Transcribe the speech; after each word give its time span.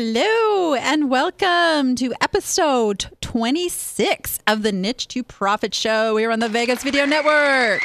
Hello 0.00 0.74
and 0.74 1.10
welcome 1.10 1.96
to 1.96 2.14
episode 2.20 3.06
26 3.20 4.38
of 4.46 4.62
the 4.62 4.70
Niche 4.70 5.08
to 5.08 5.24
Profit 5.24 5.74
Show 5.74 6.16
here 6.16 6.30
on 6.30 6.38
the 6.38 6.48
Vegas 6.48 6.84
Video 6.84 7.04
Network. 7.04 7.82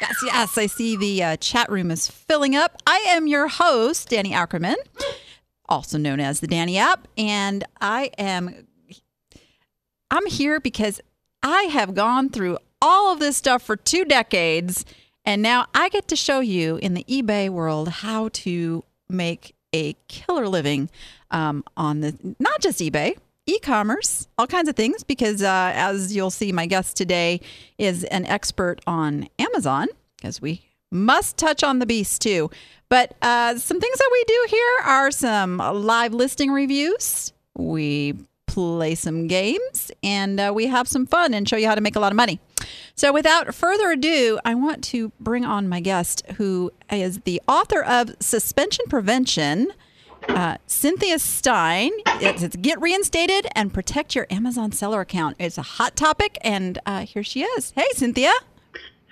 Yes, 0.00 0.14
yes, 0.24 0.56
I 0.56 0.64
see 0.64 0.96
the 0.96 1.22
uh, 1.22 1.36
chat 1.36 1.70
room 1.70 1.90
is 1.90 2.08
filling 2.08 2.56
up. 2.56 2.80
I 2.86 3.04
am 3.08 3.26
your 3.26 3.46
host, 3.46 4.08
Danny 4.08 4.32
Ackerman, 4.32 4.76
also 5.68 5.98
known 5.98 6.18
as 6.18 6.40
the 6.40 6.46
Danny 6.46 6.78
App, 6.78 7.06
and 7.18 7.62
I 7.78 8.10
am 8.16 8.66
I'm 10.10 10.24
here 10.28 10.60
because 10.60 10.98
I 11.42 11.64
have 11.64 11.94
gone 11.94 12.30
through 12.30 12.56
all 12.80 13.12
of 13.12 13.18
this 13.18 13.36
stuff 13.36 13.62
for 13.62 13.76
two 13.76 14.06
decades, 14.06 14.86
and 15.26 15.42
now 15.42 15.66
I 15.74 15.90
get 15.90 16.08
to 16.08 16.16
show 16.16 16.40
you 16.40 16.76
in 16.76 16.94
the 16.94 17.04
eBay 17.04 17.50
world 17.50 17.90
how 17.90 18.30
to 18.30 18.82
make 19.10 19.54
a 19.74 19.94
killer 20.08 20.48
living 20.48 20.88
um, 21.30 21.64
on 21.76 22.00
the 22.00 22.16
not 22.38 22.60
just 22.60 22.80
eBay, 22.80 23.16
e-commerce, 23.46 24.28
all 24.38 24.46
kinds 24.46 24.68
of 24.68 24.76
things. 24.76 25.02
Because 25.02 25.42
uh, 25.42 25.72
as 25.74 26.14
you'll 26.14 26.30
see, 26.30 26.52
my 26.52 26.66
guest 26.66 26.96
today 26.96 27.40
is 27.78 28.04
an 28.04 28.26
expert 28.26 28.80
on 28.86 29.28
Amazon, 29.38 29.88
because 30.16 30.40
we 30.40 30.62
must 30.90 31.36
touch 31.36 31.62
on 31.62 31.78
the 31.78 31.86
beast 31.86 32.22
too. 32.22 32.50
But 32.88 33.14
uh, 33.20 33.58
some 33.58 33.80
things 33.80 33.98
that 33.98 34.08
we 34.10 34.24
do 34.24 34.46
here 34.48 34.78
are 34.84 35.10
some 35.10 35.58
live 35.58 36.14
listing 36.14 36.50
reviews. 36.50 37.32
We 37.54 38.14
play 38.46 38.94
some 38.94 39.26
games 39.26 39.92
and 40.02 40.40
uh, 40.40 40.52
we 40.54 40.66
have 40.66 40.88
some 40.88 41.06
fun 41.06 41.34
and 41.34 41.48
show 41.48 41.56
you 41.56 41.68
how 41.68 41.74
to 41.74 41.80
make 41.80 41.96
a 41.96 42.00
lot 42.00 42.10
of 42.12 42.16
money. 42.16 42.40
So, 42.96 43.12
without 43.12 43.54
further 43.54 43.92
ado, 43.92 44.40
I 44.44 44.54
want 44.54 44.82
to 44.84 45.12
bring 45.20 45.44
on 45.44 45.68
my 45.68 45.80
guest 45.80 46.24
who 46.36 46.72
is 46.90 47.20
the 47.20 47.40
author 47.46 47.82
of 47.84 48.16
Suspension 48.18 48.86
Prevention. 48.88 49.68
Uh, 50.28 50.56
Cynthia 50.66 51.18
Stine. 51.18 51.92
It's, 52.20 52.42
it's, 52.42 52.56
Get 52.56 52.80
Reinstated 52.80 53.46
and 53.54 53.72
Protect 53.72 54.14
Your 54.14 54.26
Amazon 54.30 54.72
Seller 54.72 55.00
Account. 55.00 55.36
It's 55.38 55.58
a 55.58 55.62
hot 55.62 55.96
topic, 55.96 56.38
and 56.42 56.78
uh, 56.86 57.06
here 57.06 57.22
she 57.22 57.42
is. 57.42 57.72
Hey, 57.72 57.86
Cynthia. 57.92 58.32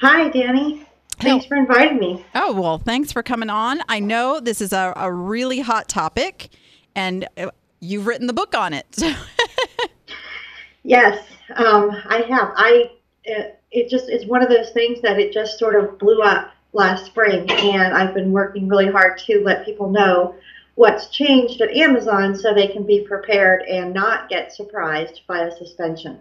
Hi, 0.00 0.28
Danny. 0.28 0.86
Thanks 1.18 1.46
for 1.46 1.56
inviting 1.56 1.98
me. 1.98 2.24
Oh, 2.34 2.52
well, 2.52 2.78
thanks 2.78 3.10
for 3.10 3.22
coming 3.22 3.48
on. 3.48 3.80
I 3.88 4.00
know 4.00 4.38
this 4.40 4.60
is 4.60 4.72
a, 4.72 4.92
a 4.96 5.10
really 5.10 5.60
hot 5.60 5.88
topic, 5.88 6.50
and 6.94 7.26
uh, 7.38 7.50
you've 7.80 8.06
written 8.06 8.26
the 8.26 8.34
book 8.34 8.54
on 8.54 8.74
it. 8.74 8.86
yes, 10.82 11.26
um, 11.56 11.90
I 12.08 12.18
have. 12.28 12.52
I 12.56 12.90
it, 13.24 13.60
it 13.72 13.88
just 13.88 14.08
it's 14.08 14.26
one 14.26 14.42
of 14.42 14.50
those 14.50 14.70
things 14.70 15.00
that 15.00 15.18
it 15.18 15.32
just 15.32 15.58
sort 15.58 15.74
of 15.74 15.98
blew 15.98 16.20
up 16.20 16.52
last 16.74 17.06
spring, 17.06 17.50
and 17.50 17.94
I've 17.94 18.12
been 18.12 18.32
working 18.32 18.68
really 18.68 18.90
hard 18.90 19.18
to 19.20 19.42
let 19.42 19.64
people 19.64 19.90
know 19.90 20.34
what's 20.76 21.08
changed 21.08 21.60
at 21.60 21.70
Amazon 21.70 22.36
so 22.36 22.54
they 22.54 22.68
can 22.68 22.84
be 22.86 23.00
prepared 23.00 23.62
and 23.62 23.92
not 23.92 24.28
get 24.28 24.52
surprised 24.52 25.22
by 25.26 25.40
a 25.40 25.56
suspension. 25.56 26.20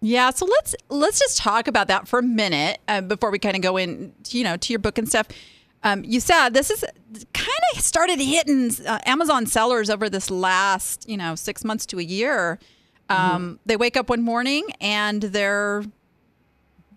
Yeah, 0.00 0.30
so 0.30 0.46
let's 0.46 0.74
let's 0.88 1.20
just 1.20 1.38
talk 1.38 1.68
about 1.68 1.86
that 1.88 2.08
for 2.08 2.20
a 2.20 2.22
minute 2.22 2.80
uh, 2.88 3.02
before 3.02 3.30
we 3.30 3.38
kind 3.38 3.54
of 3.54 3.62
go 3.62 3.76
in, 3.76 4.12
you 4.30 4.42
know, 4.42 4.56
to 4.56 4.72
your 4.72 4.80
book 4.80 4.98
and 4.98 5.08
stuff. 5.08 5.28
Um, 5.84 6.04
you 6.04 6.20
said 6.20 6.50
this 6.50 6.70
is 6.70 6.84
kind 7.34 7.48
of 7.74 7.80
started 7.80 8.18
hitting 8.18 8.70
uh, 8.86 8.98
Amazon 9.04 9.46
sellers 9.46 9.90
over 9.90 10.08
this 10.08 10.30
last, 10.30 11.08
you 11.08 11.16
know, 11.16 11.34
six 11.34 11.64
months 11.64 11.86
to 11.86 11.98
a 11.98 12.02
year. 12.02 12.58
Um, 13.08 13.18
mm-hmm. 13.18 13.54
They 13.66 13.76
wake 13.76 13.96
up 13.96 14.08
one 14.08 14.22
morning 14.22 14.66
and 14.80 15.22
their 15.22 15.84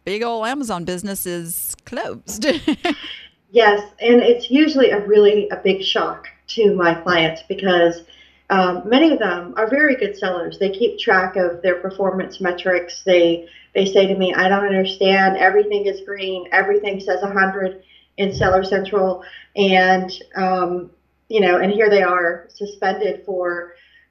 big 0.03 0.23
old 0.23 0.47
Amazon 0.47 0.85
business 0.85 1.25
is 1.25 1.75
closed. 1.85 2.45
yes, 3.51 3.81
and 3.99 4.21
it's 4.21 4.49
usually 4.49 4.91
a 4.91 5.05
really 5.05 5.47
a 5.49 5.57
big 5.57 5.83
shock 5.83 6.27
to 6.47 6.73
my 6.73 6.93
clients 6.93 7.43
because 7.47 8.03
um, 8.49 8.81
many 8.85 9.11
of 9.11 9.19
them 9.19 9.53
are 9.57 9.67
very 9.67 9.95
good 9.95 10.15
sellers. 10.15 10.57
They 10.57 10.69
keep 10.69 10.97
track 10.97 11.35
of 11.35 11.61
their 11.61 11.75
performance 11.75 12.39
metrics. 12.39 13.01
They 13.05 13.39
they 13.73 13.85
say 13.85 14.05
to 14.05 14.15
me, 14.15 14.33
"I 14.33 14.47
don't 14.47 14.65
understand. 14.65 15.35
Everything 15.37 15.85
is 15.85 16.01
green. 16.01 16.45
Everything 16.51 16.99
says 16.99 17.21
100." 17.21 17.75
in 18.17 18.31
Seller 18.31 18.63
Central, 18.63 19.19
and 19.55 20.09
um, 20.35 20.89
you 21.29 21.39
know, 21.39 21.57
and 21.57 21.71
here 21.71 21.89
they 21.89 22.01
are 22.01 22.41
suspended 22.47 23.17
for 23.25 23.65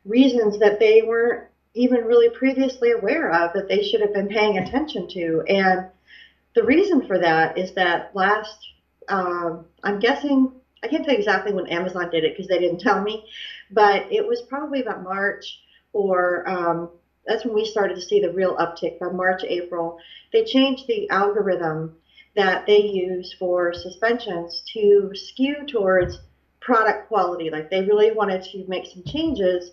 reasons 0.05 0.59
that 0.59 0.79
they 0.79 1.03
weren't 1.03 1.41
even 1.75 2.05
really 2.05 2.29
previously 2.29 2.91
aware 2.91 3.31
of 3.31 3.53
that 3.53 3.67
they 3.69 3.81
should 3.81 4.01
have 4.01 4.13
been 4.13 4.29
paying 4.29 4.59
attention 4.59 5.07
to. 5.09 5.43
And 5.49 5.85
the 6.55 6.63
reason 6.63 7.01
for 7.01 7.19
that 7.19 7.57
is 7.57 7.73
that 7.73 8.05
last, 8.13 8.57
um, 9.09 9.65
I'm 9.83 9.99
guessing, 9.99 10.49
I 10.85 10.89
can't 10.89 11.03
tell 11.05 11.15
you 11.15 11.19
exactly 11.19 11.53
when 11.53 11.67
Amazon 11.69 12.11
did 12.11 12.25
it 12.25 12.35
because 12.37 12.47
they 12.47 12.59
didn't 12.59 12.81
tell 12.81 13.01
me, 13.01 13.25
but 13.71 14.13
it 14.13 14.27
was 14.27 14.43
probably 14.43 14.83
about 14.83 15.03
March 15.03 15.61
or 15.95 16.47
um, 16.49 16.91
that's 17.27 17.45
when 17.45 17.55
we 17.55 17.65
started 17.65 17.95
to 17.95 18.03
see 18.03 18.21
the 18.21 18.33
real 18.33 18.57
uptick 18.57 18.99
by 18.99 19.09
March, 19.09 19.43
April. 19.45 19.99
They 20.33 20.45
changed 20.45 20.87
the 20.87 21.09
algorithm 21.09 21.97
that 22.37 22.67
they 22.67 22.83
use 22.83 23.35
for 23.39 23.73
suspensions 23.73 24.63
to 24.75 25.13
skew 25.15 25.65
towards 25.67 26.19
product 26.61 27.09
quality. 27.09 27.49
Like 27.49 27.71
they 27.71 27.83
really 27.83 28.13
wanted 28.13 28.43
to 28.53 28.65
make 28.69 28.87
some 28.87 29.05
changes 29.05 29.71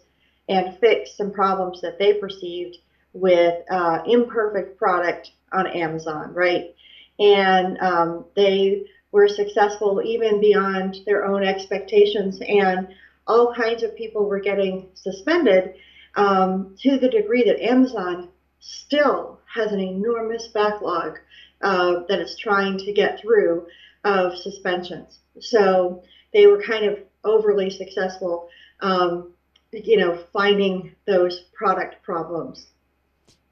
and 0.47 0.77
fix 0.79 1.17
some 1.17 1.31
problems 1.31 1.81
that 1.81 1.99
they 1.99 2.13
perceived 2.13 2.77
with 3.13 3.55
uh, 3.69 4.01
imperfect 4.05 4.77
product 4.77 5.31
on 5.51 5.67
Amazon, 5.67 6.33
right? 6.33 6.73
And 7.19 7.77
um, 7.79 8.25
they 8.35 8.85
were 9.11 9.27
successful 9.27 10.01
even 10.03 10.39
beyond 10.39 10.97
their 11.05 11.25
own 11.25 11.43
expectations, 11.43 12.39
and 12.47 12.87
all 13.27 13.53
kinds 13.53 13.83
of 13.83 13.95
people 13.95 14.25
were 14.25 14.39
getting 14.39 14.89
suspended 14.93 15.75
um, 16.15 16.75
to 16.79 16.97
the 16.97 17.09
degree 17.09 17.43
that 17.43 17.63
Amazon 17.63 18.29
still 18.59 19.39
has 19.53 19.71
an 19.71 19.79
enormous 19.79 20.47
backlog 20.47 21.19
uh, 21.61 22.03
that 22.07 22.19
it's 22.19 22.37
trying 22.37 22.77
to 22.77 22.91
get 22.93 23.19
through 23.19 23.67
of 24.03 24.37
suspensions. 24.37 25.19
So 25.39 26.03
they 26.33 26.47
were 26.47 26.61
kind 26.61 26.85
of 26.85 26.99
overly 27.23 27.69
successful, 27.69 28.49
um, 28.81 29.33
you 29.71 29.97
know, 29.97 30.23
finding 30.33 30.95
those 31.05 31.41
product 31.53 32.01
problems. 32.03 32.67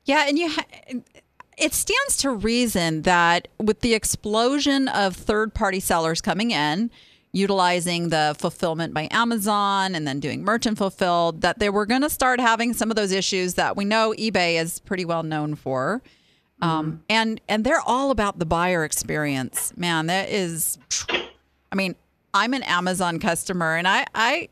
Yeah, 0.05 0.25
and 0.27 0.39
you. 0.39 0.49
Ha- 0.49 0.65
it 1.59 1.73
stands 1.73 2.17
to 2.17 2.31
reason 2.31 3.03
that 3.03 3.47
with 3.57 3.81
the 3.81 3.93
explosion 3.93 4.87
of 4.87 5.15
third-party 5.15 5.79
sellers 5.79 6.21
coming 6.21 6.51
in, 6.51 6.89
utilizing 7.31 8.09
the 8.09 8.35
fulfillment 8.39 8.93
by 8.93 9.07
Amazon 9.11 9.93
and 9.93 10.07
then 10.07 10.19
doing 10.19 10.43
merchant 10.43 10.77
fulfilled, 10.77 11.41
that 11.41 11.59
they 11.59 11.69
were 11.69 11.85
going 11.85 12.01
to 12.01 12.09
start 12.09 12.39
having 12.39 12.73
some 12.73 12.89
of 12.89 12.95
those 12.95 13.11
issues 13.11 13.53
that 13.55 13.77
we 13.77 13.85
know 13.85 14.13
eBay 14.17 14.59
is 14.59 14.79
pretty 14.79 15.05
well 15.05 15.23
known 15.23 15.55
for. 15.55 16.01
Um, 16.61 16.85
mm-hmm. 16.85 16.97
and 17.09 17.41
and 17.47 17.63
they're 17.63 17.81
all 17.81 18.11
about 18.11 18.39
the 18.39 18.45
buyer 18.45 18.83
experience, 18.83 19.73
man. 19.77 20.07
That 20.07 20.29
is, 20.29 20.77
I 21.09 21.75
mean, 21.75 21.95
I'm 22.33 22.53
an 22.53 22.63
Amazon 22.63 23.19
customer, 23.19 23.77
and 23.77 23.87
I 23.87 24.05
I 24.13 24.49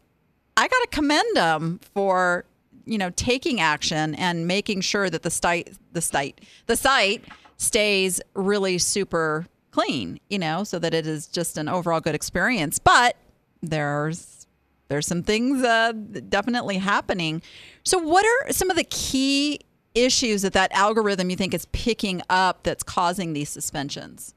I 0.55 0.67
got 0.67 0.79
to 0.83 0.87
commend 0.91 1.35
them 1.35 1.79
for 1.93 2.45
you 2.87 2.97
know 2.97 3.11
taking 3.11 3.59
action 3.59 4.15
and 4.15 4.47
making 4.47 4.81
sure 4.81 5.09
that 5.09 5.23
the 5.23 5.29
site 5.29 5.73
the 5.93 6.01
site 6.01 6.41
the 6.65 6.75
site 6.75 7.23
stays 7.57 8.21
really 8.33 8.77
super 8.77 9.47
clean, 9.71 10.19
you 10.29 10.39
know, 10.39 10.63
so 10.63 10.79
that 10.79 10.93
it 10.93 11.05
is 11.05 11.27
just 11.27 11.57
an 11.57 11.67
overall 11.67 11.99
good 11.99 12.15
experience. 12.15 12.79
But 12.79 13.15
there's 13.61 14.47
there's 14.87 15.05
some 15.05 15.21
things 15.21 15.63
uh, 15.63 15.91
definitely 16.29 16.77
happening. 16.77 17.41
So, 17.83 17.99
what 17.99 18.25
are 18.25 18.53
some 18.53 18.69
of 18.69 18.77
the 18.77 18.85
key 18.85 19.59
issues 19.93 20.43
that 20.43 20.53
that 20.53 20.71
algorithm 20.71 21.29
you 21.29 21.35
think 21.35 21.53
is 21.53 21.65
picking 21.67 22.21
up 22.29 22.63
that's 22.63 22.83
causing 22.83 23.33
these 23.33 23.49
suspensions? 23.49 24.33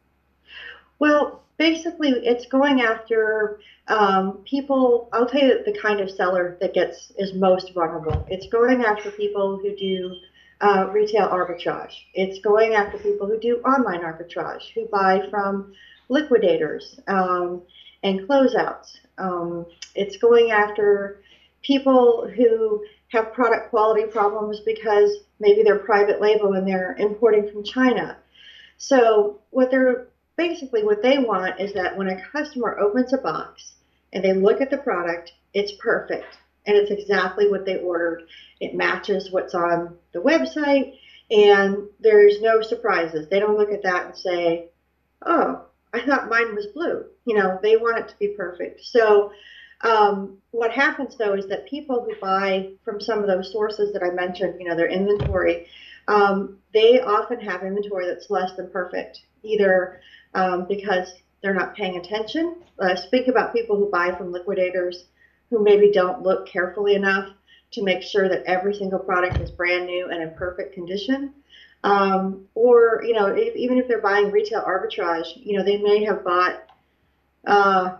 Well, 0.98 1.42
basically, 1.56 2.10
it's 2.10 2.46
going 2.46 2.82
after 2.82 3.60
um, 3.90 4.38
people. 4.44 5.08
I'll 5.12 5.26
tell 5.26 5.42
you 5.42 5.62
the 5.64 5.76
kind 5.78 6.00
of 6.00 6.10
seller 6.10 6.56
that 6.60 6.72
gets 6.72 7.12
is 7.18 7.34
most 7.34 7.74
vulnerable. 7.74 8.24
It's 8.30 8.46
going 8.46 8.82
after 8.84 9.10
people 9.10 9.58
who 9.58 9.76
do 9.76 10.16
uh, 10.60 10.88
retail 10.92 11.28
arbitrage. 11.28 11.92
It's 12.14 12.38
going 12.40 12.74
after 12.74 12.98
people 12.98 13.26
who 13.26 13.38
do 13.38 13.58
online 13.58 14.00
arbitrage, 14.00 14.72
who 14.74 14.86
buy 14.86 15.22
from 15.30 15.74
liquidators 16.08 17.00
um, 17.08 17.62
and 18.02 18.20
closeouts. 18.20 18.98
Um, 19.18 19.66
it's 19.94 20.16
going 20.16 20.52
after 20.52 21.22
people 21.62 22.30
who 22.34 22.84
have 23.08 23.32
product 23.32 23.70
quality 23.70 24.04
problems 24.04 24.60
because 24.60 25.18
maybe 25.40 25.62
they're 25.62 25.80
private 25.80 26.20
label 26.20 26.52
and 26.52 26.66
they're 26.66 26.94
importing 26.98 27.50
from 27.50 27.64
China. 27.64 28.16
So 28.78 29.40
what 29.50 29.70
they're 29.70 30.06
basically 30.36 30.84
what 30.84 31.02
they 31.02 31.18
want 31.18 31.60
is 31.60 31.72
that 31.74 31.96
when 31.96 32.08
a 32.08 32.22
customer 32.32 32.78
opens 32.78 33.12
a 33.12 33.18
box 33.18 33.74
and 34.12 34.24
they 34.24 34.32
look 34.32 34.60
at 34.60 34.70
the 34.70 34.78
product, 34.78 35.32
it's 35.54 35.72
perfect 35.72 36.36
and 36.66 36.76
it's 36.76 36.90
exactly 36.90 37.48
what 37.48 37.64
they 37.64 37.78
ordered. 37.78 38.24
It 38.60 38.74
matches 38.74 39.30
what's 39.30 39.54
on 39.54 39.96
the 40.12 40.20
website 40.20 40.96
and 41.30 41.88
there's 42.00 42.40
no 42.40 42.60
surprises. 42.62 43.28
They 43.28 43.40
don't 43.40 43.56
look 43.58 43.72
at 43.72 43.82
that 43.84 44.06
and 44.06 44.16
say, 44.16 44.66
"Oh, 45.24 45.62
I 45.92 46.00
thought 46.00 46.28
mine 46.28 46.54
was 46.54 46.66
blue." 46.66 47.04
You 47.24 47.36
know, 47.36 47.58
they 47.62 47.76
want 47.76 47.98
it 47.98 48.08
to 48.08 48.18
be 48.18 48.28
perfect. 48.28 48.84
So 48.84 49.32
Um, 49.82 50.36
what 50.50 50.72
happens 50.72 51.16
though 51.16 51.34
is 51.34 51.46
that 51.48 51.66
people 51.66 52.04
who 52.04 52.14
buy 52.20 52.72
from 52.84 53.00
some 53.00 53.20
of 53.20 53.26
those 53.26 53.50
sources 53.50 53.92
that 53.94 54.02
I 54.02 54.10
mentioned, 54.10 54.60
you 54.60 54.68
know, 54.68 54.76
their 54.76 54.88
inventory, 54.88 55.66
um, 56.06 56.58
they 56.74 57.00
often 57.00 57.40
have 57.40 57.62
inventory 57.62 58.06
that's 58.06 58.28
less 58.28 58.52
than 58.56 58.70
perfect, 58.70 59.22
either 59.42 60.00
um, 60.34 60.66
because 60.68 61.14
they're 61.42 61.54
not 61.54 61.74
paying 61.74 61.96
attention. 61.96 62.54
Uh, 62.78 62.94
speak 62.94 63.28
about 63.28 63.52
people 63.52 63.76
who 63.76 63.86
buy 63.86 64.10
from 64.10 64.32
liquidators 64.32 65.04
who 65.50 65.62
maybe 65.62 65.88
don't 65.88 66.22
look 66.22 66.46
carefully 66.46 66.94
enough 66.94 67.26
to 67.72 67.82
make 67.82 68.02
sure 68.02 68.28
that 68.28 68.42
every 68.46 68.74
single 68.74 68.98
product 68.98 69.40
is 69.40 69.50
brand 69.50 69.86
new 69.86 70.08
and 70.08 70.22
in 70.22 70.30
perfect 70.30 70.72
condition. 70.72 71.30
Um, 71.82 72.40
or, 72.54 73.00
you 73.02 73.14
know, 73.14 73.26
if, 73.26 73.54
even 73.56 73.78
if 73.78 73.86
they're 73.86 73.98
buying 73.98 74.30
retail 74.30 74.62
arbitrage, 74.62 75.32
you 75.34 75.56
know, 75.56 75.62
they 75.62 75.76
may 75.76 76.04
have 76.04 76.22
bought 76.22 76.56
uh, 77.46 77.90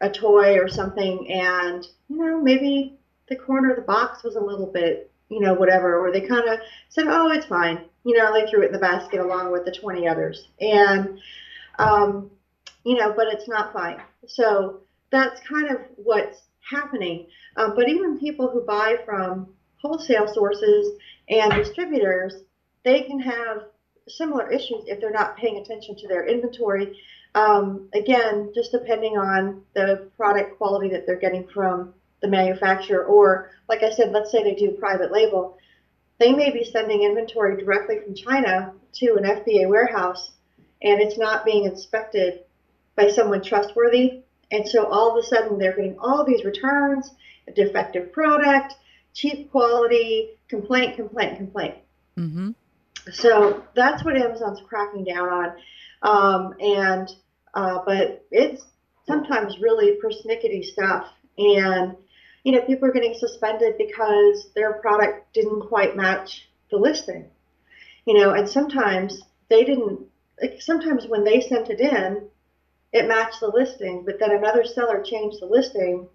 a 0.00 0.08
toy 0.08 0.56
or 0.58 0.68
something 0.68 1.30
and, 1.30 1.86
you 2.08 2.16
know, 2.16 2.40
maybe 2.40 2.92
the 3.28 3.36
corner 3.36 3.70
of 3.70 3.76
the 3.76 3.82
box 3.82 4.22
was 4.24 4.34
a 4.34 4.40
little 4.40 4.66
bit, 4.66 5.10
you 5.28 5.40
know, 5.40 5.54
whatever, 5.54 5.98
or 5.98 6.10
they 6.10 6.20
kind 6.20 6.48
of 6.48 6.58
said, 6.88 7.06
oh, 7.06 7.30
it's 7.30 7.46
fine. 7.46 7.80
You 8.04 8.16
know, 8.16 8.32
they 8.32 8.42
threw 8.42 8.62
it 8.62 8.66
in 8.66 8.72
the 8.72 8.78
basket 8.78 9.20
along 9.20 9.52
with 9.52 9.64
the 9.64 9.70
20 9.70 10.08
others. 10.08 10.48
And, 10.60 11.20
um, 11.78 12.30
you 12.88 12.94
know, 12.94 13.12
but 13.14 13.26
it's 13.26 13.46
not 13.46 13.70
fine. 13.70 14.00
So 14.26 14.80
that's 15.10 15.38
kind 15.46 15.70
of 15.70 15.76
what's 15.96 16.38
happening. 16.60 17.26
Um, 17.58 17.74
but 17.74 17.86
even 17.86 18.18
people 18.18 18.48
who 18.48 18.62
buy 18.62 18.96
from 19.04 19.46
wholesale 19.76 20.26
sources 20.26 20.92
and 21.28 21.52
distributors, 21.52 22.34
they 22.86 23.02
can 23.02 23.20
have 23.20 23.64
similar 24.08 24.50
issues 24.50 24.84
if 24.86 25.02
they're 25.02 25.10
not 25.10 25.36
paying 25.36 25.58
attention 25.58 25.96
to 25.96 26.08
their 26.08 26.26
inventory. 26.26 26.98
Um, 27.34 27.90
again, 27.92 28.52
just 28.54 28.72
depending 28.72 29.18
on 29.18 29.60
the 29.74 30.08
product 30.16 30.56
quality 30.56 30.88
that 30.88 31.04
they're 31.04 31.16
getting 31.16 31.46
from 31.46 31.92
the 32.22 32.28
manufacturer, 32.28 33.04
or 33.04 33.50
like 33.68 33.82
I 33.82 33.90
said, 33.90 34.12
let's 34.12 34.30
say 34.30 34.42
they 34.42 34.54
do 34.54 34.70
private 34.70 35.12
label, 35.12 35.58
they 36.18 36.32
may 36.32 36.50
be 36.50 36.64
sending 36.64 37.02
inventory 37.02 37.62
directly 37.62 37.96
from 38.02 38.14
China 38.14 38.72
to 38.94 39.16
an 39.16 39.24
FBA 39.24 39.68
warehouse 39.68 40.30
and 40.82 41.00
it's 41.00 41.18
not 41.18 41.44
being 41.44 41.64
inspected 41.64 42.40
by 42.98 43.08
someone 43.08 43.42
trustworthy. 43.42 44.22
And 44.50 44.68
so 44.68 44.86
all 44.86 45.16
of 45.16 45.24
a 45.24 45.26
sudden 45.26 45.58
they're 45.58 45.76
getting 45.76 45.98
all 45.98 46.24
these 46.24 46.44
returns, 46.44 47.10
a 47.46 47.52
defective 47.52 48.12
product, 48.12 48.74
cheap 49.14 49.50
quality, 49.50 50.30
complaint, 50.48 50.96
complaint, 50.96 51.36
complaint. 51.36 51.76
Mm-hmm. 52.18 52.50
So 53.12 53.64
that's 53.74 54.04
what 54.04 54.16
Amazon's 54.16 54.60
cracking 54.68 55.04
down 55.04 55.28
on. 55.28 55.52
Um, 56.02 56.54
and 56.60 57.08
uh, 57.54 57.78
but 57.86 58.26
it's 58.30 58.62
sometimes 59.06 59.58
really 59.60 59.98
persnickety 60.02 60.64
stuff. 60.64 61.08
And 61.38 61.96
you 62.44 62.52
know, 62.52 62.60
people 62.62 62.88
are 62.88 62.92
getting 62.92 63.14
suspended 63.14 63.76
because 63.78 64.50
their 64.54 64.74
product 64.74 65.32
didn't 65.34 65.68
quite 65.68 65.96
match 65.96 66.48
the 66.70 66.76
listing. 66.76 67.26
You 68.06 68.14
know, 68.14 68.32
and 68.32 68.48
sometimes 68.48 69.22
they 69.48 69.64
didn't. 69.64 70.00
Like 70.40 70.60
sometimes 70.60 71.06
when 71.06 71.24
they 71.24 71.40
sent 71.40 71.68
it 71.68 71.80
in, 71.80 72.28
it 72.92 73.08
matched 73.08 73.40
the 73.40 73.48
listing, 73.48 74.04
but 74.04 74.18
then 74.18 74.30
another 74.30 74.64
seller 74.64 75.02
changed 75.02 75.40
the 75.40 75.46
listing, 75.46 76.08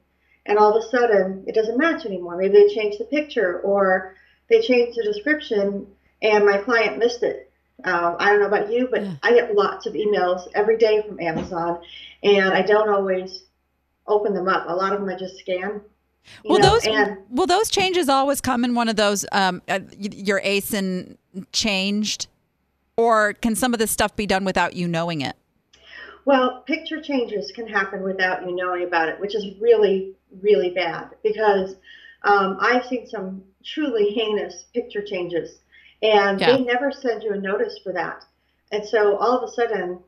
and 0.45 0.57
all 0.57 0.75
of 0.75 0.83
a 0.83 0.87
sudden 0.89 1.43
it 1.47 1.55
doesn't 1.55 1.77
match 1.77 2.05
anymore. 2.05 2.37
Maybe 2.37 2.53
they 2.53 2.73
changed 2.73 2.99
the 2.99 3.05
picture 3.05 3.59
or 3.61 4.15
they 4.49 4.61
changed 4.61 4.97
the 4.97 5.03
description, 5.03 5.87
and 6.21 6.45
my 6.45 6.57
client 6.57 6.97
missed 6.97 7.23
it. 7.23 7.51
Um, 7.83 8.15
I 8.19 8.29
don't 8.29 8.39
know 8.39 8.47
about 8.47 8.71
you, 8.71 8.87
but 8.89 9.03
yeah. 9.03 9.15
I 9.23 9.33
get 9.33 9.55
lots 9.55 9.85
of 9.85 9.93
emails 9.93 10.47
every 10.55 10.77
day 10.77 11.01
from 11.01 11.19
Amazon, 11.19 11.81
and 12.23 12.53
I 12.53 12.61
don't 12.61 12.89
always 12.89 13.43
open 14.07 14.33
them 14.33 14.47
up. 14.47 14.67
A 14.67 14.73
lot 14.73 14.93
of 14.93 14.99
them 14.99 15.09
I 15.09 15.17
just 15.17 15.37
scan. 15.37 15.81
Will 16.45 16.59
know, 16.59 16.69
those 16.69 16.87
and, 16.87 17.17
will 17.29 17.47
those 17.47 17.69
changes 17.69 18.07
always 18.07 18.39
come 18.39 18.63
in 18.63 18.75
one 18.75 18.87
of 18.87 18.95
those 18.95 19.25
um, 19.31 19.61
uh, 19.67 19.79
your 19.97 20.39
ASIN 20.41 21.17
changed, 21.51 22.27
or 22.95 23.33
can 23.33 23.55
some 23.55 23.73
of 23.73 23.79
this 23.79 23.91
stuff 23.91 24.15
be 24.15 24.25
done 24.25 24.45
without 24.45 24.73
you 24.73 24.87
knowing 24.87 25.21
it? 25.21 25.35
Well, 26.25 26.61
picture 26.61 27.01
changes 27.01 27.51
can 27.51 27.67
happen 27.67 28.01
without 28.03 28.45
you 28.45 28.55
knowing 28.55 28.83
about 28.83 29.09
it, 29.09 29.19
which 29.19 29.35
is 29.35 29.59
really 29.59 30.15
really 30.41 30.71
bad 30.71 31.09
because 31.23 31.75
um, 32.23 32.57
I've 32.59 32.85
seen 32.85 33.07
some 33.07 33.43
truly 33.63 34.09
heinous 34.11 34.65
picture 34.73 35.03
changes 35.03 35.59
and 36.01 36.39
yeah. 36.39 36.57
they 36.57 36.63
never 36.63 36.91
send 36.91 37.23
you 37.23 37.33
a 37.33 37.39
notice 37.39 37.79
for 37.83 37.93
that. 37.93 38.25
And 38.71 38.87
so 38.87 39.17
all 39.17 39.37
of 39.37 39.47
a 39.47 39.51
sudden, 39.51 39.99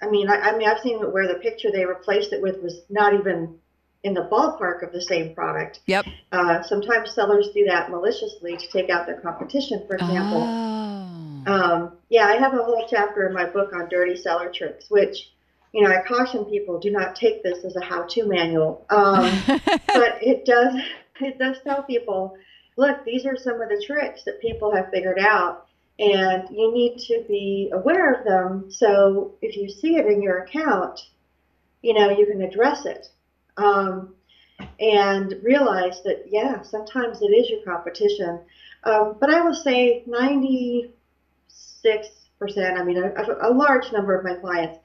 I 0.00 0.08
mean, 0.08 0.28
I, 0.28 0.36
I 0.36 0.56
mean, 0.56 0.68
I've 0.68 0.80
seen 0.80 1.02
it 1.02 1.12
where 1.12 1.28
the 1.28 1.40
picture 1.40 1.70
they 1.70 1.84
replaced 1.84 2.32
it 2.32 2.40
with 2.40 2.62
was 2.62 2.80
not 2.88 3.14
even 3.14 3.58
in 4.02 4.14
the 4.14 4.28
ballpark 4.32 4.82
of 4.82 4.92
the 4.92 5.00
same 5.00 5.34
product. 5.34 5.80
Yep. 5.86 6.06
Uh, 6.32 6.62
sometimes 6.62 7.14
sellers 7.14 7.50
do 7.54 7.64
that 7.66 7.90
maliciously 7.90 8.56
to 8.56 8.66
take 8.68 8.90
out 8.90 9.06
their 9.06 9.20
competition, 9.20 9.84
for 9.86 9.94
example. 9.94 10.42
Oh. 10.42 11.52
Um, 11.52 11.92
yeah, 12.08 12.26
I 12.26 12.36
have 12.36 12.54
a 12.54 12.62
whole 12.62 12.86
chapter 12.88 13.26
in 13.26 13.34
my 13.34 13.46
book 13.46 13.72
on 13.74 13.88
dirty 13.88 14.16
seller 14.16 14.50
tricks, 14.52 14.86
which, 14.88 15.32
you 15.72 15.82
know, 15.82 15.90
I 15.90 16.02
caution 16.06 16.44
people 16.44 16.78
do 16.78 16.90
not 16.90 17.16
take 17.16 17.42
this 17.42 17.64
as 17.64 17.76
a 17.76 17.80
how-to 17.80 18.26
manual, 18.26 18.86
um, 18.90 19.42
but 19.46 20.22
it 20.22 20.44
does 20.44 20.74
it 21.20 21.38
does 21.38 21.56
tell 21.64 21.82
people 21.84 22.36
look, 22.76 23.04
these 23.04 23.26
are 23.26 23.36
some 23.36 23.60
of 23.60 23.68
the 23.68 23.82
tricks 23.86 24.24
that 24.24 24.40
people 24.40 24.74
have 24.74 24.90
figured 24.90 25.18
out, 25.18 25.66
and 25.98 26.48
you 26.50 26.72
need 26.72 26.98
to 26.98 27.24
be 27.28 27.70
aware 27.72 28.12
of 28.12 28.24
them. 28.24 28.70
So 28.70 29.34
if 29.42 29.56
you 29.56 29.68
see 29.68 29.96
it 29.96 30.06
in 30.06 30.22
your 30.22 30.44
account, 30.44 31.00
you 31.82 31.94
know, 31.94 32.10
you 32.10 32.26
can 32.26 32.42
address 32.42 32.86
it. 32.86 33.08
Um, 33.56 34.14
and 34.80 35.34
realize 35.42 36.02
that, 36.04 36.24
yeah, 36.28 36.62
sometimes 36.62 37.20
it 37.20 37.26
is 37.26 37.50
your 37.50 37.62
competition. 37.64 38.40
Um, 38.84 39.16
but 39.20 39.30
I 39.30 39.40
will 39.42 39.54
say 39.54 40.04
96%, 40.08 40.92
I 42.54 42.84
mean, 42.84 42.98
a, 42.98 43.12
a 43.42 43.52
large 43.52 43.92
number 43.92 44.14
of 44.16 44.24
my 44.24 44.34
clients, 44.34 44.78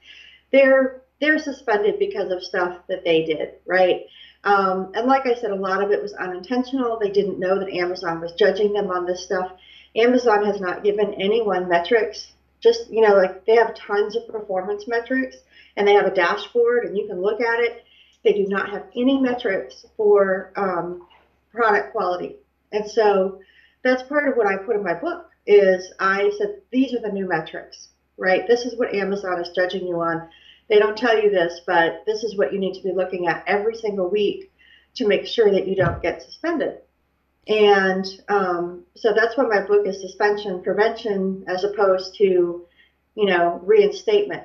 they're 0.50 1.02
they're 1.20 1.38
suspended 1.38 1.98
because 1.98 2.30
of 2.30 2.42
stuff 2.42 2.78
that 2.88 3.04
they 3.04 3.24
did, 3.24 3.54
right? 3.66 4.02
Um, 4.44 4.92
and 4.94 5.06
like 5.06 5.26
I 5.26 5.34
said, 5.34 5.50
a 5.50 5.56
lot 5.56 5.82
of 5.82 5.90
it 5.90 6.00
was 6.00 6.12
unintentional. 6.12 6.98
They 6.98 7.10
didn't 7.10 7.40
know 7.40 7.58
that 7.58 7.72
Amazon 7.72 8.20
was 8.20 8.32
judging 8.32 8.72
them 8.72 8.90
on 8.90 9.04
this 9.04 9.24
stuff. 9.24 9.52
Amazon 9.96 10.44
has 10.44 10.60
not 10.60 10.84
given 10.84 11.14
anyone 11.14 11.68
metrics. 11.68 12.32
Just, 12.60 12.90
you 12.90 13.00
know, 13.00 13.14
like 13.14 13.44
they 13.46 13.56
have 13.56 13.74
tons 13.74 14.16
of 14.16 14.28
performance 14.28 14.86
metrics 14.86 15.36
and 15.76 15.86
they 15.86 15.94
have 15.94 16.06
a 16.06 16.14
dashboard 16.14 16.84
and 16.84 16.96
you 16.96 17.06
can 17.06 17.20
look 17.20 17.40
at 17.40 17.60
it. 17.60 17.84
They 18.24 18.32
do 18.32 18.46
not 18.48 18.70
have 18.70 18.84
any 18.96 19.18
metrics 19.18 19.86
for 19.96 20.52
um, 20.56 21.06
product 21.52 21.92
quality. 21.92 22.36
And 22.72 22.88
so 22.88 23.40
that's 23.82 24.02
part 24.04 24.28
of 24.28 24.36
what 24.36 24.46
I 24.46 24.56
put 24.56 24.76
in 24.76 24.82
my 24.82 24.94
book 24.94 25.30
is 25.46 25.92
I 25.98 26.30
said, 26.38 26.60
these 26.70 26.94
are 26.94 27.00
the 27.00 27.12
new 27.12 27.26
metrics, 27.26 27.88
right? 28.18 28.46
This 28.46 28.66
is 28.66 28.76
what 28.76 28.94
Amazon 28.94 29.40
is 29.40 29.50
judging 29.54 29.86
you 29.86 30.00
on 30.00 30.28
they 30.68 30.78
don't 30.78 30.96
tell 30.96 31.20
you 31.20 31.30
this, 31.30 31.60
but 31.66 32.04
this 32.06 32.22
is 32.22 32.36
what 32.36 32.52
you 32.52 32.58
need 32.58 32.74
to 32.74 32.82
be 32.82 32.92
looking 32.92 33.26
at 33.26 33.42
every 33.46 33.74
single 33.74 34.08
week 34.08 34.52
to 34.96 35.06
make 35.06 35.26
sure 35.26 35.50
that 35.50 35.66
you 35.66 35.74
don't 35.74 36.02
get 36.02 36.22
suspended. 36.22 36.78
And 37.46 38.04
um, 38.28 38.84
so 38.94 39.14
that's 39.14 39.36
what 39.36 39.48
my 39.48 39.62
book 39.62 39.86
is 39.86 40.00
suspension 40.00 40.62
prevention 40.62 41.44
as 41.48 41.64
opposed 41.64 42.16
to, 42.16 42.66
you 43.14 43.26
know, 43.26 43.60
reinstatement. 43.64 44.44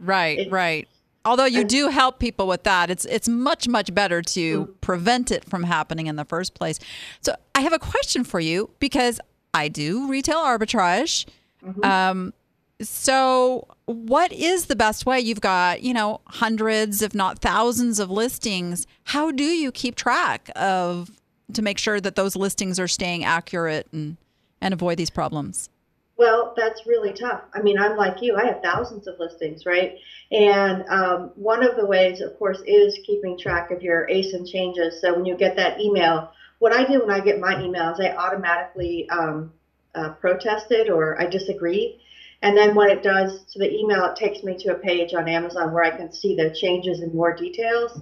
Right, 0.00 0.38
it, 0.38 0.52
right. 0.52 0.86
Although 1.24 1.46
you 1.46 1.64
do 1.64 1.88
help 1.88 2.20
people 2.20 2.46
with 2.46 2.62
that, 2.62 2.88
it's 2.88 3.04
it's 3.04 3.28
much 3.28 3.66
much 3.66 3.92
better 3.92 4.22
to 4.22 4.62
mm-hmm. 4.62 4.72
prevent 4.80 5.32
it 5.32 5.44
from 5.44 5.64
happening 5.64 6.06
in 6.06 6.14
the 6.14 6.24
first 6.24 6.54
place. 6.54 6.78
So 7.20 7.34
I 7.56 7.62
have 7.62 7.72
a 7.72 7.80
question 7.80 8.22
for 8.22 8.38
you 8.38 8.70
because 8.78 9.20
I 9.52 9.66
do 9.66 10.08
retail 10.08 10.38
arbitrage. 10.38 11.26
Mm-hmm. 11.64 11.84
Um, 11.84 12.32
so, 12.80 13.66
what 13.86 14.30
is 14.32 14.66
the 14.66 14.76
best 14.76 15.04
way? 15.04 15.18
You've 15.18 15.40
got, 15.40 15.82
you 15.82 15.92
know, 15.92 16.20
hundreds, 16.26 17.02
if 17.02 17.14
not 17.14 17.40
thousands 17.40 17.98
of 17.98 18.10
listings. 18.10 18.86
How 19.04 19.32
do 19.32 19.44
you 19.44 19.72
keep 19.72 19.96
track 19.96 20.50
of 20.54 21.10
to 21.52 21.62
make 21.62 21.78
sure 21.78 22.00
that 22.00 22.14
those 22.14 22.36
listings 22.36 22.78
are 22.78 22.86
staying 22.86 23.24
accurate 23.24 23.88
and, 23.92 24.16
and 24.60 24.72
avoid 24.72 24.98
these 24.98 25.10
problems? 25.10 25.70
Well, 26.16 26.54
that's 26.56 26.86
really 26.86 27.12
tough. 27.12 27.42
I 27.54 27.62
mean, 27.62 27.78
I'm 27.78 27.96
like 27.96 28.22
you, 28.22 28.36
I 28.36 28.44
have 28.46 28.60
thousands 28.62 29.06
of 29.06 29.18
listings, 29.18 29.66
right? 29.66 29.98
And 30.30 30.84
um, 30.88 31.30
one 31.34 31.64
of 31.64 31.76
the 31.76 31.86
ways, 31.86 32.20
of 32.20 32.38
course, 32.38 32.60
is 32.66 32.98
keeping 33.04 33.38
track 33.38 33.70
of 33.70 33.82
your 33.82 34.06
ASIN 34.08 34.48
changes. 34.48 35.00
So 35.00 35.14
when 35.14 35.24
you 35.24 35.36
get 35.36 35.56
that 35.56 35.80
email, 35.80 36.30
what 36.58 36.72
I 36.72 36.84
do 36.84 37.00
when 37.00 37.10
I 37.10 37.20
get 37.20 37.40
my 37.40 37.54
emails, 37.54 38.00
I 38.00 38.14
automatically 38.14 39.08
um, 39.10 39.52
uh, 39.94 40.10
protest 40.10 40.70
it 40.70 40.90
or 40.90 41.20
I 41.20 41.26
disagree 41.26 42.00
and 42.42 42.56
then 42.56 42.74
what 42.74 42.90
it 42.90 43.02
does 43.02 43.44
to 43.52 43.58
the 43.58 43.72
email, 43.72 44.04
it 44.04 44.16
takes 44.16 44.44
me 44.44 44.56
to 44.58 44.72
a 44.72 44.78
page 44.78 45.14
on 45.14 45.28
Amazon 45.28 45.72
where 45.72 45.84
I 45.84 45.96
can 45.96 46.12
see 46.12 46.36
the 46.36 46.54
changes 46.54 47.02
in 47.02 47.14
more 47.14 47.34
details. 47.34 48.00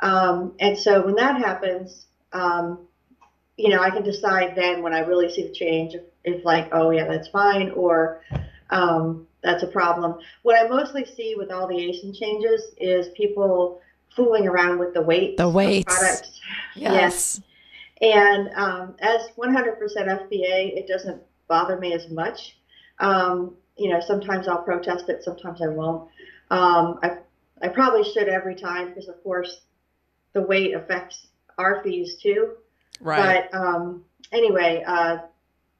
Um, 0.00 0.54
and 0.58 0.78
so 0.78 1.04
when 1.04 1.14
that 1.16 1.36
happens, 1.36 2.06
um, 2.32 2.86
you 3.56 3.68
know, 3.68 3.80
I 3.80 3.90
can 3.90 4.02
decide 4.02 4.54
then 4.56 4.82
when 4.82 4.94
I 4.94 5.00
really 5.00 5.30
see 5.32 5.42
the 5.44 5.52
change 5.52 5.94
if, 5.94 6.02
if 6.24 6.44
like, 6.44 6.68
oh 6.72 6.90
yeah, 6.90 7.06
that's 7.06 7.28
fine, 7.28 7.70
or 7.72 8.22
um, 8.70 9.26
that's 9.42 9.62
a 9.62 9.68
problem. 9.68 10.18
What 10.42 10.58
I 10.58 10.68
mostly 10.68 11.04
see 11.04 11.34
with 11.36 11.50
all 11.50 11.66
the 11.66 11.74
ASIN 11.74 12.16
changes 12.16 12.62
is 12.78 13.08
people 13.16 13.80
fooling 14.14 14.46
around 14.46 14.78
with 14.78 14.94
the 14.94 15.02
weight. 15.02 15.36
The 15.36 15.48
weight. 15.48 15.86
products. 15.86 16.40
Yes. 16.76 17.40
And 18.00 18.50
um, 18.54 18.94
as 19.00 19.22
100% 19.36 19.80
FBA, 19.80 20.78
it 20.78 20.86
doesn't 20.86 21.20
bother 21.48 21.76
me 21.76 21.92
as 21.92 22.08
much. 22.08 22.56
Um, 23.00 23.56
you 23.78 23.90
know, 23.90 24.00
sometimes 24.00 24.48
I'll 24.48 24.62
protest 24.62 25.08
it, 25.08 25.22
sometimes 25.22 25.62
I 25.62 25.68
won't. 25.68 26.08
Um, 26.50 26.98
I, 27.02 27.18
I 27.62 27.68
probably 27.68 28.04
should 28.12 28.28
every 28.28 28.54
time 28.54 28.88
because, 28.88 29.08
of 29.08 29.22
course, 29.22 29.60
the 30.32 30.42
weight 30.42 30.74
affects 30.74 31.26
our 31.56 31.82
fees 31.82 32.16
too. 32.22 32.54
Right. 33.00 33.48
But 33.50 33.58
um, 33.58 34.04
anyway, 34.32 34.84
uh, 34.86 35.18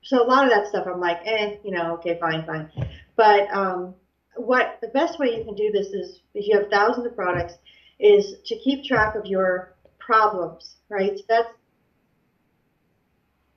so 0.02 0.22
a 0.22 0.26
lot 0.26 0.44
of 0.44 0.50
that 0.50 0.68
stuff 0.68 0.86
I'm 0.86 1.00
like, 1.00 1.18
eh, 1.24 1.56
you 1.64 1.70
know, 1.70 1.94
okay, 1.94 2.18
fine, 2.20 2.44
fine. 2.46 2.70
But 3.16 3.52
um, 3.52 3.94
what 4.36 4.78
the 4.80 4.88
best 4.88 5.18
way 5.18 5.36
you 5.36 5.44
can 5.44 5.54
do 5.54 5.70
this 5.72 5.88
is 5.88 6.20
if 6.34 6.46
you 6.46 6.58
have 6.58 6.70
thousands 6.70 7.06
of 7.06 7.16
products 7.16 7.54
is 7.98 8.36
to 8.46 8.56
keep 8.56 8.84
track 8.84 9.16
of 9.16 9.26
your 9.26 9.74
problems, 9.98 10.76
right? 10.88 11.18
So 11.18 11.24
that's 11.28 11.48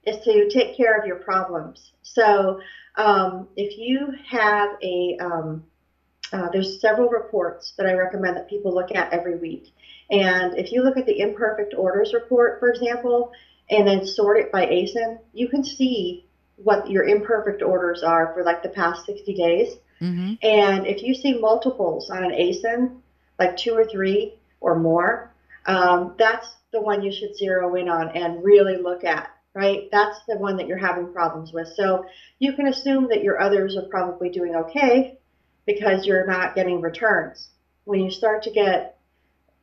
is 0.06 0.24
to 0.24 0.50
take 0.50 0.76
care 0.76 0.98
of 0.98 1.06
your 1.06 1.18
problems. 1.18 1.92
So 2.04 2.60
um, 2.96 3.48
if 3.56 3.78
you 3.78 4.14
have 4.28 4.72
a 4.82 5.18
um, 5.20 5.64
uh, 6.34 6.50
there's 6.50 6.80
several 6.80 7.10
reports 7.10 7.74
that 7.78 7.86
I 7.86 7.94
recommend 7.94 8.38
that 8.38 8.50
people 8.50 8.74
look 8.74 8.96
at 8.96 9.12
every 9.12 9.38
week. 9.38 9.74
And 10.10 10.58
if 10.58 10.72
you 10.72 10.82
look 10.82 10.98
at 10.98 11.06
the 11.06 11.20
imperfect 11.20 11.74
orders 11.74 12.14
report, 12.14 12.60
for 12.60 12.70
example, 12.70 13.32
and 13.70 13.88
then 13.88 14.06
sort 14.06 14.38
it 14.38 14.52
by 14.52 14.66
ASIN, 14.66 15.20
you 15.34 15.50
can 15.50 15.64
see 15.64 16.26
what 16.56 16.90
your 16.90 17.04
imperfect 17.04 17.62
orders 17.62 18.04
are 18.04 18.34
for 18.34 18.44
like 18.44 18.64
the 18.64 18.70
past 18.70 19.06
60 19.06 19.34
days. 19.34 19.74
Mm-hmm. 20.00 20.34
And 20.42 20.88
if 20.88 21.04
you 21.04 21.14
see 21.14 21.38
multiples 21.38 22.10
on 22.10 22.24
an 22.24 22.32
ASIN, 22.32 22.98
like 23.40 23.58
two 23.58 23.74
or 23.74 23.86
three 23.86 24.36
or 24.60 24.78
more, 24.78 25.32
um, 25.66 26.16
that's 26.18 26.48
the 26.72 26.82
one 26.82 27.02
you 27.02 27.12
should 27.12 27.36
zero 27.36 27.76
in 27.76 27.90
on 27.90 28.10
and 28.10 28.44
really 28.44 28.78
look 28.78 29.04
at, 29.04 29.32
right? 29.54 29.90
That's 29.92 30.20
the 30.28 30.38
one 30.38 30.58
that 30.58 30.68
you're 30.68 30.78
having 30.78 31.12
problems 31.12 31.52
with. 31.52 31.68
So 31.76 32.06
you 32.40 32.54
can 32.54 32.68
assume 32.68 33.08
that 33.10 33.24
your 33.24 33.42
others 33.42 33.76
are 33.78 33.90
probably 33.90 34.30
doing 34.30 34.56
okay 34.56 35.18
because 35.66 36.06
you're 36.06 36.26
not 36.26 36.56
getting 36.56 36.82
returns. 36.82 37.50
When 37.84 38.00
you 38.00 38.12
start 38.12 38.44
to 38.44 38.52
get 38.52 38.98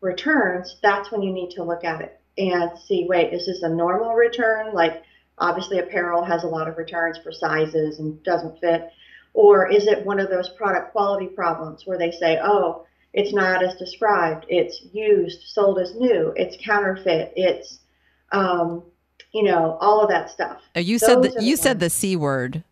returns, 0.01 0.77
that's 0.83 1.11
when 1.11 1.23
you 1.23 1.33
need 1.33 1.51
to 1.51 1.65
look 1.65 1.85
at 1.85 2.01
it 2.01 2.21
and 2.37 2.79
see 2.79 3.07
wait, 3.09 3.33
is 3.33 3.47
this 3.47 3.63
a 3.63 3.69
normal 3.69 4.15
return? 4.15 4.73
Like, 4.73 5.03
obviously, 5.39 5.79
apparel 5.79 6.25
has 6.25 6.45
a 6.45 6.49
lot 6.49 6.69
of 6.69 6.77
returns 6.77 7.19
for 7.19 7.33
sizes 7.33 7.99
and 7.99 8.23
doesn't 8.23 8.61
fit. 8.61 8.91
Or 9.35 9.71
is 9.71 9.87
it 9.87 10.05
one 10.05 10.21
of 10.21 10.31
those 10.31 10.49
product 10.51 10.93
quality 10.93 11.27
problems 11.27 11.83
where 11.85 11.99
they 11.99 12.11
say, 12.11 12.39
oh, 12.43 12.87
it's 13.13 13.33
not 13.33 13.63
as 13.63 13.75
described, 13.77 14.47
it's 14.49 14.83
used, 14.93 15.43
sold 15.49 15.79
as 15.79 15.95
new, 15.95 16.33
it's 16.37 16.57
counterfeit, 16.65 17.33
it's, 17.37 17.79
um, 18.33 18.83
you 19.39 19.45
know, 19.45 19.79
all 19.81 20.01
of 20.03 20.09
that 20.11 20.29
stuff. 20.31 20.61
Oh, 20.75 20.81
you 20.81 20.99
said 20.99 21.17
Those 21.23 21.33
the, 21.35 21.39
are 21.39 21.43
you 21.43 21.57
the 21.57 21.63
said 21.63 21.71
ones. 21.77 21.81
the 21.81 21.91
c 21.91 22.17
word. 22.17 22.65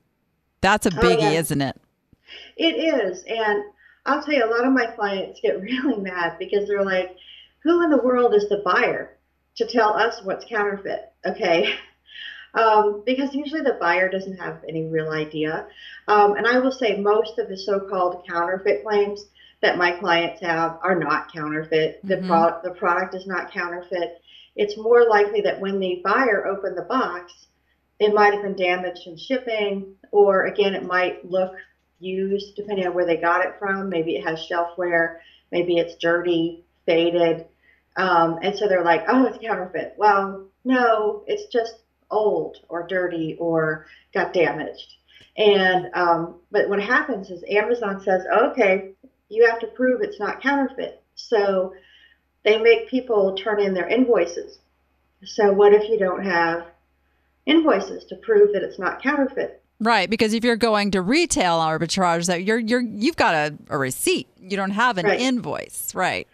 That's 0.63 0.85
a 0.85 0.91
Oh, 0.91 1.01
biggie, 1.01 1.21
yeah. 1.33 1.39
isn't 1.41 1.63
it? 1.63 1.77
It 2.57 2.75
is. 2.75 3.23
And 3.29 3.63
I'll 4.05 4.21
tell 4.25 4.35
you, 4.35 4.45
a 4.45 4.51
lot 4.51 4.67
of 4.67 4.73
my 4.73 4.87
clients 4.87 5.39
get 5.41 5.61
really 5.71 5.97
mad 5.99 6.39
because 6.41 6.67
they're 6.67 6.85
like, 6.85 7.15
who 7.63 7.85
in 7.85 7.91
the 7.91 7.99
world 8.03 8.35
is 8.35 8.49
the 8.49 8.63
buyer 8.65 9.17
to 9.59 9.67
tell 9.67 9.93
us 9.95 10.21
what's 10.25 10.45
counterfeit? 10.45 11.13
Okay. 11.25 11.73
Um, 12.55 13.03
because 13.05 13.35
usually 13.35 13.61
the 13.61 13.77
buyer 13.79 14.09
doesn't 14.09 14.39
have 14.39 14.61
any 14.67 14.87
real 14.87 15.11
idea. 15.11 15.67
Um, 16.09 16.37
and 16.37 16.47
I 16.47 16.59
will 16.59 16.73
say 16.73 16.97
most 16.97 17.39
of 17.39 17.51
the 17.51 17.57
so 17.59 17.81
called 17.81 18.25
counterfeit 18.27 18.83
claims 18.83 19.27
that 19.61 19.77
my 19.77 19.91
clients 19.91 20.41
have 20.41 20.79
are 20.83 20.99
not 20.99 21.31
counterfeit. 21.31 22.01
The, 22.05 22.17
Mhm. 22.17 22.27
pro- 22.27 22.63
the 22.63 22.75
product 22.79 23.15
is 23.15 23.27
not 23.27 23.53
counterfeit. 23.53 24.23
It's 24.57 24.77
more 24.77 25.09
likely 25.09 25.43
that 25.43 25.61
when 25.61 25.79
the 25.79 26.01
buyer 26.03 26.47
opened 26.47 26.77
the 26.77 26.83
box, 26.83 27.47
it 28.01 28.15
might 28.15 28.33
have 28.33 28.43
been 28.43 28.57
damaged 28.57 29.07
in 29.07 29.17
shipping, 29.17 29.95
or 30.11 30.47
again, 30.47 30.75
it 30.75 30.85
might 30.85 31.25
look 31.25 31.55
used 32.01 32.57
depending 32.57 32.87
on 32.87 32.95
where 32.95 33.07
they 33.07 33.17
got 33.17 33.45
it 33.45 33.55
from. 33.59 33.89
Maybe 33.89 34.17
it 34.17 34.25
has 34.25 34.43
shelf 34.43 34.77
wear, 34.77 35.21
maybe 35.51 35.77
it's 35.77 35.97
dirty, 35.97 36.65
faded. 36.85 37.47
Um, 37.97 38.39
and 38.43 38.57
so 38.57 38.69
they're 38.69 38.85
like, 38.85 39.05
oh, 39.09 39.25
it's 39.27 39.39
counterfeit. 39.39 39.95
Well, 39.97 40.47
no, 40.65 41.25
it's 41.27 41.47
just 41.53 41.77
old 42.11 42.59
or 42.69 42.87
dirty 42.87 43.37
or 43.39 43.87
got 44.13 44.33
damaged. 44.33 44.95
And 45.37 45.91
um, 45.95 46.37
but 46.51 46.69
what 46.69 46.83
happens 46.83 47.31
is 47.31 47.43
Amazon 47.49 48.01
says, 48.03 48.25
okay, 48.33 48.93
you 49.29 49.47
have 49.47 49.61
to 49.61 49.67
prove 49.69 50.01
it's 50.01 50.21
not 50.21 50.43
counterfeit. 50.43 51.03
So 51.15 51.75
they 52.47 52.59
make 52.59 52.89
people 52.89 53.35
turn 53.35 53.61
in 53.61 53.75
their 53.75 53.89
invoices. 53.89 54.59
So 55.25 55.53
what 55.53 55.75
if 55.75 55.91
you 55.91 55.99
don't 55.99 56.25
have 56.25 56.65
invoices 57.45 58.05
to 58.05 58.17
prove 58.17 58.53
that 58.53 58.63
it's 58.63 58.79
not 58.79 59.03
counterfeit? 59.03 59.63
Right, 59.81 60.09
because 60.09 60.33
if 60.33 60.45
you're 60.45 60.57
going 60.57 60.93
to 60.93 61.03
retail 61.03 61.59
arbitrage, 61.59 62.27
that 62.29 62.45
you're 62.45 62.61
you're 62.61 62.81
you've 62.81 63.17
got 63.17 63.35
a, 63.35 63.59
a 63.69 63.77
receipt. 63.77 64.29
You 64.39 64.57
don't 64.57 64.71
have 64.71 64.97
an 64.97 65.05
Right. 65.07 65.21
invoice, 65.21 65.95
right? 65.95 66.27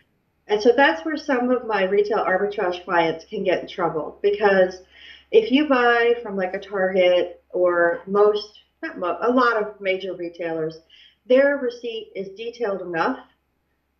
And 0.46 0.62
so 0.62 0.72
that's 0.76 1.04
where 1.04 1.16
some 1.16 1.50
of 1.50 1.66
my 1.66 1.84
retail 1.84 2.18
arbitrage 2.18 2.84
clients 2.84 3.24
can 3.24 3.42
get 3.42 3.62
in 3.62 3.68
trouble 3.68 4.18
because 4.22 4.82
if 5.30 5.50
you 5.50 5.66
buy 5.66 6.14
from 6.22 6.36
like 6.36 6.52
a 6.52 6.60
Target 6.60 7.42
or 7.50 8.02
most, 8.06 8.60
not 8.82 8.98
mo- 8.98 9.18
a 9.22 9.30
lot 9.30 9.56
of 9.56 9.80
major 9.80 10.14
retailers, 10.14 10.78
their 11.26 11.56
receipt 11.56 12.12
is 12.14 12.28
detailed 12.36 12.82
enough 12.82 13.18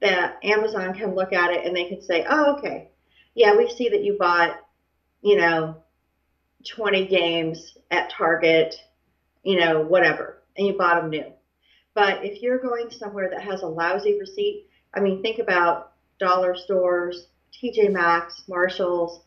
that 0.03 0.39
Amazon 0.45 0.95
can 0.95 1.15
look 1.15 1.33
at 1.33 1.51
it 1.51 1.65
and 1.65 1.75
they 1.75 1.85
can 1.85 2.03
say, 2.03 2.27
oh, 2.29 2.57
okay, 2.57 2.91
yeah, 3.35 3.57
we 3.57 3.71
see 3.71 3.89
that 3.89 4.05
you 4.05 4.17
bought, 4.19 4.57
you 5.23 5.37
know, 5.37 5.77
20 6.69 7.07
games 7.07 7.77
at 7.91 8.11
Target, 8.11 8.75
you 9.43 9.59
know, 9.59 9.81
whatever, 9.81 10.43
and 10.57 10.67
you 10.67 10.77
bought 10.77 11.01
them 11.01 11.11
new. 11.11 11.33
But 11.95 12.25
if 12.25 12.43
you're 12.43 12.59
going 12.59 12.91
somewhere 12.91 13.31
that 13.31 13.43
has 13.43 13.63
a 13.63 13.67
lousy 13.67 14.19
receipt, 14.19 14.67
I 14.95 15.01
mean, 15.01 15.23
think 15.23 15.39
about 15.39 15.93
dollar 16.19 16.55
stores, 16.57 17.29
TJ 17.63 17.93
Maxx, 17.93 18.43
Marshalls. 18.49 19.21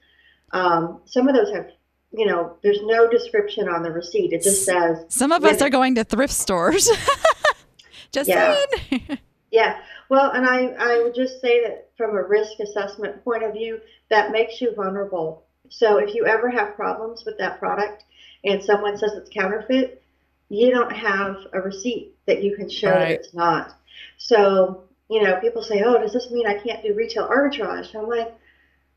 Um, 0.51 1.01
some 1.05 1.27
of 1.27 1.36
those 1.36 1.53
have, 1.53 1.67
you 2.12 2.25
know, 2.25 2.58
there's 2.63 2.79
no 2.84 3.10
description 3.10 3.67
on 3.70 3.84
the 3.84 3.91
receipt. 3.91 4.34
It 4.34 4.44
just 4.44 4.65
says, 4.65 5.05
Some 5.10 5.32
of 5.32 5.44
us 5.46 5.62
are 5.62 5.70
going 5.70 5.96
to 5.96 6.03
thrift 6.03 6.34
stores. 6.34 6.89
Just 8.12 8.29
Yeah. 8.29 8.55
saying. 8.89 9.20
yeah. 9.51 9.79
Well, 10.09 10.31
and 10.31 10.45
I, 10.45 10.67
I 10.77 11.03
would 11.03 11.15
just 11.15 11.41
say 11.41 11.63
that 11.63 11.89
from 11.97 12.15
a 12.15 12.24
risk 12.24 12.59
assessment 12.59 13.24
point 13.24 13.43
of 13.43 13.53
view, 13.53 13.79
that 14.09 14.31
makes 14.31 14.62
you 14.62 14.74
vulnerable. 14.75 15.45
So 15.69 15.97
if 15.97 16.13
you 16.13 16.25
ever 16.25 16.50
have 16.50 16.75
problems 16.75 17.24
with 17.25 17.38
that 17.39 17.59
product 17.59 18.03
and 18.43 18.63
someone 18.63 18.97
says 18.97 19.13
it's 19.13 19.29
counterfeit, 19.29 20.03
you 20.50 20.69
don't 20.69 20.95
have 20.95 21.38
a 21.53 21.62
receipt 21.62 22.15
that 22.27 22.43
you 22.43 22.55
can 22.55 22.69
show 22.69 22.89
that 22.89 23.12
it's 23.12 23.33
not. 23.33 23.75
So, 24.17 24.83
you 25.09 25.24
know, 25.24 25.39
people 25.39 25.63
say, 25.63 25.81
oh, 25.83 25.97
does 25.97 26.13
this 26.13 26.29
mean 26.31 26.45
I 26.45 26.59
can't 26.59 26.83
do 26.83 26.93
retail 26.93 27.27
arbitrage? 27.27 27.95
I'm 27.95 28.07
like, 28.07 28.35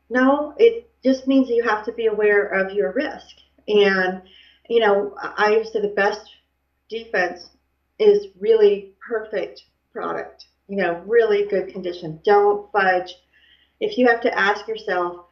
no, 0.09 0.53
it 0.57 0.89
just 1.03 1.27
means 1.27 1.49
you 1.49 1.63
have 1.63 1.85
to 1.85 1.91
be 1.91 2.07
aware 2.07 2.45
of 2.45 2.73
your 2.73 2.91
risk. 2.91 3.35
And, 3.67 4.21
you 4.69 4.79
know, 4.79 5.15
I 5.21 5.57
I 5.59 5.63
say 5.63 5.81
the 5.81 5.89
best 5.89 6.21
defense 6.89 7.49
is 7.97 8.27
really 8.39 8.93
perfect 9.07 9.63
product, 9.91 10.45
you 10.69 10.77
know, 10.77 11.03
really 11.05 11.47
good 11.47 11.73
condition. 11.73 12.21
Don't 12.23 12.71
fudge. 12.71 13.15
If 13.79 13.97
you 13.97 14.07
have 14.07 14.21
to 14.21 14.37
ask 14.39 14.67
yourself, 14.67 15.25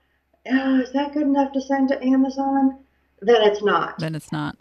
oh, 0.49 0.79
is 0.81 0.91
that 0.93 1.13
good 1.13 1.23
enough 1.23 1.53
to 1.53 1.61
send 1.61 1.89
to 1.89 2.03
Amazon? 2.03 2.79
Then 3.21 3.41
it's 3.43 3.63
not 3.63 3.99
then 3.99 4.15
it's 4.15 4.31
not. 4.31 4.57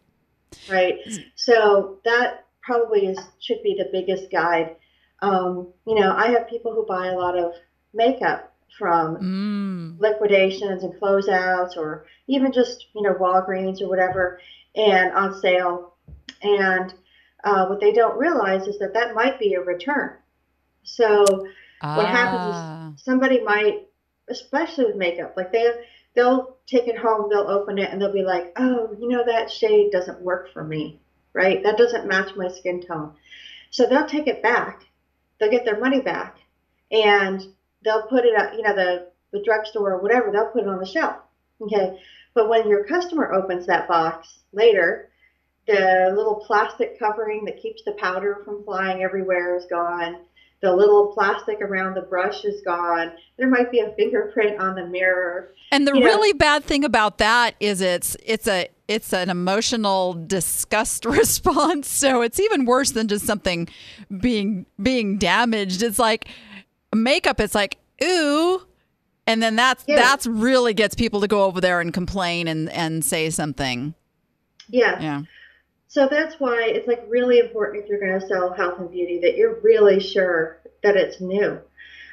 right? 0.70 0.98
So 1.34 1.98
that 2.04 2.46
probably 2.62 3.06
is 3.06 3.18
should 3.40 3.62
be 3.62 3.74
the 3.78 3.88
biggest 3.92 4.30
guide. 4.30 4.76
Um, 5.22 5.72
you 5.86 5.94
know, 5.94 6.12
I 6.12 6.28
have 6.28 6.48
people 6.48 6.74
who 6.74 6.84
buy 6.86 7.08
a 7.08 7.14
lot 7.14 7.38
of 7.38 7.52
makeup 7.94 8.52
from 8.78 9.16
Mm. 9.16 9.98
liquidations 10.00 10.82
and 10.82 10.92
closeouts, 11.00 11.76
or 11.76 12.06
even 12.26 12.52
just 12.52 12.86
you 12.94 13.02
know 13.02 13.14
Walgreens 13.14 13.80
or 13.80 13.88
whatever, 13.88 14.40
and 14.74 15.12
on 15.12 15.40
sale. 15.40 15.94
And 16.42 16.92
uh, 17.44 17.66
what 17.66 17.80
they 17.80 17.92
don't 17.92 18.18
realize 18.18 18.66
is 18.66 18.78
that 18.78 18.92
that 18.94 19.14
might 19.14 19.38
be 19.38 19.54
a 19.54 19.60
return. 19.60 20.16
So 20.86 21.48
what 21.94 22.08
happens 22.08 22.42
Ah. 22.46 22.94
is 22.96 23.02
somebody 23.02 23.40
might, 23.42 23.88
especially 24.28 24.86
with 24.86 24.96
makeup, 24.96 25.34
like 25.36 25.52
they 25.52 25.72
they'll 26.14 26.56
take 26.66 26.88
it 26.88 26.98
home, 26.98 27.28
they'll 27.30 27.48
open 27.48 27.78
it, 27.78 27.90
and 27.90 28.00
they'll 28.00 28.12
be 28.12 28.22
like, 28.24 28.52
oh, 28.56 28.96
you 28.98 29.08
know 29.08 29.24
that 29.24 29.50
shade 29.50 29.92
doesn't 29.92 30.22
work 30.22 30.52
for 30.52 30.64
me, 30.64 31.00
right? 31.34 31.62
That 31.64 31.78
doesn't 31.78 32.08
match 32.08 32.34
my 32.36 32.48
skin 32.48 32.80
tone. 32.82 33.14
So 33.70 33.86
they'll 33.86 34.06
take 34.06 34.28
it 34.28 34.42
back, 34.42 34.84
they'll 35.38 35.50
get 35.50 35.64
their 35.64 35.80
money 35.80 36.00
back, 36.00 36.38
and 36.92 37.46
they'll 37.84 38.06
put 38.08 38.24
it 38.26 38.34
at 38.34 38.56
you 38.56 38.62
know 38.62 38.74
the 38.74 39.08
the 39.32 39.42
drugstore 39.44 39.92
or 39.94 40.02
whatever, 40.02 40.30
they'll 40.32 40.50
put 40.50 40.62
it 40.62 40.68
on 40.68 40.78
the 40.78 40.86
shelf, 40.86 41.16
okay. 41.62 42.00
But 42.34 42.48
when 42.48 42.68
your 42.68 42.84
customer 42.84 43.32
opens 43.32 43.66
that 43.66 43.88
box 43.88 44.40
later, 44.52 45.10
the 45.66 46.12
little 46.16 46.36
plastic 46.46 46.98
covering 46.98 47.44
that 47.46 47.60
keeps 47.60 47.82
the 47.84 47.92
powder 47.92 48.42
from 48.44 48.64
flying 48.64 49.02
everywhere 49.02 49.56
is 49.56 49.66
gone. 49.66 50.18
The 50.62 50.74
little 50.74 51.08
plastic 51.12 51.60
around 51.60 51.94
the 51.94 52.00
brush 52.02 52.44
is 52.44 52.62
gone. 52.62 53.12
There 53.38 53.48
might 53.48 53.70
be 53.70 53.80
a 53.80 53.92
fingerprint 53.96 54.58
on 54.60 54.74
the 54.74 54.86
mirror. 54.86 55.52
And 55.70 55.86
the 55.86 55.92
You 55.94 56.00
know- 56.00 56.06
really 56.06 56.32
bad 56.32 56.64
thing 56.64 56.84
about 56.84 57.18
that 57.18 57.54
is 57.60 57.80
it's 57.80 58.16
it's 58.24 58.46
a 58.48 58.68
it's 58.88 59.12
an 59.12 59.30
emotional 59.30 60.14
disgust 60.14 61.04
response. 61.20 61.88
So 61.88 62.22
it's 62.22 62.40
even 62.40 62.64
worse 62.64 62.92
than 62.92 63.08
just 63.08 63.26
something 63.26 63.68
being 64.20 64.66
being 64.82 65.18
damaged. 65.18 65.82
It's 65.82 65.98
like 65.98 66.28
makeup. 66.94 67.40
It's 67.40 67.54
like 67.54 67.78
ooh, 68.02 68.62
and 69.26 69.42
then 69.42 69.56
that's 69.56 69.84
Yeah. 69.86 69.96
that's 69.96 70.26
really 70.26 70.72
gets 70.72 70.94
people 70.94 71.20
to 71.20 71.26
go 71.28 71.44
over 71.44 71.60
there 71.60 71.80
and 71.80 71.92
complain 71.92 72.48
and 72.48 72.70
and 72.70 73.04
say 73.04 73.28
something. 73.30 73.94
Yeah. 74.68 75.00
Yeah. 75.00 75.22
So 75.96 76.06
that's 76.06 76.38
why 76.38 76.64
it's 76.64 76.86
like 76.86 77.06
really 77.08 77.38
important 77.38 77.82
if 77.82 77.88
you're 77.88 77.98
going 77.98 78.20
to 78.20 78.26
sell 78.26 78.52
health 78.52 78.78
and 78.80 78.90
beauty 78.90 79.18
that 79.22 79.38
you're 79.38 79.60
really 79.62 79.98
sure 79.98 80.60
that 80.82 80.94
it's 80.94 81.22
new. 81.22 81.58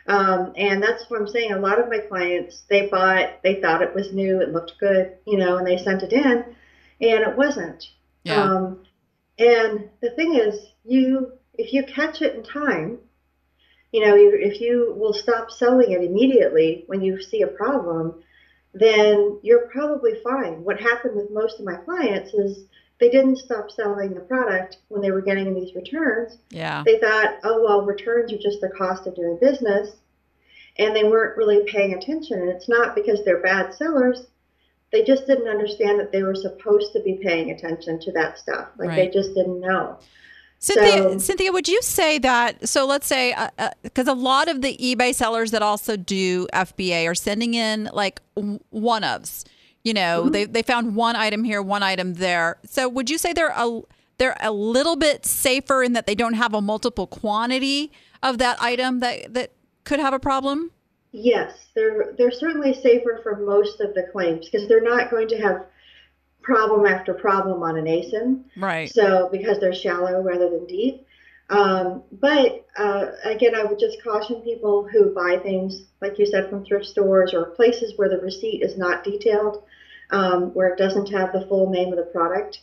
Um, 0.08 0.54
and 0.56 0.82
that's 0.82 1.10
what 1.10 1.20
I'm 1.20 1.28
saying. 1.28 1.52
A 1.52 1.60
lot 1.60 1.82
of 1.82 1.90
my 1.90 1.98
clients, 1.98 2.64
they 2.70 2.88
bought, 2.88 3.44
they 3.44 3.60
thought 3.60 3.82
it 3.82 3.94
was 3.94 4.14
new, 4.14 4.40
it 4.40 4.54
looked 4.54 4.80
good, 4.80 5.18
you 5.28 5.38
know, 5.38 5.58
and 5.58 5.68
they 5.68 5.76
sent 5.76 6.02
it 6.02 6.14
in, 6.14 6.46
and 7.02 7.24
it 7.28 7.36
wasn't. 7.36 7.84
Yeah. 8.24 8.42
Um, 8.42 8.86
and 9.38 9.90
the 10.00 10.12
thing 10.12 10.36
is, 10.36 10.66
you 10.86 11.34
if 11.56 11.74
you 11.74 11.84
catch 11.84 12.22
it 12.22 12.36
in 12.36 12.44
time, 12.44 13.00
you 13.92 14.06
know, 14.06 14.16
you, 14.16 14.32
if 14.42 14.62
you 14.62 14.96
will 14.98 15.14
stop 15.14 15.52
selling 15.52 15.92
it 15.92 16.02
immediately 16.02 16.86
when 16.88 17.02
you 17.02 17.22
see 17.22 17.42
a 17.42 17.48
problem, 17.48 18.24
then 18.74 19.40
you're 19.44 19.68
probably 19.68 20.14
fine. 20.24 20.64
What 20.64 20.80
happened 20.80 21.18
with 21.18 21.32
most 21.32 21.60
of 21.60 21.66
my 21.66 21.76
clients 21.76 22.34
is 22.34 22.64
they 23.00 23.10
didn't 23.10 23.38
stop 23.38 23.70
selling 23.72 24.14
the 24.14 24.22
product 24.22 24.78
when 24.88 25.02
they 25.02 25.12
were 25.12 25.22
getting 25.22 25.54
these 25.54 25.76
returns. 25.76 26.38
yeah. 26.50 26.84
They 26.86 27.00
thought, 27.00 27.40
oh, 27.44 27.64
well, 27.64 27.82
returns 27.82 28.32
are 28.32 28.38
just 28.38 28.62
the 28.62 28.70
cost 28.70 29.08
of 29.08 29.16
doing 29.16 29.38
business. 29.42 29.92
And 30.80 30.96
they 30.96 31.04
weren't 31.04 31.38
really 31.38 31.64
paying 31.68 31.94
attention. 31.94 32.40
And 32.40 32.50
it's 32.50 32.70
not 32.70 32.96
because 32.96 33.24
they're 33.26 33.42
bad 33.42 33.76
sellers. 33.76 34.26
They 34.92 35.04
just 35.04 35.28
didn't 35.28 35.48
understand 35.48 36.00
that 36.00 36.12
they 36.12 36.24
were 36.24 36.36
supposed 36.36 36.94
to 36.94 37.02
be 37.02 37.20
paying 37.22 37.52
attention 37.52 38.00
to 38.02 38.12
that 38.14 38.38
stuff. 38.38 38.70
Like 38.78 38.90
they 38.96 39.10
just 39.10 39.34
didn't 39.36 39.60
know. 39.60 40.00
Cynthia, 40.60 41.04
So- 41.04 41.18
Cynthia, 41.18 41.52
would 41.52 41.68
you 41.68 41.82
say 41.82 42.20
that? 42.20 42.70
So 42.70 42.86
let's 42.86 43.06
say, 43.06 43.34
uh, 43.34 43.50
uh, 43.58 43.70
because 43.82 44.08
a 44.08 44.14
lot 44.14 44.48
of 44.48 44.62
the 44.62 44.78
eBay 44.78 45.14
sellers 45.14 45.52
that 45.52 45.62
also 45.62 45.98
do 45.98 46.48
FBA 46.54 47.06
are 47.06 47.16
sending 47.16 47.54
in 47.54 47.90
like 47.92 48.22
one 48.36 49.02
ofs. 49.02 49.44
You 49.84 49.94
know, 49.94 50.30
they 50.30 50.46
they 50.46 50.62
found 50.62 50.96
one 50.96 51.16
item 51.16 51.44
here, 51.44 51.62
one 51.62 51.84
item 51.84 52.14
there. 52.16 52.58
So 52.66 52.88
would 52.88 53.10
you 53.10 53.18
say 53.18 53.34
they're 53.34 53.54
a 53.56 53.82
they're 54.18 54.38
a 54.40 54.52
little 54.52 54.96
bit 54.96 55.26
safer 55.26 55.84
in 55.84 55.94
that 55.94 56.08
they 56.08 56.16
don't 56.16 56.36
have 56.36 56.54
a 56.54 56.62
multiple 56.62 57.08
quantity 57.08 57.92
of 58.22 58.38
that 58.38 58.62
item 58.62 59.02
that 59.02 59.34
that 59.34 59.52
could 59.84 60.00
have 60.00 60.14
a 60.14 60.20
problem? 60.20 60.72
Yes, 61.12 61.68
they're 61.76 62.14
they're 62.18 62.32
certainly 62.32 62.74
safer 62.74 63.20
for 63.22 63.36
most 63.38 63.82
of 63.82 63.94
the 63.94 64.08
claims 64.12 64.50
because 64.50 64.68
they're 64.68 64.82
not 64.82 65.12
going 65.12 65.28
to 65.28 65.38
have 65.38 65.66
problem 66.42 66.86
after 66.86 67.14
problem 67.14 67.62
on 67.64 67.78
an 67.78 67.86
ASIN. 67.86 68.44
Right. 68.58 68.90
So 68.90 69.30
because 69.32 69.60
they're 69.60 69.74
shallow 69.74 70.22
rather 70.22 70.50
than 70.50 70.66
deep. 70.66 71.06
Um, 71.50 72.04
but 72.12 72.66
uh, 72.78 73.08
again, 73.26 73.54
I 73.56 73.64
would 73.64 73.80
just 73.80 74.02
caution 74.04 74.42
people 74.42 74.88
who 74.92 75.14
buy 75.14 75.38
things, 75.44 75.84
like 76.02 76.18
you 76.18 76.26
said, 76.26 76.50
from 76.50 76.66
thrift 76.66 76.86
stores 76.86 77.34
or 77.34 77.48
places 77.52 77.94
where 77.98 78.10
the 78.10 78.18
receipt 78.18 78.64
is 78.64 78.78
not 78.78 79.04
detailed, 79.04 79.64
um, 80.14 80.54
where 80.54 80.70
it 80.70 80.78
doesn't 80.78 81.10
have 81.10 81.34
the 81.34 81.46
full 81.48 81.70
name 81.70 81.92
of 81.92 81.98
the 81.98 82.04
product. 82.04 82.60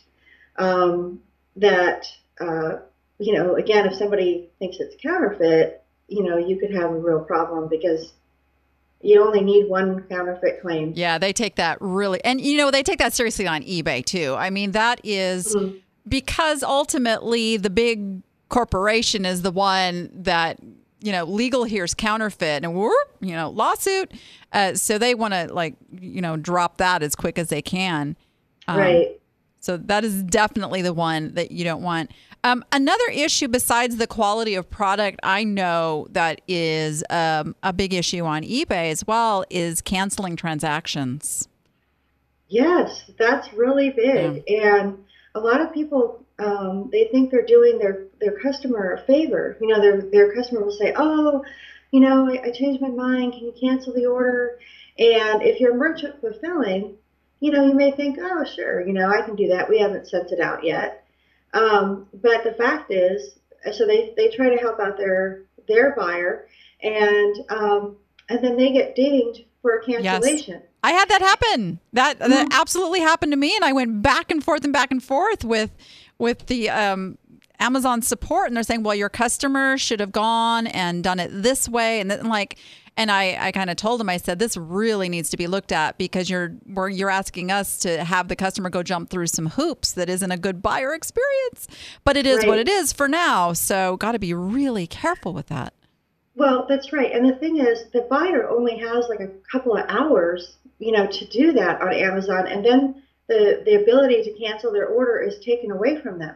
Um, 0.57 1.21
that 1.57 2.07
uh, 2.39 2.77
you 3.19 3.33
know, 3.33 3.55
again, 3.55 3.85
if 3.85 3.93
somebody 3.95 4.49
thinks 4.57 4.77
it's 4.79 4.95
counterfeit, 5.01 5.83
you 6.07 6.23
know, 6.23 6.37
you 6.37 6.57
could 6.57 6.73
have 6.73 6.89
a 6.89 6.97
real 6.97 7.19
problem 7.19 7.67
because 7.69 8.13
you 9.01 9.21
only 9.21 9.41
need 9.41 9.69
one 9.69 10.03
counterfeit 10.03 10.61
claim. 10.61 10.93
Yeah, 10.95 11.17
they 11.17 11.33
take 11.33 11.55
that 11.55 11.77
really, 11.81 12.23
and 12.23 12.41
you 12.41 12.57
know, 12.57 12.71
they 12.71 12.83
take 12.83 12.99
that 12.99 13.13
seriously 13.13 13.47
on 13.47 13.61
eBay 13.63 14.03
too. 14.03 14.35
I 14.37 14.49
mean, 14.49 14.71
that 14.71 15.01
is 15.03 15.55
Mhm. 15.55 15.81
because 16.07 16.63
ultimately 16.63 17.57
the 17.57 17.69
big 17.69 18.21
corporation 18.49 19.25
is 19.25 19.41
the 19.41 19.51
one 19.51 20.09
that 20.13 20.59
you 21.01 21.11
know 21.11 21.25
legal 21.25 21.63
here's 21.63 21.93
counterfeit 21.93 22.63
and 22.63 22.73
whoop, 22.73 22.93
you 23.19 23.33
know 23.33 23.49
lawsuit. 23.49 24.11
Uh, 24.53 24.73
so 24.75 24.97
they 24.97 25.15
want 25.15 25.33
to 25.33 25.53
like 25.53 25.75
you 25.91 26.21
know 26.21 26.37
drop 26.37 26.77
that 26.77 27.03
as 27.03 27.15
quick 27.15 27.37
as 27.37 27.49
they 27.49 27.61
can. 27.61 28.15
Um, 28.67 28.77
Right. 28.77 29.21
So 29.59 29.77
that 29.77 30.03
is 30.03 30.23
definitely 30.23 30.81
the 30.81 30.93
one 30.93 31.35
that 31.35 31.51
you 31.51 31.63
don't 31.63 31.83
want. 31.83 32.11
Um, 32.43 32.65
another 32.71 33.05
issue 33.13 33.47
besides 33.47 33.97
the 33.97 34.07
quality 34.07 34.55
of 34.55 34.69
product, 34.69 35.19
I 35.21 35.43
know 35.43 36.07
that 36.09 36.41
is 36.47 37.03
um, 37.11 37.55
a 37.61 37.71
big 37.71 37.93
issue 37.93 38.25
on 38.25 38.41
eBay 38.41 38.89
as 38.89 39.05
well 39.05 39.45
is 39.51 39.81
canceling 39.81 40.35
transactions. 40.35 41.47
Yes, 42.47 43.11
that's 43.19 43.53
really 43.53 43.91
big. 43.91 44.43
And 44.49 45.05
a 45.35 45.39
lot 45.39 45.61
of 45.61 45.71
people, 45.71 46.25
um, 46.43 46.89
they 46.91 47.05
think 47.11 47.31
they're 47.31 47.45
doing 47.45 47.77
their, 47.77 48.05
their 48.19 48.39
customer 48.39 48.93
a 48.93 49.05
favor. 49.05 49.57
You 49.61 49.67
know, 49.67 49.81
their, 49.81 50.01
their 50.01 50.33
customer 50.33 50.63
will 50.63 50.71
say, 50.71 50.93
oh, 50.95 51.43
you 51.91 51.99
know, 51.99 52.29
I, 52.29 52.47
I 52.47 52.51
changed 52.51 52.81
my 52.81 52.89
mind. 52.89 53.33
Can 53.33 53.45
you 53.45 53.53
cancel 53.59 53.93
the 53.93 54.05
order? 54.05 54.59
And 54.97 55.41
if 55.41 55.59
you're 55.59 55.75
merchant 55.75 56.19
fulfilling, 56.21 56.95
you 57.39 57.51
know, 57.51 57.65
you 57.65 57.73
may 57.73 57.91
think, 57.91 58.17
oh, 58.21 58.45
sure, 58.55 58.85
you 58.85 58.93
know, 58.93 59.09
I 59.09 59.21
can 59.21 59.35
do 59.35 59.47
that. 59.49 59.69
We 59.69 59.79
haven't 59.79 60.07
sent 60.07 60.31
it 60.31 60.39
out 60.39 60.63
yet. 60.63 61.05
Um, 61.53 62.07
but 62.13 62.43
the 62.43 62.53
fact 62.53 62.91
is, 62.91 63.35
so 63.73 63.85
they, 63.85 64.13
they 64.15 64.29
try 64.29 64.49
to 64.49 64.57
help 64.57 64.79
out 64.79 64.97
their 64.97 65.43
their 65.67 65.95
buyer, 65.95 66.47
and 66.81 67.35
um, 67.49 67.95
and 68.29 68.43
then 68.43 68.57
they 68.57 68.71
get 68.71 68.95
dinged 68.95 69.43
for 69.61 69.75
a 69.75 69.85
cancellation. 69.85 70.55
Yes. 70.55 70.63
I 70.83 70.91
had 70.93 71.09
that 71.09 71.21
happen. 71.21 71.79
That 71.93 72.19
that 72.19 72.47
absolutely 72.51 73.01
happened 73.01 73.33
to 73.33 73.37
me, 73.37 73.55
and 73.55 73.63
I 73.63 73.73
went 73.73 74.01
back 74.01 74.31
and 74.31 74.43
forth 74.43 74.63
and 74.63 74.73
back 74.73 74.91
and 74.91 75.03
forth 75.03 75.43
with 75.43 75.71
with 76.21 76.45
the 76.45 76.69
um, 76.69 77.17
Amazon 77.59 78.01
support, 78.01 78.47
and 78.47 78.55
they're 78.55 78.63
saying, 78.63 78.83
"Well, 78.83 78.95
your 78.95 79.09
customer 79.09 79.77
should 79.77 79.99
have 79.99 80.11
gone 80.11 80.67
and 80.67 81.03
done 81.03 81.19
it 81.19 81.29
this 81.33 81.67
way," 81.67 81.99
and 81.99 82.09
then 82.09 82.27
like. 82.27 82.57
And 82.97 83.09
I, 83.09 83.37
I 83.39 83.51
kind 83.53 83.69
of 83.69 83.77
told 83.77 84.01
them, 84.01 84.09
I 84.09 84.17
said, 84.17 84.37
this 84.37 84.57
really 84.57 85.07
needs 85.07 85.29
to 85.29 85.37
be 85.37 85.47
looked 85.47 85.71
at 85.71 85.97
because 85.97 86.29
you're 86.29 86.57
we're, 86.67 86.89
you're 86.89 87.09
asking 87.09 87.49
us 87.49 87.79
to 87.79 88.03
have 88.03 88.27
the 88.27 88.35
customer 88.35 88.69
go 88.69 88.83
jump 88.83 89.09
through 89.09 89.27
some 89.27 89.47
hoops 89.47 89.93
that 89.93 90.09
isn't 90.09 90.29
a 90.29 90.37
good 90.37 90.61
buyer 90.61 90.93
experience. 90.93 91.69
But 92.03 92.17
it 92.17 92.27
is 92.27 92.45
what 92.45 92.59
it 92.59 92.67
is 92.67 92.91
for 92.91 93.07
now. 93.07 93.53
So 93.53 93.95
got 93.95 94.11
to 94.11 94.19
be 94.19 94.33
really 94.33 94.87
careful 94.87 95.31
with 95.31 95.47
that. 95.47 95.73
Well, 96.35 96.65
that's 96.67 96.91
right. 96.91 97.13
And 97.13 97.25
the 97.25 97.35
thing 97.35 97.59
is, 97.59 97.85
the 97.93 98.07
buyer 98.09 98.49
only 98.49 98.77
has 98.77 99.07
like 99.07 99.21
a 99.21 99.31
couple 99.49 99.77
of 99.77 99.85
hours, 99.87 100.57
you 100.79 100.91
know, 100.91 101.07
to 101.07 101.25
do 101.27 101.53
that 101.53 101.81
on 101.81 101.93
Amazon, 101.93 102.45
and 102.45 102.63
then 102.63 103.01
the 103.31 103.61
the 103.65 103.81
ability 103.81 104.23
to 104.23 104.33
cancel 104.33 104.71
their 104.71 104.87
order 104.87 105.19
is 105.21 105.39
taken 105.39 105.71
away 105.71 106.01
from 106.01 106.19
them. 106.19 106.35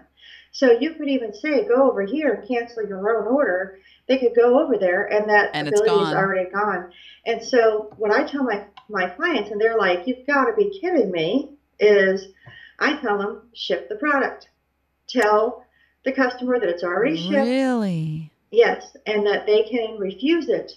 So 0.52 0.72
you 0.72 0.94
could 0.94 1.10
even 1.10 1.34
say, 1.34 1.68
go 1.68 1.90
over 1.90 2.06
here 2.06 2.34
and 2.34 2.48
cancel 2.48 2.88
your 2.88 3.18
own 3.18 3.28
order. 3.28 3.80
They 4.08 4.18
could 4.18 4.34
go 4.34 4.64
over 4.64 4.78
there, 4.78 5.06
and 5.06 5.30
that 5.30 5.52
And 5.54 5.68
it's 5.68 5.82
ability 5.82 6.06
is 6.06 6.14
already 6.14 6.50
gone. 6.50 6.94
And 7.26 7.44
so 7.44 7.94
what 7.98 8.12
I 8.12 8.24
tell 8.24 8.44
my 8.44 8.64
my 8.88 9.10
clients, 9.10 9.52
and 9.52 9.60
they're 9.60 9.78
like, 9.78 10.08
"You've 10.08 10.26
got 10.26 10.46
to 10.46 10.54
be 10.56 10.80
kidding 10.80 11.12
me!" 11.12 11.50
Is 11.80 12.28
I 12.80 12.96
tell 13.02 13.18
them 13.18 13.50
ship 13.54 13.90
the 13.90 13.96
product. 13.96 14.48
Tell 15.08 15.66
the 16.06 16.14
customer 16.14 16.60
that 16.60 16.70
it's 16.70 16.84
already 16.84 17.18
shipped. 17.18 17.50
Really? 17.50 18.32
Yes, 18.52 18.96
and 19.06 19.28
that 19.28 19.46
they 19.46 19.64
can 19.64 19.98
refuse 19.98 20.48
it. 20.48 20.72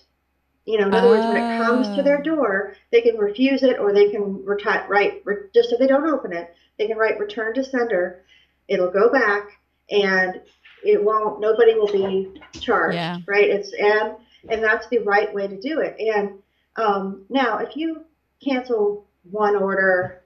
You 0.68 0.76
know, 0.76 0.86
in 0.88 0.94
other 0.94 1.08
words, 1.08 1.24
when 1.24 1.36
it 1.38 1.64
comes 1.64 1.96
to 1.96 2.02
their 2.02 2.18
Oh. 2.18 2.22
door, 2.22 2.74
they 2.90 3.00
can 3.00 3.16
refuse 3.16 3.62
it, 3.62 3.78
or 3.78 3.94
they 3.94 4.10
can 4.10 4.40
reti- 4.44 4.86
write 4.86 5.22
re- 5.24 5.48
just 5.54 5.70
so 5.70 5.76
they 5.78 5.86
don't 5.86 6.06
open 6.06 6.34
it. 6.34 6.54
They 6.76 6.86
can 6.86 6.98
write 6.98 7.18
"return 7.18 7.54
to 7.54 7.64
sender." 7.64 8.22
It'll 8.68 8.90
go 8.90 9.08
back, 9.10 9.48
and 9.90 10.42
it 10.84 11.02
won't. 11.02 11.40
Nobody 11.40 11.72
will 11.74 11.90
be 11.90 12.38
charged. 12.60 12.96
Yeah. 12.96 13.16
Right? 13.26 13.48
It's 13.48 13.72
and 13.72 14.16
and 14.50 14.62
that's 14.62 14.86
the 14.88 14.98
right 14.98 15.32
way 15.34 15.48
to 15.48 15.58
do 15.58 15.80
it. 15.80 15.96
And 15.98 16.42
um, 16.76 17.24
now, 17.30 17.58
if 17.58 17.74
you 17.74 18.04
cancel 18.44 19.06
one 19.30 19.56
order 19.56 20.20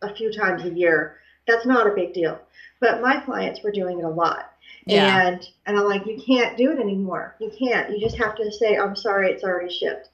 a 0.00 0.14
few 0.14 0.32
times 0.32 0.64
a 0.64 0.70
year, 0.70 1.18
that's 1.48 1.66
not 1.66 1.88
a 1.88 1.94
big 1.94 2.14
deal. 2.14 2.38
But 2.78 3.02
my 3.02 3.18
clients 3.24 3.64
were 3.64 3.72
doing 3.72 3.98
it 3.98 4.04
a 4.04 4.08
lot. 4.08 4.52
Yeah. 4.86 5.26
And 5.26 5.48
and 5.66 5.76
I'm 5.76 5.84
like, 5.84 6.06
you 6.06 6.20
can't 6.24 6.56
do 6.56 6.70
it 6.70 6.78
anymore. 6.78 7.34
You 7.40 7.50
can't. 7.58 7.90
You 7.90 8.00
just 8.00 8.16
have 8.18 8.36
to 8.36 8.50
say, 8.52 8.76
I'm 8.76 8.96
sorry, 8.96 9.30
it's 9.30 9.42
already 9.42 9.72
shipped, 9.72 10.08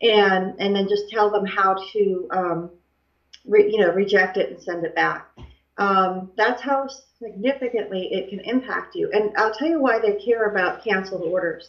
and 0.00 0.54
and 0.58 0.74
then 0.74 0.88
just 0.88 1.10
tell 1.10 1.30
them 1.30 1.44
how 1.44 1.76
to, 1.92 2.28
um, 2.30 2.70
re, 3.46 3.70
you 3.70 3.78
know, 3.78 3.92
reject 3.92 4.38
it 4.38 4.50
and 4.50 4.62
send 4.62 4.84
it 4.84 4.94
back. 4.94 5.28
Um, 5.76 6.30
that's 6.36 6.62
how 6.62 6.88
significantly 7.18 8.08
it 8.12 8.30
can 8.30 8.40
impact 8.40 8.94
you. 8.94 9.10
And 9.12 9.36
I'll 9.36 9.52
tell 9.52 9.68
you 9.68 9.80
why 9.80 9.98
they 9.98 10.14
care 10.24 10.46
about 10.50 10.82
canceled 10.82 11.22
orders. 11.22 11.68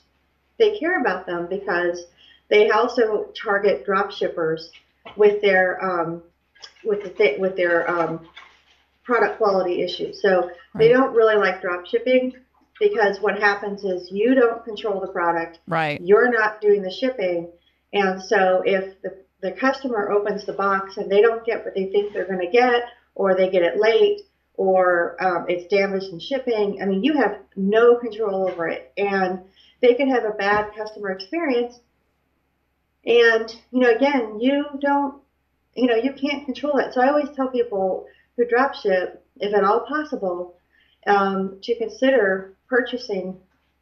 They 0.58 0.78
care 0.78 1.02
about 1.02 1.26
them 1.26 1.48
because 1.50 2.06
they 2.50 2.70
also 2.70 3.34
target 3.42 3.86
drop 3.86 4.12
shippers 4.12 4.72
with 5.18 5.42
their 5.42 5.84
um, 5.84 6.22
with 6.86 7.04
the 7.04 7.10
th- 7.10 7.40
with 7.40 7.58
their 7.58 7.90
um, 7.90 8.28
product 9.06 9.38
quality 9.38 9.82
issues. 9.82 10.22
So 10.22 10.50
they 10.78 10.90
don't 10.90 11.14
really 11.14 11.36
like 11.36 11.62
drop 11.62 11.86
shipping 11.86 12.34
because 12.80 13.20
what 13.22 13.40
happens 13.40 13.84
is 13.84 14.10
you 14.12 14.36
don't 14.36 14.66
control 14.66 15.00
the 15.00 15.08
product. 15.08 15.60
Right. 15.68 16.02
You're 16.02 16.32
not 16.32 16.60
doing 16.60 16.82
the 16.82 16.92
shipping. 16.92 17.52
And 17.94 18.22
so 18.22 18.64
if 18.66 19.02
the, 19.02 19.24
the 19.42 19.52
customer 19.52 20.12
opens 20.12 20.46
the 20.46 20.54
box 20.54 20.98
and 20.98 21.10
they 21.10 21.22
don't 21.22 21.46
get 21.46 21.64
what 21.64 21.76
they 21.76 21.86
think 21.86 22.12
they're 22.12 22.28
going 22.28 22.46
to 22.46 22.52
get, 22.52 22.84
or 23.14 23.36
they 23.36 23.50
get 23.50 23.62
it 23.62 23.80
late, 23.80 24.22
or 24.56 25.16
um, 25.24 25.46
it's 25.48 25.68
damaged 25.74 26.08
in 26.12 26.20
shipping, 26.20 26.80
I 26.82 26.86
mean, 26.86 27.04
you 27.04 27.14
have 27.18 27.38
no 27.56 27.98
control 27.98 28.50
over 28.50 28.68
it. 28.68 28.92
And 28.98 29.42
they 29.82 29.94
can 29.94 30.10
have 30.10 30.26
a 30.26 30.32
bad 30.32 30.74
customer 30.76 31.12
experience. 31.12 31.80
And, 33.06 33.54
you 33.72 33.82
know, 33.82 33.92
again, 33.92 34.40
you 34.42 34.66
don't, 34.82 35.22
you 35.76 35.88
know, 35.88 35.96
you 35.96 36.14
can't 36.14 36.46
control 36.46 36.80
it. 36.80 36.94
So 36.94 37.02
I 37.02 37.10
always 37.10 37.30
tell 37.36 37.50
people 37.50 38.08
who 38.38 38.46
drop 38.48 38.76
ship, 38.76 39.26
if 39.38 39.54
at 39.54 39.64
all 39.64 39.86
possible, 39.88 40.56
um, 41.08 41.58
to 41.64 41.78
consider 41.78 42.56
purchasing 42.68 43.38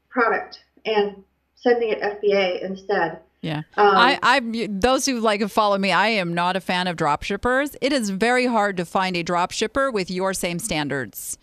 product 0.09 0.59
and 0.85 1.23
sending 1.55 1.89
it 1.89 2.01
FBA 2.01 2.61
instead. 2.61 3.19
Yeah. 3.41 3.63
Um, 3.75 3.95
I, 3.95 4.19
I, 4.23 4.67
those 4.69 5.05
who 5.05 5.19
like 5.19 5.45
follow 5.49 5.77
me, 5.77 5.91
I 5.91 6.07
am 6.07 6.33
not 6.33 6.55
a 6.55 6.61
fan 6.61 6.87
of 6.87 6.95
dropshippers. 6.95 7.75
It 7.81 7.91
is 7.91 8.09
very 8.09 8.45
hard 8.45 8.77
to 8.77 8.85
find 8.85 9.17
a 9.17 9.23
dropshipper 9.23 9.91
with 9.91 10.09
your 10.09 10.33
same 10.33 10.59
standards. 10.59 11.37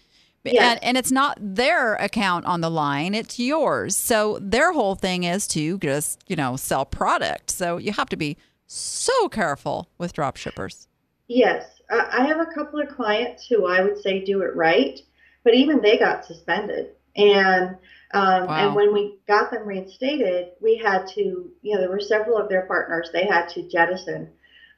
Yes. 0.44 0.62
And, 0.62 0.85
and 0.85 0.96
it's 0.96 1.12
not 1.12 1.37
their 1.38 1.96
account 1.96 2.46
on 2.46 2.62
the 2.62 2.70
line, 2.70 3.14
it's 3.14 3.38
yours. 3.38 3.96
So 3.96 4.38
their 4.40 4.73
whole 4.73 4.94
thing 4.94 5.25
is 5.25 5.46
to 5.49 5.77
just, 5.79 6.25
you 6.27 6.37
know, 6.37 6.57
sell 6.57 6.87
product. 6.87 7.51
So 7.51 7.77
you 7.77 7.92
have 7.92 8.09
to 8.09 8.16
be 8.16 8.38
so 8.66 9.29
careful 9.29 9.88
with 9.99 10.14
dropshippers. 10.14 10.87
Yes. 11.29 11.80
I 11.90 12.24
have 12.26 12.40
a 12.40 12.55
couple 12.55 12.81
of 12.81 12.88
clients 12.88 13.46
who 13.46 13.66
I 13.66 13.83
would 13.83 13.98
say 13.98 14.24
do 14.24 14.42
it 14.42 14.55
right, 14.55 15.00
but 15.44 15.55
even 15.55 15.81
they 15.81 15.98
got 15.98 16.24
suspended. 16.24 16.90
And 17.16 17.76
um, 18.12 18.46
wow. 18.46 18.66
and 18.66 18.74
when 18.74 18.92
we 18.92 19.18
got 19.26 19.50
them 19.50 19.66
reinstated, 19.66 20.53
we 20.61 20.76
had 20.76 21.07
to, 21.14 21.50
you 21.62 21.74
know, 21.74 21.81
there 21.81 21.90
were 21.90 22.00
several 22.00 22.38
of 22.38 22.48
their 22.48 22.62
partners 22.62 23.11
they 23.12 23.26
had 23.26 23.48
to 23.50 23.68
jettison, 23.68 24.29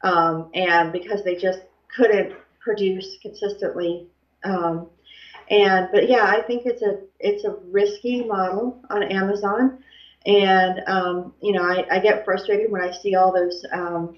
um, 0.03 0.51
and 0.55 0.93
because 0.93 1.25
they 1.25 1.37
just 1.37 1.61
couldn't 1.95 2.35
produce 2.61 3.19
consistently. 3.23 4.07
Um, 4.45 4.89
and 5.51 5.89
but 5.93 6.09
yeah, 6.09 6.25
I 6.25 6.43
think 6.43 6.67
it's 6.67 6.83
a 6.83 7.01
it's 7.21 7.45
a 7.45 7.57
risky 7.71 8.25
model 8.25 8.83
on 8.91 9.03
Amazon, 9.05 9.83
and 10.27 10.81
um, 10.87 11.35
you 11.43 11.53
know 11.53 11.63
I, 11.63 11.87
I 11.91 11.99
get 12.01 12.25
frustrated 12.25 12.71
when 12.71 12.83
I 12.83 12.91
see 12.91 13.15
all 13.15 13.33
those 13.33 13.65
um, 13.73 14.17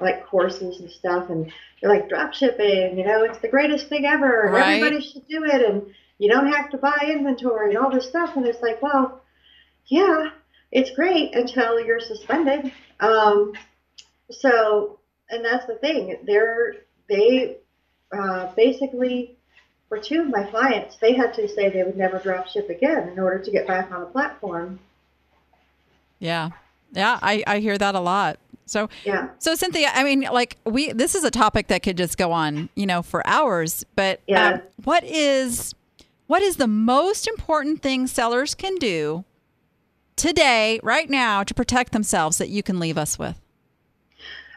like 0.00 0.26
courses 0.26 0.80
and 0.80 0.90
stuff, 0.90 1.30
and 1.30 1.52
they're 1.80 1.90
like 1.90 2.08
drop 2.08 2.34
shipping, 2.34 2.98
you 2.98 3.04
know, 3.04 3.24
it's 3.24 3.38
the 3.38 3.48
greatest 3.48 3.88
thing 3.88 4.04
ever, 4.06 4.50
right. 4.52 4.82
everybody 4.82 5.00
should 5.04 5.26
do 5.28 5.44
it, 5.44 5.62
and 5.62 5.94
you 6.18 6.30
don't 6.30 6.52
have 6.52 6.70
to 6.70 6.78
buy 6.78 6.96
inventory 7.06 7.70
and 7.70 7.78
all 7.78 7.90
this 7.90 8.08
stuff, 8.08 8.36
and 8.36 8.46
it's 8.46 8.62
like, 8.62 8.80
well, 8.82 9.22
yeah, 9.86 10.30
it's 10.72 10.90
great 10.90 11.34
until 11.34 11.80
you're 11.84 12.00
suspended. 12.00 12.72
Um, 13.00 13.52
so, 14.30 14.98
and 15.30 15.44
that's 15.44 15.66
the 15.66 15.76
thing, 15.76 16.18
they're 16.24 16.76
they 17.08 17.58
uh, 18.16 18.52
basically 18.54 19.36
for 19.88 19.98
two 19.98 20.22
of 20.22 20.28
my 20.28 20.42
clients, 20.44 20.96
they 21.00 21.14
had 21.14 21.34
to 21.34 21.48
say 21.48 21.68
they 21.68 21.82
would 21.82 21.96
never 21.96 22.18
drop 22.18 22.48
ship 22.48 22.68
again 22.68 23.08
in 23.08 23.18
order 23.18 23.38
to 23.38 23.50
get 23.50 23.66
back 23.66 23.92
on 23.92 24.00
the 24.00 24.06
platform. 24.06 24.80
Yeah. 26.18 26.50
Yeah, 26.92 27.18
I, 27.22 27.42
I 27.46 27.58
hear 27.58 27.76
that 27.78 27.94
a 27.94 28.00
lot. 28.00 28.38
So 28.66 28.88
yeah. 29.04 29.28
So 29.38 29.54
Cynthia, 29.54 29.90
I 29.92 30.04
mean, 30.04 30.22
like 30.22 30.56
we 30.64 30.92
this 30.92 31.14
is 31.14 31.24
a 31.24 31.30
topic 31.30 31.68
that 31.68 31.82
could 31.82 31.96
just 31.96 32.16
go 32.16 32.32
on, 32.32 32.68
you 32.74 32.86
know, 32.86 33.02
for 33.02 33.26
hours. 33.26 33.84
But 33.96 34.20
yeah. 34.26 34.48
Um, 34.48 34.62
what 34.84 35.04
is 35.04 35.74
what 36.26 36.42
is 36.42 36.56
the 36.56 36.66
most 36.66 37.28
important 37.28 37.82
thing 37.82 38.06
sellers 38.06 38.54
can 38.54 38.76
do 38.76 39.24
today, 40.16 40.80
right 40.82 41.10
now, 41.10 41.42
to 41.42 41.52
protect 41.52 41.92
themselves 41.92 42.38
that 42.38 42.48
you 42.48 42.62
can 42.62 42.78
leave 42.78 42.96
us 42.96 43.18
with? 43.18 43.40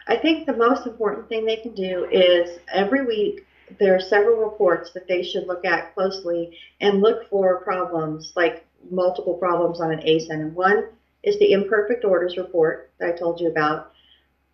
I 0.06 0.16
think 0.16 0.46
the 0.46 0.56
most 0.56 0.86
important 0.86 1.28
thing 1.28 1.44
they 1.44 1.56
can 1.56 1.74
do 1.74 2.08
is 2.10 2.58
every 2.72 3.04
week 3.04 3.46
there 3.78 3.94
are 3.94 4.00
several 4.00 4.42
reports 4.42 4.92
that 4.92 5.06
they 5.06 5.22
should 5.22 5.46
look 5.46 5.66
at 5.66 5.94
closely 5.94 6.58
and 6.80 7.02
look 7.02 7.28
for 7.28 7.60
problems, 7.60 8.32
like 8.34 8.64
multiple 8.90 9.34
problems 9.34 9.80
on 9.80 9.92
an 9.92 10.00
ASIN. 10.00 10.30
And 10.30 10.54
one 10.54 10.84
is 11.22 11.38
the 11.38 11.52
imperfect 11.52 12.04
orders 12.04 12.38
report 12.38 12.90
that 12.98 13.14
I 13.14 13.18
told 13.18 13.40
you 13.40 13.48
about. 13.50 13.92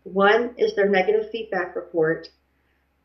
One 0.05 0.55
is 0.57 0.75
their 0.75 0.89
negative 0.89 1.31
feedback 1.31 1.75
report. 1.75 2.29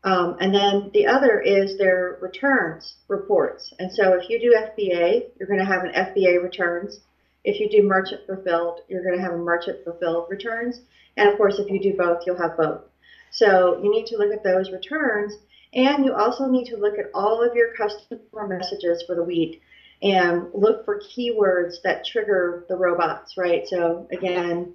Um, 0.02 0.36
and 0.40 0.54
then 0.54 0.90
the 0.94 1.06
other 1.06 1.40
is 1.40 1.76
their 1.76 2.18
returns 2.22 2.94
reports. 3.08 3.74
And 3.78 3.92
so 3.92 4.14
if 4.14 4.30
you 4.30 4.40
do 4.40 4.56
FBA, 4.56 5.30
you're 5.38 5.48
going 5.48 5.58
to 5.58 5.64
have 5.64 5.84
an 5.84 5.92
FBA 5.92 6.42
returns. 6.42 7.00
If 7.44 7.60
you 7.60 7.68
do 7.68 7.86
merchant 7.86 8.26
fulfilled, 8.26 8.80
you're 8.88 9.04
going 9.04 9.16
to 9.16 9.22
have 9.22 9.34
a 9.34 9.38
merchant 9.38 9.84
fulfilled 9.84 10.28
returns. 10.30 10.80
And 11.16 11.28
of 11.28 11.36
course, 11.36 11.58
if 11.58 11.70
you 11.70 11.80
do 11.80 11.96
both, 11.96 12.22
you'll 12.26 12.40
have 12.40 12.56
both. 12.56 12.82
So 13.30 13.80
you 13.82 13.90
need 13.90 14.06
to 14.06 14.16
look 14.16 14.32
at 14.32 14.42
those 14.42 14.70
returns 14.70 15.34
and 15.72 16.04
you 16.04 16.14
also 16.14 16.46
need 16.46 16.66
to 16.66 16.76
look 16.76 16.98
at 16.98 17.10
all 17.14 17.42
of 17.42 17.54
your 17.54 17.72
customer 17.74 18.46
messages 18.46 19.04
for 19.06 19.14
the 19.14 19.22
week 19.22 19.62
and 20.02 20.48
look 20.54 20.84
for 20.84 21.00
keywords 21.00 21.82
that 21.84 22.04
trigger 22.04 22.64
the 22.68 22.76
robots, 22.76 23.36
right? 23.36 23.66
So 23.68 24.08
again, 24.10 24.74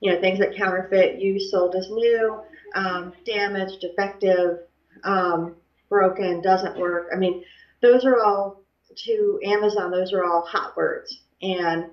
you 0.00 0.10
know, 0.10 0.20
things 0.20 0.38
that 0.38 0.54
counterfeit, 0.56 1.20
used, 1.20 1.50
sold 1.50 1.74
as 1.74 1.88
new, 1.90 2.40
um, 2.74 3.12
damaged, 3.24 3.80
defective, 3.80 4.58
um, 5.04 5.54
broken, 5.88 6.40
doesn't 6.40 6.76
work. 6.76 7.08
I 7.12 7.16
mean, 7.16 7.44
those 7.82 8.04
are 8.04 8.18
all 8.18 8.62
to 8.96 9.38
Amazon, 9.44 9.90
those 9.90 10.12
are 10.12 10.24
all 10.24 10.42
hot 10.42 10.76
words. 10.76 11.20
And 11.42 11.84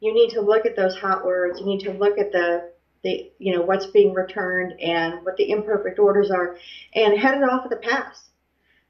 you 0.00 0.12
need 0.12 0.30
to 0.30 0.40
look 0.40 0.66
at 0.66 0.76
those 0.76 0.96
hot 0.96 1.24
words. 1.24 1.60
You 1.60 1.66
need 1.66 1.80
to 1.80 1.92
look 1.92 2.18
at 2.18 2.32
the 2.32 2.70
the 3.02 3.30
you 3.38 3.52
know 3.52 3.62
what's 3.62 3.86
being 3.86 4.12
returned 4.12 4.74
and 4.80 5.24
what 5.24 5.36
the 5.36 5.50
imperfect 5.50 5.98
orders 5.98 6.30
are 6.30 6.56
and 6.94 7.18
head 7.18 7.34
it 7.34 7.42
off 7.42 7.64
at 7.64 7.70
the 7.70 7.76
pass 7.76 8.28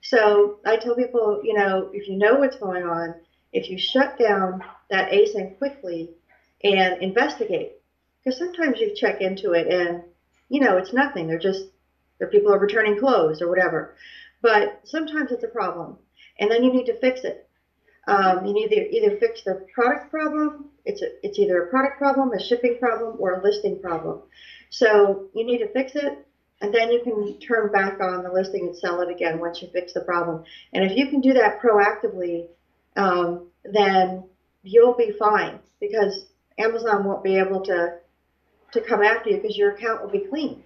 so 0.00 0.59
i 0.66 0.76
tell 0.76 0.96
people 0.96 1.40
you 1.44 1.54
know 1.54 1.88
if 1.92 2.09
you 2.09 2.16
know 2.16 2.35
what's 2.35 2.56
going 2.56 2.83
on 2.83 3.14
if 3.52 3.70
you 3.70 3.78
shut 3.78 4.18
down 4.18 4.61
that 4.90 5.11
asin 5.12 5.56
quickly 5.59 6.11
and 6.64 7.00
investigate 7.00 7.72
because 8.22 8.38
sometimes 8.38 8.80
you 8.80 8.94
check 8.94 9.20
into 9.20 9.52
it 9.52 9.66
and 9.66 10.02
you 10.48 10.61
know 10.61 10.76
it's 10.76 10.92
nothing 10.92 11.26
they're 11.26 11.38
just 11.38 11.66
the 12.18 12.26
people 12.26 12.52
are 12.52 12.59
returning 12.59 12.98
clothes 12.98 13.40
or 13.40 13.48
whatever 13.48 13.94
but 14.42 14.80
sometimes 14.85 15.30
it's 15.33 15.44
a 15.44 15.48
problem 15.48 15.96
and 16.38 16.50
then 16.50 16.62
you 16.62 16.72
need 16.72 16.87
to 16.87 16.98
fix 17.00 17.20
it 17.24 17.48
um, 18.06 18.44
you 18.46 18.52
need 18.52 18.68
to 18.68 18.96
either 18.96 19.16
fix 19.18 19.42
the 19.44 19.66
product 19.74 20.11
problem 20.11 20.70
it's, 20.85 21.02
a, 21.02 21.06
it's 21.22 21.38
either 21.38 21.62
a 21.62 21.68
product 21.68 21.98
problem, 21.98 22.33
a 22.33 22.40
shipping 22.40 22.78
problem, 22.78 23.16
or 23.18 23.33
a 23.33 23.42
listing 23.42 23.80
problem. 23.80 24.22
So 24.70 25.28
you 25.35 25.44
need 25.44 25.59
to 25.59 25.72
fix 25.72 25.92
it, 25.94 26.26
and 26.61 26.72
then 26.72 26.90
you 26.90 27.02
can 27.02 27.38
turn 27.40 27.70
back 27.70 28.00
on 28.00 28.22
the 28.22 28.30
listing 28.30 28.66
and 28.66 28.76
sell 28.76 29.00
it 29.00 29.11
again 29.11 29.38
once 29.38 29.62
you 29.62 29.68
fix 29.72 29.92
the 29.92 30.00
problem. 30.00 30.44
And 30.72 30.85
if 30.85 30.96
you 30.96 31.09
can 31.09 31.20
do 31.20 31.33
that 31.35 31.61
proactively, 31.61 32.46
um, 32.96 33.48
then 33.64 34.24
you'll 34.62 34.96
be 34.96 35.12
fine 35.18 35.59
because 35.80 36.26
Amazon 36.59 37.04
won't 37.04 37.24
be 37.24 37.38
able 37.38 37.62
to 37.62 37.94
to 38.72 38.80
come 38.80 39.02
after 39.02 39.30
you 39.30 39.37
because 39.37 39.56
your 39.56 39.72
account 39.72 40.02
will 40.02 40.11
be 40.11 40.20
clean. 40.20 40.62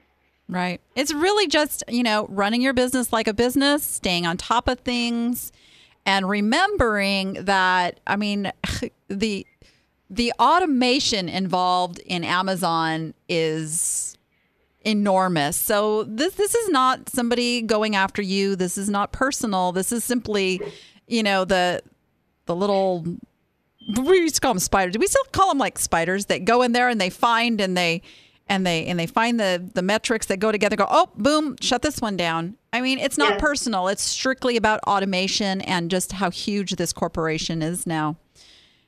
Right. 0.48 0.80
It's 0.94 1.12
really 1.12 1.46
just, 1.46 1.82
you 1.88 2.02
know, 2.02 2.26
running 2.28 2.60
your 2.60 2.74
business 2.74 3.12
like 3.12 3.26
a 3.26 3.34
business, 3.34 3.82
staying 3.82 4.26
on 4.26 4.36
top 4.36 4.68
of 4.68 4.80
things 4.80 5.52
and 6.06 6.28
remembering 6.28 7.44
that 7.44 8.00
I 8.06 8.16
mean 8.16 8.52
the 9.08 9.46
the 10.10 10.32
automation 10.38 11.28
involved 11.28 11.98
in 12.00 12.24
Amazon 12.24 13.14
is 13.28 14.16
enormous. 14.82 15.56
So 15.56 16.04
this 16.04 16.34
this 16.34 16.54
is 16.54 16.68
not 16.68 17.08
somebody 17.08 17.62
going 17.62 17.96
after 17.96 18.22
you. 18.22 18.54
This 18.56 18.76
is 18.76 18.90
not 18.90 19.12
personal. 19.12 19.72
This 19.72 19.92
is 19.92 20.04
simply, 20.04 20.60
you 21.06 21.22
know, 21.22 21.44
the 21.44 21.82
the 22.46 22.54
little 22.54 23.04
we 23.86 24.18
used 24.18 24.36
to 24.36 24.40
call 24.40 24.54
them 24.54 24.60
spiders. 24.60 24.94
Do 24.94 24.98
we 24.98 25.06
still 25.06 25.24
call 25.32 25.48
them 25.48 25.58
like 25.58 25.78
spiders 25.78 26.26
that 26.26 26.44
go 26.44 26.62
in 26.62 26.72
there 26.72 26.88
and 26.88 27.00
they 27.00 27.10
find 27.10 27.60
and 27.60 27.76
they 27.76 28.02
and 28.48 28.66
they 28.66 28.86
and 28.86 28.98
they 28.98 29.06
find 29.06 29.40
the 29.40 29.70
the 29.74 29.82
metrics 29.82 30.26
that 30.26 30.36
go 30.36 30.52
together 30.52 30.76
go 30.76 30.86
oh 30.90 31.08
boom 31.16 31.56
shut 31.62 31.80
this 31.80 32.02
one 32.02 32.14
down 32.14 32.54
i 32.74 32.80
mean 32.82 32.98
it's 32.98 33.16
not 33.16 33.30
yeah. 33.30 33.38
personal 33.38 33.88
it's 33.88 34.02
strictly 34.02 34.58
about 34.58 34.80
automation 34.80 35.62
and 35.62 35.90
just 35.90 36.12
how 36.12 36.28
huge 36.28 36.72
this 36.72 36.92
corporation 36.92 37.62
is 37.62 37.86
now 37.86 38.16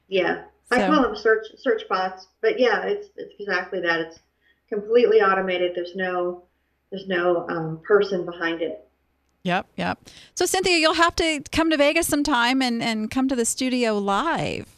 yeah 0.09 0.43
so, 0.71 0.77
I 0.77 0.87
call 0.89 1.03
them 1.03 1.17
search 1.17 1.47
search 1.59 1.83
bots, 1.89 2.27
but 2.43 2.59
yeah, 2.59 2.83
it's 2.83 3.09
it's 3.17 3.35
exactly 3.39 3.81
that. 3.83 4.01
It's 4.01 4.19
completely 4.69 5.23
automated. 5.23 5.73
There's 5.77 5.95
no 5.95 6.43
there's 6.91 7.07
no 7.07 7.47
um, 7.49 7.81
person 7.87 8.25
behind 8.25 8.63
it. 8.63 8.83
Yep, 9.45 9.67
yep. 9.77 10.01
So 10.35 10.45
Cynthia, 10.45 10.77
you'll 10.79 10.95
have 10.95 11.15
to 11.17 11.41
come 11.53 11.71
to 11.71 11.77
Vegas 11.77 12.09
sometime 12.09 12.63
and 12.63 12.83
and 12.83 13.11
come 13.11 13.29
to 13.29 13.37
the 13.37 13.45
studio 13.45 13.97
live. 13.97 14.76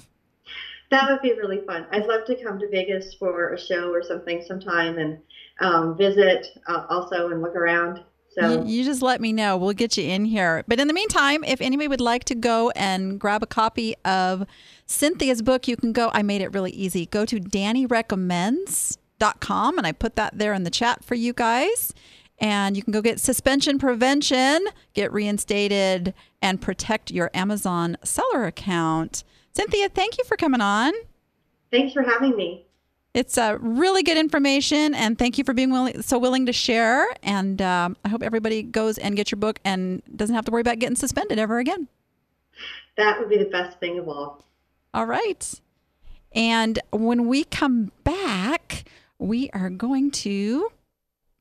That 0.90 1.10
would 1.10 1.20
be 1.20 1.32
really 1.32 1.60
fun. 1.66 1.86
I'd 1.92 2.06
love 2.06 2.24
to 2.26 2.42
come 2.42 2.58
to 2.58 2.68
Vegas 2.68 3.14
for 3.14 3.52
a 3.52 3.58
show 3.58 3.92
or 3.92 4.02
something 4.02 4.42
sometime 4.46 4.98
and 4.98 5.18
um, 5.60 5.96
visit 5.96 6.48
uh, 6.66 6.86
also 6.88 7.28
and 7.28 7.40
look 7.42 7.54
around. 7.54 8.02
So 8.30 8.62
you, 8.62 8.78
you 8.78 8.84
just 8.84 9.02
let 9.02 9.20
me 9.20 9.32
know. 9.32 9.56
We'll 9.56 9.72
get 9.72 9.96
you 9.96 10.04
in 10.04 10.24
here. 10.24 10.64
But 10.68 10.80
in 10.80 10.88
the 10.88 10.94
meantime, 10.94 11.44
if 11.44 11.60
anybody 11.60 11.86
would 11.88 12.00
like 12.00 12.24
to 12.24 12.34
go 12.34 12.70
and 12.70 13.20
grab 13.20 13.42
a 13.42 13.46
copy 13.46 13.94
of 14.04 14.46
Cynthia's 14.86 15.42
book, 15.42 15.68
you 15.68 15.76
can 15.76 15.92
go. 15.92 16.10
I 16.12 16.22
made 16.22 16.40
it 16.40 16.52
really 16.52 16.70
easy. 16.70 17.06
Go 17.06 17.24
to 17.26 17.40
DannyRecommends.com 17.40 19.78
and 19.78 19.86
I 19.86 19.92
put 19.92 20.16
that 20.16 20.38
there 20.38 20.54
in 20.54 20.64
the 20.64 20.70
chat 20.70 21.04
for 21.04 21.14
you 21.14 21.32
guys. 21.32 21.94
And 22.40 22.76
you 22.76 22.84
can 22.84 22.92
go 22.92 23.02
get 23.02 23.18
suspension 23.18 23.78
prevention, 23.78 24.64
get 24.94 25.12
reinstated, 25.12 26.14
and 26.40 26.60
protect 26.60 27.10
your 27.10 27.32
Amazon 27.34 27.96
seller 28.04 28.46
account. 28.46 29.24
Cynthia, 29.58 29.88
thank 29.88 30.18
you 30.18 30.24
for 30.24 30.36
coming 30.36 30.60
on. 30.60 30.92
Thanks 31.72 31.92
for 31.92 32.02
having 32.02 32.36
me. 32.36 32.64
It's 33.12 33.36
uh, 33.36 33.58
really 33.60 34.04
good 34.04 34.16
information, 34.16 34.94
and 34.94 35.18
thank 35.18 35.36
you 35.36 35.42
for 35.42 35.52
being 35.52 35.72
willing, 35.72 36.00
so 36.02 36.16
willing 36.16 36.46
to 36.46 36.52
share. 36.52 37.08
And 37.24 37.60
um, 37.60 37.96
I 38.04 38.08
hope 38.08 38.22
everybody 38.22 38.62
goes 38.62 38.98
and 38.98 39.16
gets 39.16 39.32
your 39.32 39.40
book 39.40 39.58
and 39.64 40.00
doesn't 40.14 40.36
have 40.36 40.44
to 40.44 40.52
worry 40.52 40.60
about 40.60 40.78
getting 40.78 40.94
suspended 40.94 41.40
ever 41.40 41.58
again. 41.58 41.88
That 42.96 43.18
would 43.18 43.28
be 43.28 43.36
the 43.36 43.46
best 43.46 43.80
thing 43.80 43.98
of 43.98 44.08
all. 44.08 44.44
All 44.94 45.06
right. 45.06 45.60
And 46.32 46.78
when 46.92 47.26
we 47.26 47.42
come 47.42 47.90
back, 48.04 48.84
we 49.18 49.50
are 49.50 49.70
going 49.70 50.12
to 50.12 50.70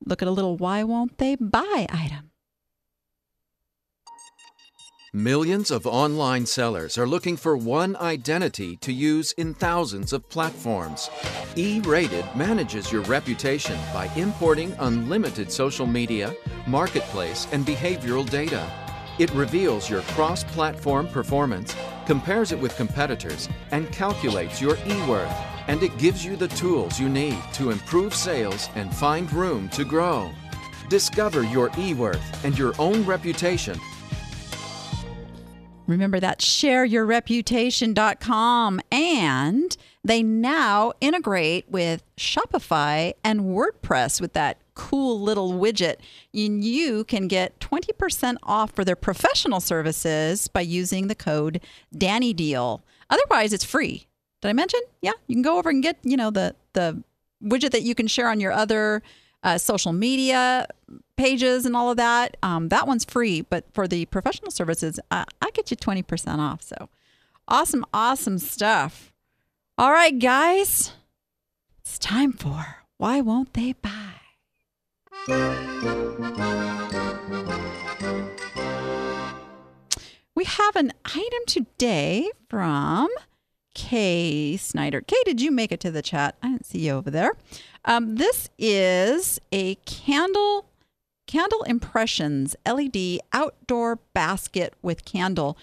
look 0.06 0.23
at 0.23 0.27
a 0.27 0.32
little 0.32 0.58
why 0.58 0.84
won't 0.84 1.19
they 1.19 1.36
buy 1.36 1.86
item. 1.91 2.32
Millions 5.17 5.71
of 5.71 5.88
online 5.88 6.45
sellers 6.45 6.95
are 6.95 7.08
looking 7.08 7.36
for 7.36 7.58
one 7.58 7.95
identity 7.95 8.75
to 8.77 8.93
use 8.93 9.32
in 9.32 9.51
thousands 9.51 10.13
of 10.13 10.30
platforms. 10.30 11.10
E 11.56 11.80
Rated 11.80 12.23
manages 12.36 12.91
your 12.91 13.01
reputation 13.01 13.80
by 13.91 14.12
importing 14.15 14.75
unlimited 14.77 15.51
social 15.51 15.88
media, 15.88 16.36
marketplace, 16.67 17.47
and 17.51 17.65
behavioral 17.65 18.30
data. 18.30 18.71
It 19.17 19.32
reveals 19.32 19.89
your 19.89 20.03
cross 20.13 20.43
platform 20.43 21.08
performance, 21.08 21.75
compares 22.06 22.51
it 22.51 22.60
with 22.60 22.77
competitors, 22.77 23.49
and 23.71 23.91
calculates 23.91 24.62
your 24.62 24.77
e 24.86 25.08
worth. 25.08 25.36
And 25.67 25.82
it 25.82 25.97
gives 25.97 26.23
you 26.23 26.36
the 26.36 26.49
tools 26.49 26.99
you 26.99 27.10
need 27.10 27.41
to 27.53 27.71
improve 27.71 28.13
sales 28.13 28.69
and 28.75 28.93
find 28.93 29.34
room 29.34 29.67
to 29.69 29.84
grow. 29.84 30.30
Discover 30.89 31.41
your 31.41 31.71
e 31.75 31.95
worth 31.95 32.45
and 32.45 32.56
your 32.56 32.75
own 32.77 33.03
reputation 33.03 33.80
Remember 35.88 36.19
that 36.19 36.39
shareyourreputation.com. 36.39 38.82
And 38.91 39.78
they 40.04 40.21
now 40.21 40.93
integrate 41.02 41.67
with 41.69 42.04
Shopify 42.17 43.13
and 43.23 43.39
WordPress 43.41 44.21
with 44.21 44.34
that 44.34 44.58
cool 44.73 45.19
little 45.19 45.54
widget. 45.54 45.95
And 46.34 46.63
you 46.63 47.04
can 47.06 47.28
get 47.28 47.60
20% 47.60 48.38
off 48.43 48.71
for 48.71 48.86
their 48.86 48.95
professional 48.95 49.60
services 49.60 50.47
by 50.47 50.62
using 50.62 51.08
the 51.08 51.15
code 51.15 51.62
DannyDeal. 51.95 52.82
Otherwise, 53.10 53.54
it's 53.54 53.63
free. 53.63 54.06
Did 54.41 54.50
I 54.50 54.54
mention? 54.54 54.82
Yeah, 55.02 55.13
you 55.28 55.36
can 55.36 55.41
go 55.41 55.58
over 55.58 55.69
and 55.69 55.82
get, 55.82 55.97
you 56.04 56.17
know, 56.17 56.30
the 56.30 56.56
the 56.73 57.02
widget 57.43 57.71
that 57.71 57.84
you 57.84 57.95
can 57.95 58.08
share 58.08 58.30
on 58.30 58.39
your 58.39 58.52
other 58.52 59.02
uh, 59.47 59.57
social 59.57 59.93
media 59.93 60.67
pages 61.15 61.65
and 61.65 61.73
all 61.73 61.89
of 61.89 61.95
that. 61.95 62.36
Um, 62.43 62.67
that 62.67 62.86
one's 62.86 63.05
free, 63.05 63.41
but 63.41 63.63
for 63.73 63.88
the 63.88 64.05
professional 64.07 64.51
services, 64.51 64.99
uh, 65.10 65.23
I 65.41 65.51
get 65.51 65.71
you 65.71 65.77
20% 65.77 66.39
off. 66.39 66.62
So 66.62 66.89
awesome, 67.47 67.86
awesome 67.93 68.39
stuff. 68.39 69.13
All 69.77 69.91
right, 69.93 70.19
guys, 70.19 70.91
it's 71.79 71.97
time 71.97 72.33
for 72.33 72.83
Why 72.97 73.21
Won't 73.21 73.53
They 73.53 73.71
Buy? 73.71 74.15
We 80.36 80.43
have 80.43 80.75
an 80.75 80.91
item 81.05 81.41
today 81.47 82.29
from 82.49 83.07
Kay 83.73 84.57
Snyder. 84.57 85.01
Kay, 85.01 85.21
did 85.23 85.39
you 85.39 85.51
make 85.51 85.71
it 85.71 85.79
to 85.81 85.91
the 85.91 86.01
chat? 86.01 86.36
I 86.41 86.49
didn't 86.49 86.65
see 86.65 86.79
you 86.79 86.93
over 86.93 87.12
there. 87.12 87.31
Um, 87.88 88.15
this 88.17 88.50
is 88.60 89.39
a 89.52 89.76
candle 89.86 90.65
candle 91.26 91.63
impressions 91.63 92.56
LED 92.65 93.19
outdoor 93.34 93.97
basket 94.13 94.73
with 94.82 95.04
candle. 95.04 95.58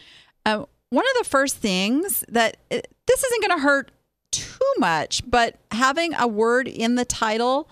Uh, 0.45 0.65
one 0.91 1.05
of 1.05 1.25
the 1.25 1.29
first 1.29 1.57
things 1.57 2.25
that 2.29 2.57
uh, 2.71 2.81
this 3.07 3.25
isn't 3.25 3.43
going 3.43 3.59
to 3.59 3.63
hurt 3.63 3.91
too 4.31 4.73
much, 4.79 5.23
but 5.29 5.59
having 5.71 6.15
a 6.15 6.27
word 6.27 6.67
in 6.67 6.97
the 6.97 7.05
title 7.05 7.69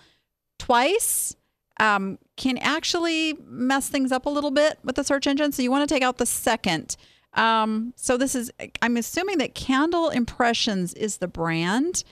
twice 0.59 1.35
um, 1.81 2.19
can 2.37 2.59
actually 2.59 3.37
mess 3.47 3.89
things 3.89 4.13
up 4.13 4.27
a 4.27 4.31
little 4.31 4.51
bit 4.51 4.79
with 4.85 4.97
the 4.97 5.05
search 5.05 5.27
engine. 5.27 5.53
So 5.53 5.63
you 5.63 5.71
want 5.71 5.89
to 5.89 5.93
take 5.93 6.03
out 6.03 6.19
the 6.19 6.27
second. 6.27 6.97
Um, 7.35 7.95
so 7.97 8.17
this 8.17 8.35
is, 8.35 8.53
I'm 8.81 8.97
assuming 8.97 9.39
that 9.39 9.55
Candle 9.55 10.11
Impressions 10.11 10.95
is 10.95 11.19
the 11.19 11.29
brand, 11.29 12.05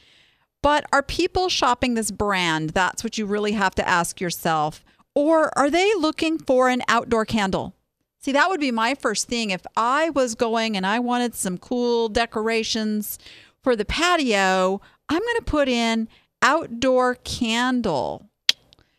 but 0.62 0.84
are 0.92 1.02
people 1.02 1.48
shopping 1.48 1.94
this 1.94 2.10
brand? 2.10 2.70
That's 2.70 3.02
what 3.02 3.18
you 3.18 3.26
really 3.26 3.52
have 3.52 3.74
to 3.76 3.88
ask 3.88 4.20
yourself. 4.20 4.84
Or 5.14 5.56
are 5.58 5.70
they 5.70 5.92
looking 5.94 6.38
for 6.38 6.68
an 6.68 6.82
outdoor 6.88 7.24
candle? 7.24 7.74
See, 8.20 8.32
that 8.32 8.50
would 8.50 8.60
be 8.60 8.70
my 8.70 8.94
first 8.94 9.28
thing. 9.28 9.50
If 9.50 9.66
I 9.76 10.10
was 10.10 10.34
going 10.34 10.76
and 10.76 10.86
I 10.86 10.98
wanted 10.98 11.34
some 11.34 11.56
cool 11.56 12.08
decorations 12.08 13.18
for 13.62 13.74
the 13.74 13.86
patio, 13.86 14.80
I'm 15.08 15.20
going 15.20 15.36
to 15.36 15.44
put 15.44 15.68
in 15.68 16.08
outdoor 16.42 17.16
candle. 17.16 18.26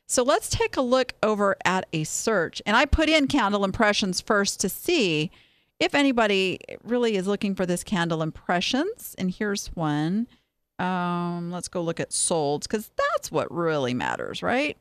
So 0.08 0.24
let's 0.24 0.50
take 0.50 0.76
a 0.76 0.82
look 0.82 1.14
over 1.24 1.56
at 1.64 1.86
a 1.94 2.04
search. 2.04 2.62
And 2.66 2.76
I 2.76 2.86
put 2.86 3.08
in 3.08 3.28
candle 3.28 3.64
impressions 3.64 4.20
first 4.20 4.60
to 4.62 4.70
see 4.70 5.32
if 5.80 5.96
anybody 5.96 6.60
really 6.84 7.16
is 7.16 7.28
looking 7.28 7.56
for 7.56 7.66
this 7.66 7.84
candle 7.84 8.22
impressions. 8.22 9.16
And 9.18 9.32
here's 9.32 9.68
one. 9.68 10.28
Um, 10.82 11.52
let's 11.52 11.68
go 11.68 11.82
look 11.82 12.00
at 12.00 12.10
solds 12.10 12.64
because 12.64 12.90
that's 12.98 13.32
what 13.32 13.54
really 13.54 13.94
matters, 13.94 14.42
right? 14.42 14.78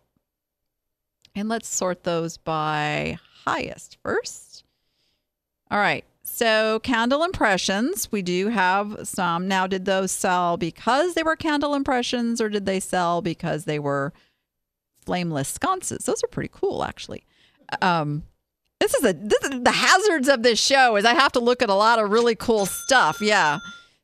And 1.35 1.49
let's 1.49 1.69
sort 1.69 2.05
those 2.05 2.39
by 2.39 3.19
highest 3.45 3.99
first. 4.03 4.65
All 5.71 5.79
right. 5.79 6.05
So, 6.23 6.79
candle 6.81 7.23
impressions, 7.23 8.11
we 8.11 8.23
do 8.23 8.49
have 8.49 9.01
some. 9.03 9.47
Now, 9.47 9.67
did 9.67 9.85
those 9.85 10.11
sell 10.11 10.57
because 10.57 11.13
they 11.13 11.23
were 11.23 11.37
candle 11.37 11.75
impressions 11.75 12.41
or 12.41 12.49
did 12.49 12.65
they 12.65 12.81
sell 12.81 13.21
because 13.21 13.65
they 13.65 13.79
were 13.79 14.15
flameless 15.05 15.49
sconces? 15.49 16.07
Those 16.07 16.25
are 16.25 16.29
pretty 16.29 16.51
cool, 16.51 16.83
actually. 16.83 17.25
Um, 17.83 18.23
this 18.81 18.95
is 18.95 19.05
a 19.05 19.13
this 19.13 19.43
is 19.43 19.63
the 19.63 19.71
hazards 19.71 20.29
of 20.29 20.43
this 20.43 20.59
show 20.59 20.97
is 20.97 21.05
I 21.05 21.13
have 21.13 21.33
to 21.33 21.41
look 21.41 21.61
at 21.63 21.69
a 21.69 21.75
lot 21.75 21.99
of 21.99 22.11
really 22.11 22.35
cool 22.35 22.65
stuff. 22.65 23.21
Yeah. 23.21 23.59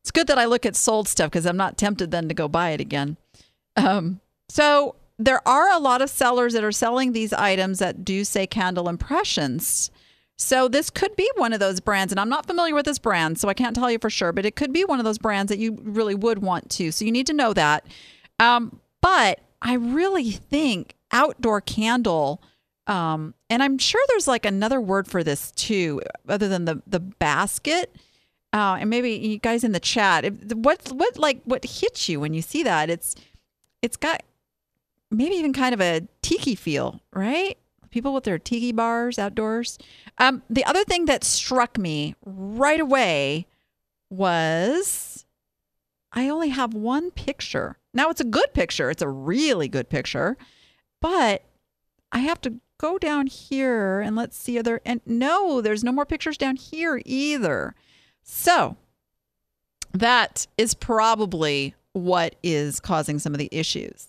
It's 0.07 0.12
good 0.12 0.29
that 0.29 0.38
I 0.38 0.45
look 0.45 0.64
at 0.64 0.77
sold 0.77 1.09
stuff 1.09 1.33
because 1.33 1.47
I'm 1.47 1.57
not 1.57 1.77
tempted 1.77 2.12
then 2.12 2.29
to 2.29 2.35
go 2.35 2.47
buy 2.47 2.71
it 2.71 2.81
again. 2.81 3.16
Um, 3.75 4.21
so 4.49 4.95
there 5.19 5.47
are 5.49 5.69
a 5.69 5.81
lot 5.81 6.01
of 6.01 6.09
sellers 6.09 6.53
that 6.53 6.62
are 6.62 6.71
selling 6.71 7.11
these 7.11 7.33
items 7.33 7.81
that 7.81 8.05
do 8.05 8.23
say 8.23 8.47
candle 8.47 8.88
impressions. 8.88 9.90
So 10.38 10.69
this 10.69 10.90
could 10.90 11.16
be 11.16 11.29
one 11.35 11.53
of 11.53 11.59
those 11.59 11.81
brands, 11.81 12.12
and 12.12 12.21
I'm 12.21 12.29
not 12.29 12.47
familiar 12.47 12.73
with 12.73 12.85
this 12.85 13.01
brand, 13.01 13.40
so 13.40 13.49
I 13.49 13.55
can't 13.55 13.75
tell 13.75 13.90
you 13.90 13.99
for 13.99 14.09
sure, 14.09 14.31
but 14.31 14.47
it 14.47 14.55
could 14.55 14.73
be 14.73 14.85
one 14.85 15.01
of 15.01 15.05
those 15.05 15.19
brands 15.19 15.51
that 15.51 15.59
you 15.59 15.77
really 15.83 16.14
would 16.14 16.38
want 16.38 16.71
to. 16.71 16.92
So 16.92 17.05
you 17.05 17.11
need 17.11 17.27
to 17.27 17.33
know 17.33 17.53
that. 17.55 17.85
Um, 18.38 18.79
but 19.01 19.40
I 19.61 19.75
really 19.75 20.31
think 20.31 20.95
outdoor 21.11 21.61
candle, 21.62 22.40
um, 22.87 23.35
and 23.51 23.61
I'm 23.61 23.77
sure 23.77 24.01
there's 24.11 24.29
like 24.29 24.47
another 24.47 24.81
word 24.81 25.09
for 25.09 25.25
this 25.25 25.51
too, 25.51 26.01
other 26.29 26.47
than 26.47 26.64
the 26.64 26.81
the 26.87 27.01
basket. 27.01 27.92
Uh, 28.57 28.79
and 28.81 28.88
maybe 28.88 29.11
you 29.11 29.37
guys 29.37 29.64
in 29.64 29.73
the 29.73 29.81
chat, 29.81 30.25
what 30.55 30.81
what 30.90 31.19
like 31.19 31.42
what 31.45 31.62
hits 31.62 32.09
you 32.09 32.19
when 32.21 32.33
you 32.33 32.40
see 32.40 32.62
that? 32.62 32.88
It's 32.88 33.14
it's 33.83 33.99
got 33.99 34.23
maybe 35.11 35.35
even 35.35 35.53
kind 35.53 35.75
of 35.75 35.81
a 35.83 36.09
tiki 36.23 36.55
feel, 36.55 37.03
right? 37.12 37.59
People 37.90 38.14
with 38.14 38.25
their 38.25 38.38
tiki 38.38 38.73
bars 38.73 39.19
outdoors. 39.19 39.77
Um, 40.16 40.42
the 40.49 40.64
other 40.64 40.85
thing 40.85 41.05
that 41.05 41.23
struck 41.23 41.77
me 41.77 42.14
right 42.25 42.81
away 42.81 43.47
was 44.09 45.27
I 46.14 46.31
only 46.31 46.49
have 46.49 46.73
one 46.73 47.11
picture. 47.11 47.77
Now 47.92 48.09
it's 48.09 48.23
a 48.23 48.25
good 48.25 48.55
picture, 48.55 48.88
it's 48.90 49.03
a 49.03 49.09
really 49.09 49.69
good 49.69 49.90
picture, 49.90 50.38
but 51.03 51.45
I 52.11 52.21
have 52.21 52.40
to 52.40 52.55
go 52.79 52.97
down 52.97 53.27
here 53.27 54.01
and 54.01 54.16
let's 54.16 54.35
see 54.35 54.59
other 54.59 54.81
and 54.87 55.03
no, 55.05 55.61
there's 55.61 55.85
no 55.85 55.92
more 55.92 56.07
pictures 56.07 56.38
down 56.38 56.57
here 56.57 57.03
either. 57.05 57.75
So 58.27 58.77
that 59.93 60.47
is 60.59 60.75
probably 60.75 61.75
what 61.93 62.35
is 62.43 62.81
causing 62.81 63.19
some 63.19 63.33
of 63.33 63.39
the 63.39 63.49
issues. 63.51 64.09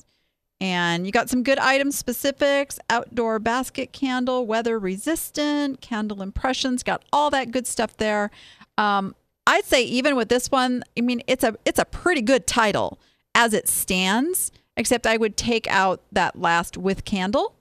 And 0.59 1.05
you 1.05 1.11
got 1.11 1.29
some 1.29 1.43
good 1.43 1.59
item 1.59 1.91
specifics 1.91 2.79
outdoor 2.89 3.37
basket 3.37 3.93
candle, 3.93 4.45
weather 4.45 4.79
resistant, 4.79 5.81
candle 5.81 6.23
impressions, 6.23 6.81
got 6.81 7.05
all 7.13 7.29
that 7.29 7.51
good 7.51 7.67
stuff 7.67 7.95
there. 7.97 8.31
Um, 8.77 9.15
I'd 9.45 9.65
say 9.65 9.83
even 9.83 10.15
with 10.15 10.29
this 10.29 10.49
one, 10.49 10.83
I 10.97 11.01
mean 11.01 11.21
it's 11.27 11.43
a 11.43 11.55
it's 11.63 11.79
a 11.79 11.85
pretty 11.85 12.21
good 12.21 12.47
title 12.47 12.99
as 13.35 13.53
it 13.53 13.69
stands, 13.69 14.51
except 14.75 15.05
I 15.05 15.15
would 15.15 15.37
take 15.37 15.67
out 15.67 16.01
that 16.11 16.39
last 16.39 16.75
with 16.75 17.05
candle. 17.05 17.53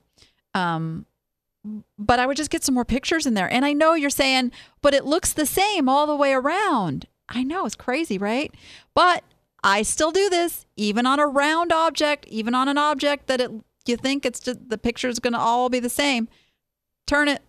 Um, 0.55 1.05
but 1.97 2.19
I 2.19 2.25
would 2.25 2.37
just 2.37 2.49
get 2.49 2.63
some 2.63 2.75
more 2.75 2.85
pictures 2.85 3.25
in 3.25 3.33
there. 3.33 3.51
And 3.51 3.65
I 3.65 3.73
know 3.73 3.93
you're 3.93 4.09
saying, 4.09 4.51
but 4.81 4.93
it 4.93 5.05
looks 5.05 5.33
the 5.33 5.45
same 5.45 5.87
all 5.89 6.07
the 6.07 6.15
way 6.15 6.33
around. 6.33 7.07
I 7.29 7.43
know 7.43 7.65
it's 7.65 7.75
crazy, 7.75 8.17
right? 8.17 8.53
But 8.93 9.23
I 9.63 9.81
still 9.81 10.11
do 10.11 10.29
this 10.29 10.65
even 10.75 11.05
on 11.05 11.19
a 11.19 11.27
round 11.27 11.71
object, 11.71 12.25
even 12.27 12.55
on 12.55 12.67
an 12.67 12.77
object 12.77 13.27
that 13.27 13.41
it 13.41 13.51
you 13.87 13.97
think 13.97 14.25
it's 14.25 14.39
just 14.39 14.69
the 14.69 14.77
picture 14.77 15.07
is 15.07 15.19
going 15.19 15.33
to 15.33 15.39
all 15.39 15.69
be 15.69 15.79
the 15.79 15.89
same. 15.89 16.27
Turn 17.05 17.27
it, 17.27 17.41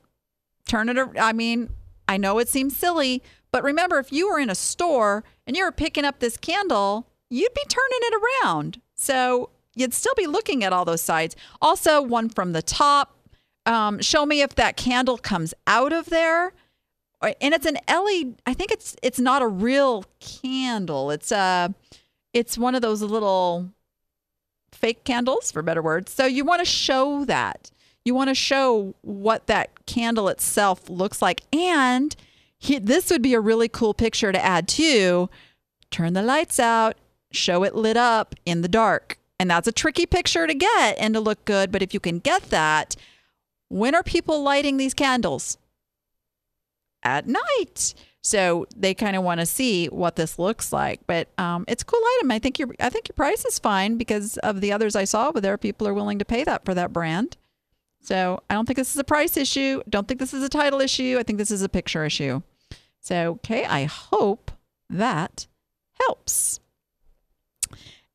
turn 0.66 0.88
it. 0.88 0.96
I 1.18 1.32
mean, 1.32 1.70
I 2.06 2.16
know 2.16 2.38
it 2.38 2.48
seems 2.48 2.76
silly, 2.76 3.22
but 3.50 3.62
remember, 3.62 3.98
if 3.98 4.12
you 4.12 4.30
were 4.30 4.38
in 4.38 4.50
a 4.50 4.54
store 4.54 5.24
and 5.46 5.56
you 5.56 5.64
were 5.64 5.72
picking 5.72 6.04
up 6.04 6.20
this 6.20 6.36
candle, 6.36 7.08
you'd 7.28 7.54
be 7.54 7.64
turning 7.68 8.00
it 8.02 8.22
around. 8.44 8.80
So 8.94 9.50
you'd 9.74 9.94
still 9.94 10.14
be 10.16 10.26
looking 10.26 10.64
at 10.64 10.72
all 10.72 10.84
those 10.84 11.02
sides. 11.02 11.36
Also, 11.60 12.00
one 12.00 12.28
from 12.28 12.52
the 12.52 12.62
top. 12.62 13.14
Um, 13.68 14.00
show 14.00 14.24
me 14.24 14.40
if 14.40 14.54
that 14.54 14.76
candle 14.76 15.18
comes 15.18 15.52
out 15.66 15.92
of 15.92 16.06
there. 16.06 16.52
And 17.22 17.52
it's 17.52 17.66
an 17.66 17.78
LED. 17.88 18.40
I 18.46 18.54
think 18.54 18.70
it's 18.70 18.96
it's 19.02 19.18
not 19.18 19.42
a 19.42 19.46
real 19.46 20.04
candle. 20.20 21.10
It's 21.10 21.32
a 21.32 21.36
uh, 21.36 21.68
it's 22.32 22.56
one 22.56 22.74
of 22.74 22.82
those 22.82 23.02
little 23.02 23.70
fake 24.72 25.04
candles, 25.04 25.50
for 25.50 25.62
better 25.62 25.82
words. 25.82 26.12
So 26.12 26.24
you 26.24 26.44
want 26.44 26.60
to 26.60 26.64
show 26.64 27.24
that. 27.24 27.70
You 28.04 28.14
want 28.14 28.28
to 28.28 28.34
show 28.34 28.94
what 29.02 29.48
that 29.48 29.86
candle 29.86 30.28
itself 30.28 30.88
looks 30.88 31.20
like. 31.20 31.42
And 31.52 32.14
he, 32.58 32.78
this 32.78 33.10
would 33.10 33.22
be 33.22 33.34
a 33.34 33.40
really 33.40 33.68
cool 33.68 33.92
picture 33.92 34.32
to 34.32 34.42
add 34.42 34.68
to. 34.68 35.28
Turn 35.90 36.12
the 36.12 36.22
lights 36.22 36.60
out, 36.60 36.96
show 37.32 37.64
it 37.64 37.74
lit 37.74 37.96
up 37.96 38.34
in 38.46 38.62
the 38.62 38.68
dark. 38.68 39.18
And 39.40 39.50
that's 39.50 39.68
a 39.68 39.72
tricky 39.72 40.06
picture 40.06 40.46
to 40.46 40.54
get 40.54 40.96
and 40.98 41.14
to 41.14 41.20
look 41.20 41.44
good. 41.44 41.70
But 41.70 41.82
if 41.82 41.92
you 41.92 42.00
can 42.00 42.18
get 42.18 42.44
that, 42.50 42.96
when 43.68 43.94
are 43.94 44.02
people 44.02 44.42
lighting 44.42 44.76
these 44.76 44.94
candles? 44.94 45.58
At 47.02 47.26
night. 47.26 47.94
So 48.22 48.66
they 48.76 48.92
kind 48.92 49.16
of 49.16 49.22
want 49.22 49.40
to 49.40 49.46
see 49.46 49.86
what 49.86 50.16
this 50.16 50.38
looks 50.38 50.72
like. 50.72 51.00
But 51.06 51.28
um, 51.38 51.64
it's 51.68 51.82
a 51.82 51.86
cool 51.86 52.02
item. 52.18 52.30
I 52.30 52.38
think 52.38 52.58
your 52.58 52.68
I 52.80 52.90
think 52.90 53.08
your 53.08 53.14
price 53.14 53.44
is 53.44 53.58
fine 53.58 53.96
because 53.96 54.36
of 54.38 54.60
the 54.60 54.72
others 54.72 54.96
I 54.96 55.04
saw 55.04 55.28
over 55.28 55.40
there. 55.40 55.56
People 55.56 55.86
are 55.86 55.94
willing 55.94 56.18
to 56.18 56.24
pay 56.24 56.44
that 56.44 56.64
for 56.64 56.74
that 56.74 56.92
brand. 56.92 57.36
So 58.00 58.42
I 58.50 58.54
don't 58.54 58.66
think 58.66 58.76
this 58.76 58.92
is 58.92 58.98
a 58.98 59.04
price 59.04 59.36
issue. 59.36 59.82
Don't 59.88 60.08
think 60.08 60.20
this 60.20 60.34
is 60.34 60.42
a 60.42 60.48
title 60.48 60.80
issue. 60.80 61.16
I 61.18 61.22
think 61.22 61.38
this 61.38 61.50
is 61.50 61.62
a 61.62 61.68
picture 61.68 62.04
issue. 62.04 62.42
So 63.00 63.32
okay, 63.32 63.64
I 63.64 63.84
hope 63.84 64.50
that 64.90 65.46
helps. 66.00 66.60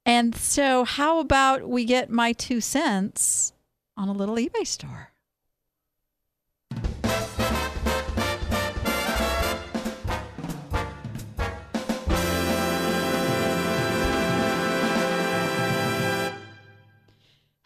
And 0.05 0.35
so, 0.35 0.83
how 0.83 1.19
about 1.19 1.67
we 1.67 1.85
get 1.85 2.09
my 2.09 2.33
two 2.33 2.59
cents 2.59 3.53
on 3.95 4.09
a 4.09 4.13
little 4.13 4.35
eBay 4.35 4.67
store? 4.67 5.12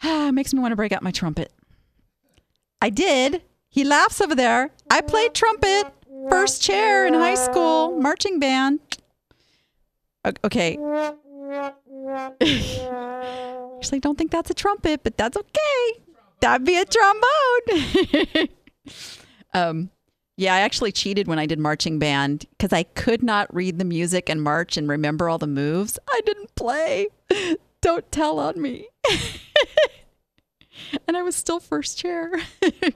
makes 0.32 0.52
me 0.52 0.60
want 0.60 0.72
to 0.72 0.76
break 0.76 0.92
out 0.92 1.02
my 1.02 1.10
trumpet. 1.10 1.52
I 2.80 2.90
did. 2.90 3.42
He 3.70 3.84
laughs 3.84 4.20
over 4.20 4.34
there. 4.34 4.70
I 4.90 5.00
played 5.00 5.34
trumpet, 5.34 5.92
first 6.30 6.62
chair 6.62 7.06
in 7.06 7.14
high 7.14 7.34
school, 7.34 7.98
marching 8.00 8.38
band. 8.38 8.80
Okay. 10.44 10.78
Actually, 13.76 14.00
don't 14.00 14.18
think 14.18 14.30
that's 14.30 14.50
a 14.50 14.54
trumpet, 14.54 15.02
but 15.02 15.16
that's 15.16 15.36
okay. 15.36 16.02
That'd 16.40 16.66
be 16.66 16.78
a 16.78 16.84
trombone. 16.84 18.48
um, 19.54 19.90
yeah, 20.36 20.54
I 20.54 20.60
actually 20.60 20.92
cheated 20.92 21.26
when 21.26 21.40
I 21.40 21.46
did 21.46 21.58
marching 21.58 21.98
band 21.98 22.46
because 22.50 22.72
I 22.72 22.84
could 22.84 23.24
not 23.24 23.52
read 23.52 23.78
the 23.78 23.84
music 23.84 24.28
and 24.28 24.40
march 24.40 24.76
and 24.76 24.88
remember 24.88 25.28
all 25.28 25.38
the 25.38 25.48
moves. 25.48 25.98
I 26.08 26.20
didn't 26.24 26.54
play. 26.54 27.08
Don't 27.80 28.10
tell 28.10 28.38
on 28.38 28.60
me. 28.60 28.88
and 31.06 31.16
I 31.16 31.22
was 31.22 31.36
still 31.36 31.60
first 31.60 31.98
chair. 31.98 32.32
I 32.62 32.92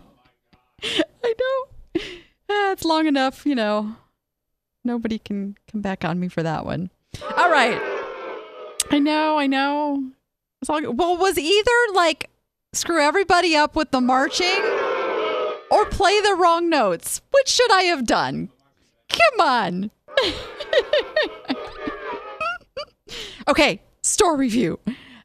know. 1.25 2.03
Ah, 2.51 2.73
it's 2.73 2.85
long 2.85 3.07
enough, 3.07 3.47
you 3.47 3.55
know. 3.55 3.97
Nobody 4.85 5.19
can 5.19 5.57
come 5.71 5.81
back 5.81 6.05
on 6.05 6.19
me 6.19 6.29
for 6.29 6.43
that 6.43 6.67
one. 6.67 6.91
All 7.37 7.51
right. 7.51 7.81
I 8.91 8.99
know, 8.99 9.39
I 9.39 9.47
know. 9.47 10.11
It's 10.61 10.69
all 10.69 10.93
well, 10.93 11.17
was 11.17 11.39
either 11.39 11.71
like 11.95 12.31
screw 12.73 13.01
everybody 13.01 13.55
up 13.55 13.77
with 13.77 13.91
the 13.91 14.01
marching 14.01 14.61
or 15.71 15.87
play 15.87 16.21
the 16.21 16.37
wrong 16.39 16.69
notes. 16.69 17.21
Which 17.33 17.49
should 17.49 17.73
I 17.73 17.83
have 17.85 18.07
done? 18.07 18.51
Come 19.09 19.41
on. 19.41 19.91
okay, 23.49 23.81
store 24.03 24.37
review. 24.37 24.79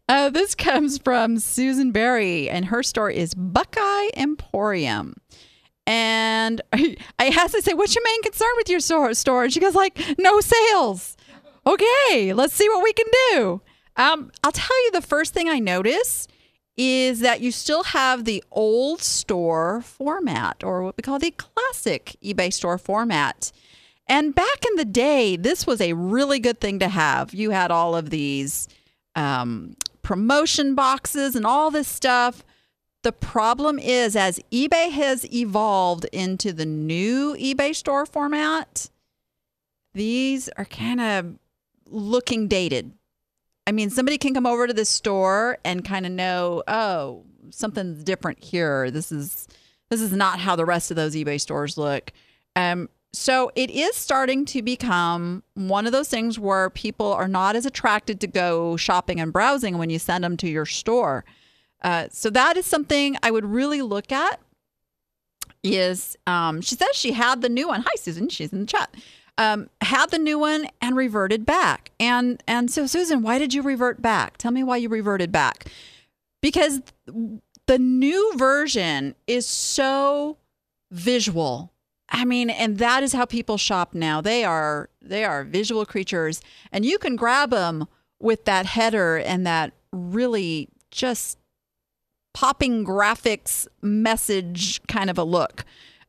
Uh, 0.09 0.29
this 0.29 0.55
comes 0.55 0.97
from 0.97 1.39
Susan 1.39 1.91
Berry, 1.91 2.49
and 2.49 2.65
her 2.65 2.81
store 2.81 3.09
is 3.09 3.33
Buckeye 3.33 4.07
Emporium. 4.15 5.15
And 5.85 6.61
I, 6.71 6.95
I 7.19 7.27
asked 7.27 7.55
to 7.55 7.61
say, 7.61 7.73
"What's 7.73 7.95
your 7.95 8.03
main 8.03 8.23
concern 8.23 8.49
with 8.57 8.69
your 8.69 8.79
store?" 8.79 9.13
Store, 9.13 9.43
and 9.43 9.53
she 9.53 9.59
goes 9.59 9.75
like, 9.75 9.99
"No 10.17 10.39
sales." 10.39 11.17
Okay, 11.65 12.33
let's 12.33 12.53
see 12.53 12.69
what 12.69 12.83
we 12.83 12.93
can 12.93 13.05
do. 13.31 13.61
Um, 13.97 14.31
I'll 14.43 14.53
tell 14.53 14.85
you 14.85 14.91
the 14.91 15.01
first 15.01 15.33
thing 15.33 15.49
I 15.49 15.59
notice 15.59 16.27
is 16.77 17.19
that 17.21 17.41
you 17.41 17.51
still 17.51 17.83
have 17.83 18.23
the 18.23 18.43
old 18.51 19.01
store 19.01 19.81
format, 19.81 20.63
or 20.63 20.83
what 20.83 20.95
we 20.95 21.01
call 21.01 21.19
the 21.19 21.31
classic 21.31 22.15
eBay 22.23 22.53
store 22.53 22.77
format. 22.77 23.51
And 24.09 24.33
back 24.33 24.65
in 24.69 24.75
the 24.77 24.85
day, 24.85 25.35
this 25.35 25.67
was 25.67 25.81
a 25.81 25.93
really 25.93 26.39
good 26.39 26.59
thing 26.59 26.79
to 26.79 26.87
have. 26.87 27.33
You 27.33 27.51
had 27.51 27.71
all 27.71 27.95
of 27.95 28.09
these 28.09 28.67
um, 29.15 29.75
promotion 30.01 30.75
boxes 30.75 31.35
and 31.35 31.45
all 31.45 31.71
this 31.71 31.87
stuff. 31.87 32.43
The 33.03 33.11
problem 33.11 33.79
is, 33.79 34.15
as 34.15 34.39
eBay 34.51 34.91
has 34.91 35.31
evolved 35.33 36.05
into 36.13 36.53
the 36.53 36.65
new 36.65 37.35
eBay 37.35 37.75
store 37.75 38.05
format, 38.05 38.89
these 39.93 40.49
are 40.57 40.65
kind 40.65 41.01
of 41.01 41.35
looking 41.89 42.47
dated. 42.47 42.93
I 43.65 43.71
mean, 43.73 43.89
somebody 43.89 44.17
can 44.17 44.33
come 44.33 44.45
over 44.45 44.67
to 44.67 44.73
this 44.73 44.89
store 44.89 45.57
and 45.65 45.83
kind 45.83 46.05
of 46.05 46.11
know, 46.13 46.63
oh, 46.67 47.25
something's 47.49 48.03
different 48.03 48.43
here. 48.43 48.89
This 48.89 49.11
is 49.11 49.47
this 49.89 50.01
is 50.01 50.11
not 50.11 50.39
how 50.39 50.55
the 50.55 50.65
rest 50.65 50.91
of 50.91 50.97
those 50.97 51.15
eBay 51.15 51.39
stores 51.39 51.77
look. 51.77 52.11
Um, 52.55 52.89
so 53.17 53.51
it 53.55 53.69
is 53.71 53.95
starting 53.95 54.45
to 54.45 54.61
become 54.61 55.43
one 55.55 55.85
of 55.85 55.91
those 55.91 56.07
things 56.07 56.37
where 56.39 56.69
people 56.69 57.11
are 57.11 57.27
not 57.27 57.55
as 57.55 57.65
attracted 57.65 58.21
to 58.21 58.27
go 58.27 58.77
shopping 58.77 59.19
and 59.19 59.33
browsing 59.33 59.77
when 59.77 59.89
you 59.89 59.99
send 59.99 60.23
them 60.23 60.37
to 60.37 60.47
your 60.47 60.65
store. 60.65 61.25
Uh, 61.81 62.07
so 62.11 62.29
that 62.29 62.57
is 62.57 62.65
something 62.65 63.17
I 63.23 63.31
would 63.31 63.45
really 63.45 63.81
look 63.81 64.11
at. 64.11 64.39
Is 65.63 66.15
um, 66.27 66.61
she 66.61 66.75
says 66.75 66.89
she 66.93 67.11
had 67.11 67.41
the 67.41 67.49
new 67.49 67.67
one. 67.67 67.81
Hi, 67.81 67.95
Susan. 67.95 68.29
She's 68.29 68.53
in 68.53 68.61
the 68.61 68.65
chat. 68.65 68.93
Um, 69.37 69.69
had 69.81 70.11
the 70.11 70.19
new 70.19 70.39
one 70.39 70.67
and 70.81 70.95
reverted 70.95 71.45
back. 71.45 71.91
And 71.99 72.41
and 72.47 72.71
so 72.71 72.85
Susan, 72.85 73.21
why 73.21 73.37
did 73.39 73.53
you 73.53 73.61
revert 73.61 74.01
back? 74.01 74.37
Tell 74.37 74.51
me 74.51 74.63
why 74.63 74.77
you 74.77 74.87
reverted 74.87 75.31
back. 75.31 75.65
Because 76.41 76.81
the 77.65 77.79
new 77.79 78.33
version 78.37 79.15
is 79.25 79.45
so 79.45 80.37
visual 80.91 81.73
I 82.09 82.25
mean, 82.25 82.49
and 82.49 82.77
that 82.77 83.03
is 83.03 83.13
how 83.13 83.25
people 83.25 83.57
shop 83.57 83.93
now. 83.93 84.21
They 84.21 84.43
are 84.43 84.89
they 85.01 85.25
are 85.25 85.43
visual 85.43 85.85
creatures, 85.85 86.41
and 86.71 86.85
you 86.85 86.97
can 86.97 87.15
grab 87.15 87.49
them 87.49 87.87
with 88.19 88.45
that 88.45 88.65
header 88.65 89.17
and 89.17 89.45
that 89.45 89.73
really 89.91 90.69
just 90.91 91.37
popping 92.33 92.85
graphics 92.85 93.67
message 93.81 94.81
kind 94.87 95.09
of 95.09 95.17
a 95.17 95.23
look. 95.23 95.65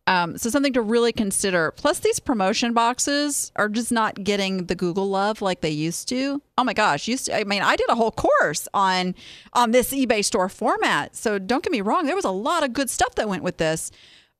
Um, 0.06 0.38
so 0.38 0.48
something 0.48 0.72
to 0.72 0.80
really 0.80 1.12
consider. 1.12 1.70
Plus, 1.72 1.98
these 1.98 2.18
promotion 2.18 2.72
boxes 2.72 3.52
are 3.56 3.68
just 3.68 3.92
not 3.92 4.24
getting 4.24 4.64
the 4.64 4.74
Google 4.74 5.10
love 5.10 5.42
like 5.42 5.60
they 5.60 5.70
used 5.70 6.08
to. 6.08 6.40
Oh 6.56 6.64
my 6.64 6.72
gosh, 6.72 7.08
used 7.08 7.26
to. 7.26 7.38
I 7.38 7.44
mean, 7.44 7.60
I 7.60 7.76
did 7.76 7.90
a 7.90 7.94
whole 7.94 8.10
course 8.10 8.66
on 8.72 9.14
on 9.52 9.72
this 9.72 9.92
eBay 9.92 10.24
store 10.24 10.48
format. 10.48 11.14
So 11.14 11.38
don't 11.38 11.62
get 11.62 11.72
me 11.72 11.82
wrong, 11.82 12.06
there 12.06 12.16
was 12.16 12.24
a 12.24 12.30
lot 12.30 12.64
of 12.64 12.72
good 12.72 12.88
stuff 12.88 13.16
that 13.16 13.28
went 13.28 13.42
with 13.42 13.58
this. 13.58 13.90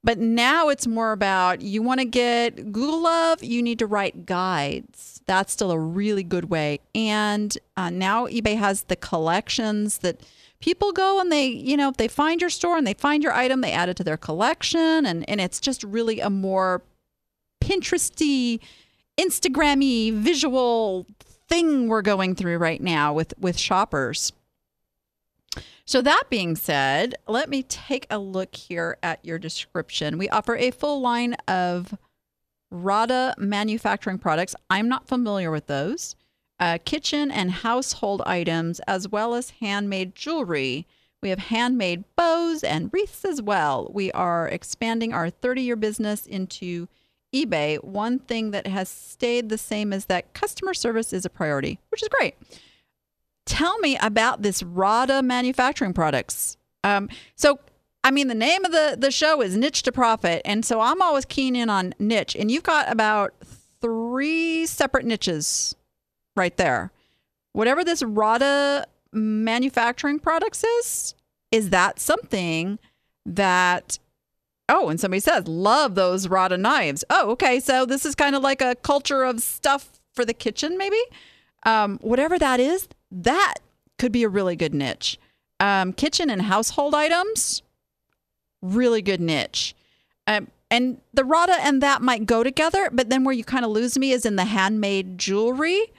But 0.05 0.19
now 0.19 0.69
it's 0.69 0.87
more 0.87 1.13
about 1.13 1.61
you 1.61 1.83
want 1.83 2.01
to 2.01 2.07
get 2.07 2.73
Google 2.73 3.03
love, 3.03 3.43
you 3.43 3.63
need 3.63 3.79
to 3.81 3.87
write 3.87 4.27
guides. 4.27 5.21
That's 5.27 5.53
still 5.53 5.71
a 5.71 5.79
really 5.79 6.23
good 6.23 6.49
way. 6.49 6.81
And 6.95 7.57
uh, 7.77 7.91
now 7.91 8.27
eBay 8.27 8.57
has 8.57 8.83
the 8.83 8.97
collections 8.97 9.99
that 9.99 10.21
people 10.61 10.93
go 10.93 11.21
and 11.21 11.31
they, 11.31 11.47
you 11.47 11.77
know, 11.77 11.93
they 11.97 12.09
find 12.09 12.41
your 12.41 12.51
store 12.51 12.77
and 12.77 12.87
they 12.87 12.95
find 12.95 13.23
your 13.23 13.33
item, 13.33 13.61
they 13.61 13.73
add 13.73 13.89
it 13.89 13.97
to 13.99 14.05
their 14.05 14.17
collection. 14.17 15.05
And, 15.05 15.29
and 15.29 15.41
it's 15.41 15.61
just 15.61 15.83
really 15.83 16.21
a 16.21 16.31
more 16.31 16.83
Pinteresty, 17.61 18.61
Instagrammy 19.19 20.13
visual 20.13 21.07
thing 21.49 21.89
we're 21.89 22.03
going 22.03 22.35
through 22.35 22.59
right 22.59 22.81
now 22.81 23.13
with, 23.13 23.35
with 23.39 23.59
shoppers. 23.59 24.33
So, 25.89 26.03
that 26.03 26.25
being 26.29 26.55
said, 26.55 27.15
let 27.27 27.49
me 27.49 27.63
take 27.63 28.07
a 28.11 28.19
look 28.19 28.55
here 28.55 28.99
at 29.03 29.25
your 29.25 29.39
description. 29.39 30.19
We 30.19 30.29
offer 30.29 30.55
a 30.55 30.71
full 30.71 31.01
line 31.01 31.33
of 31.49 31.97
Rada 32.71 33.35
manufacturing 33.39 34.19
products. 34.19 34.55
I'm 34.69 34.91
not 34.91 35.09
familiar 35.09 35.51
with 35.51 35.67
those. 35.67 36.15
Uh, 36.61 36.77
kitchen 36.85 37.31
and 37.31 37.51
household 37.51 38.21
items, 38.27 38.81
as 38.81 39.09
well 39.09 39.35
as 39.35 39.55
handmade 39.63 40.15
jewelry. 40.15 40.87
We 41.23 41.31
have 41.31 41.39
handmade 41.39 42.05
bows 42.17 42.63
and 42.63 42.91
wreaths 42.93 43.25
as 43.25 43.41
well. 43.41 43.91
We 43.91 44.13
are 44.13 44.47
expanding 44.47 45.15
our 45.15 45.31
30 45.31 45.63
year 45.63 45.77
business 45.77 46.27
into 46.27 46.89
eBay. 47.35 47.83
One 47.83 48.19
thing 48.19 48.51
that 48.51 48.67
has 48.67 48.91
stayed 48.91 49.49
the 49.49 49.57
same 49.57 49.95
is 49.95 50.05
that 50.05 50.35
customer 50.35 50.75
service 50.75 51.15
is 51.15 51.25
a 51.25 51.31
priority, 51.31 51.79
which 51.89 52.03
is 52.03 52.11
great. 52.11 52.35
Tell 53.49 53.79
me 53.79 53.97
about 54.03 54.43
this 54.43 54.63
Rada 54.63 55.23
manufacturing 55.23 55.95
products. 55.95 56.59
Um, 56.85 57.09
so, 57.35 57.59
I 58.05 58.11
mean, 58.11 58.29
the 58.29 58.35
name 58.35 58.67
of 58.67 58.73
the, 58.73 58.95
the 58.99 59.11
show 59.11 59.41
is 59.41 59.57
Niche 59.57 59.83
to 59.85 59.93
Profit. 59.93 60.43
And 60.45 60.67
so 60.67 60.83
I'm 60.83 61.01
always 61.01 61.25
keen 61.25 61.57
in 61.57 61.71
on 61.71 61.95
niche. 61.99 62.37
And 62.37 62.51
you've 62.51 62.63
got 62.63 62.93
about 62.93 63.33
three 63.81 64.67
separate 64.67 65.07
niches 65.07 65.75
right 66.37 66.55
there. 66.59 66.93
Whatever 67.55 67.85
this 67.85 68.03
Rada 68.03 68.87
manufacturing 69.13 70.19
products 70.19 70.63
is, 70.63 71.15
is 71.51 71.71
that 71.71 71.99
something 71.99 72.79
that 73.25 73.99
oh, 74.69 74.91
and 74.91 75.01
somebody 75.01 75.21
says, 75.21 75.49
love 75.49 75.95
those 75.95 76.29
Rada 76.29 76.59
knives. 76.59 77.03
Oh, 77.09 77.31
okay. 77.31 77.59
So 77.61 77.87
this 77.87 78.05
is 78.05 78.15
kind 78.15 78.37
of 78.37 78.43
like 78.43 78.61
a 78.61 78.75
culture 78.75 79.25
of 79.25 79.41
stuff 79.41 79.99
for 80.13 80.27
the 80.27 80.35
kitchen, 80.35 80.77
maybe. 80.77 81.01
Um, 81.65 81.99
whatever 82.03 82.39
that 82.39 82.61
is, 82.61 82.87
that 83.11 83.55
could 83.99 84.13
be 84.13 84.23
a 84.23 84.29
really 84.29 84.57
good 84.57 84.75
niche. 84.75 85.19
Um, 85.61 85.93
kitchen 85.93 86.31
and 86.31 86.43
household 86.43 86.95
items, 86.95 87.63
really 88.63 89.03
good 89.03 89.21
niche. 89.21 89.75
Um, 90.27 90.49
and 90.71 91.01
the 91.15 91.25
Rada 91.25 91.57
and 91.61 91.83
that 91.83 92.03
might 92.03 92.27
go 92.27 92.43
together, 92.43 92.91
but 92.93 93.09
then 93.09 93.25
where 93.25 93.35
you 93.35 93.45
kind 93.45 93.65
of 93.65 93.71
lose 93.71 93.99
me 93.99 94.13
is 94.13 94.27
in 94.27 94.37
the 94.37 94.45
handmade 94.45 95.19
jewelry, 95.19 95.93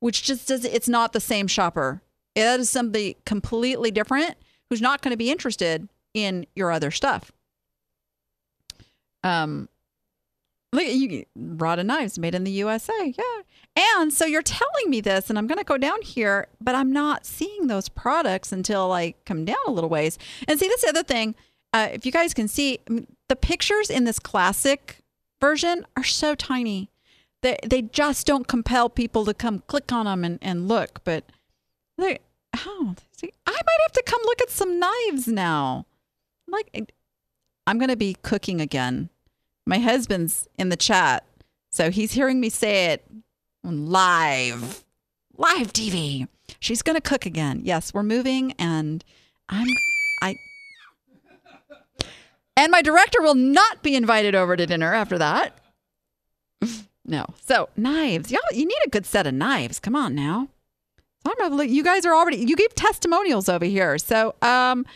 which 0.00 0.22
just 0.22 0.48
does 0.48 0.64
it's 0.64 0.88
not 0.88 1.12
the 1.12 1.20
same 1.20 1.46
shopper. 1.46 2.02
It 2.34 2.60
is 2.60 2.68
somebody 2.68 3.16
completely 3.24 3.90
different 3.90 4.36
who's 4.68 4.80
not 4.80 5.02
going 5.02 5.12
to 5.12 5.16
be 5.16 5.30
interested 5.30 5.88
in 6.14 6.46
your 6.54 6.70
other 6.70 6.90
stuff. 6.90 7.32
Um, 9.22 9.68
look, 10.72 10.84
you 10.86 11.24
Rada 11.36 11.84
knives 11.84 12.18
made 12.18 12.34
in 12.34 12.44
the 12.44 12.50
USA, 12.52 13.14
yeah. 13.16 13.42
And 13.78 14.12
so 14.12 14.24
you're 14.24 14.42
telling 14.42 14.90
me 14.90 15.00
this, 15.00 15.30
and 15.30 15.38
I'm 15.38 15.46
going 15.46 15.58
to 15.58 15.64
go 15.64 15.78
down 15.78 16.02
here, 16.02 16.48
but 16.60 16.74
I'm 16.74 16.92
not 16.92 17.24
seeing 17.24 17.68
those 17.68 17.88
products 17.88 18.50
until 18.50 18.90
I 18.90 19.14
come 19.24 19.44
down 19.44 19.56
a 19.68 19.70
little 19.70 19.90
ways. 19.90 20.18
And 20.48 20.58
see, 20.58 20.66
the 20.66 20.88
other 20.88 21.04
thing. 21.04 21.36
Uh, 21.72 21.88
if 21.92 22.04
you 22.04 22.10
guys 22.10 22.34
can 22.34 22.48
see, 22.48 22.80
the 23.28 23.36
pictures 23.36 23.88
in 23.88 24.02
this 24.04 24.18
classic 24.18 25.00
version 25.40 25.86
are 25.96 26.02
so 26.02 26.34
tiny. 26.34 26.90
They 27.42 27.56
they 27.62 27.82
just 27.82 28.26
don't 28.26 28.48
compel 28.48 28.88
people 28.88 29.24
to 29.26 29.34
come 29.34 29.62
click 29.68 29.92
on 29.92 30.06
them 30.06 30.24
and, 30.24 30.38
and 30.42 30.66
look. 30.66 31.04
But 31.04 31.24
they, 31.98 32.18
oh, 32.56 32.94
see, 33.12 33.32
I 33.46 33.52
might 33.52 33.82
have 33.82 33.92
to 33.92 34.02
come 34.04 34.20
look 34.24 34.40
at 34.40 34.50
some 34.50 34.80
knives 34.80 35.28
now. 35.28 35.86
Like, 36.48 36.92
I'm 37.66 37.78
going 37.78 37.90
to 37.90 37.96
be 37.96 38.16
cooking 38.22 38.60
again. 38.60 39.10
My 39.66 39.78
husband's 39.78 40.48
in 40.58 40.70
the 40.70 40.76
chat, 40.76 41.24
so 41.70 41.90
he's 41.90 42.12
hearing 42.12 42.40
me 42.40 42.48
say 42.48 42.86
it 42.86 43.04
live, 43.62 44.84
live 45.36 45.72
TV. 45.72 46.28
She's 46.60 46.82
going 46.82 46.96
to 46.96 47.00
cook 47.00 47.26
again. 47.26 47.60
Yes, 47.64 47.92
we're 47.92 48.02
moving, 48.02 48.52
and 48.58 49.04
I'm 49.48 49.66
I. 50.22 50.34
And 52.56 52.72
my 52.72 52.82
director 52.82 53.22
will 53.22 53.34
not 53.34 53.82
be 53.82 53.94
invited 53.94 54.34
over 54.34 54.56
to 54.56 54.66
dinner 54.66 54.92
after 54.92 55.18
that. 55.18 55.58
no. 57.04 57.26
So 57.44 57.68
knives, 57.76 58.32
y'all, 58.32 58.40
you 58.52 58.66
need 58.66 58.80
a 58.84 58.90
good 58.90 59.06
set 59.06 59.26
of 59.26 59.34
knives. 59.34 59.78
Come 59.78 59.94
on 59.94 60.14
now. 60.14 60.48
You 61.40 61.84
guys 61.84 62.06
are 62.06 62.14
already 62.14 62.38
you 62.38 62.56
gave 62.56 62.74
testimonials 62.74 63.48
over 63.48 63.64
here. 63.64 63.98
So 63.98 64.34
um 64.42 64.86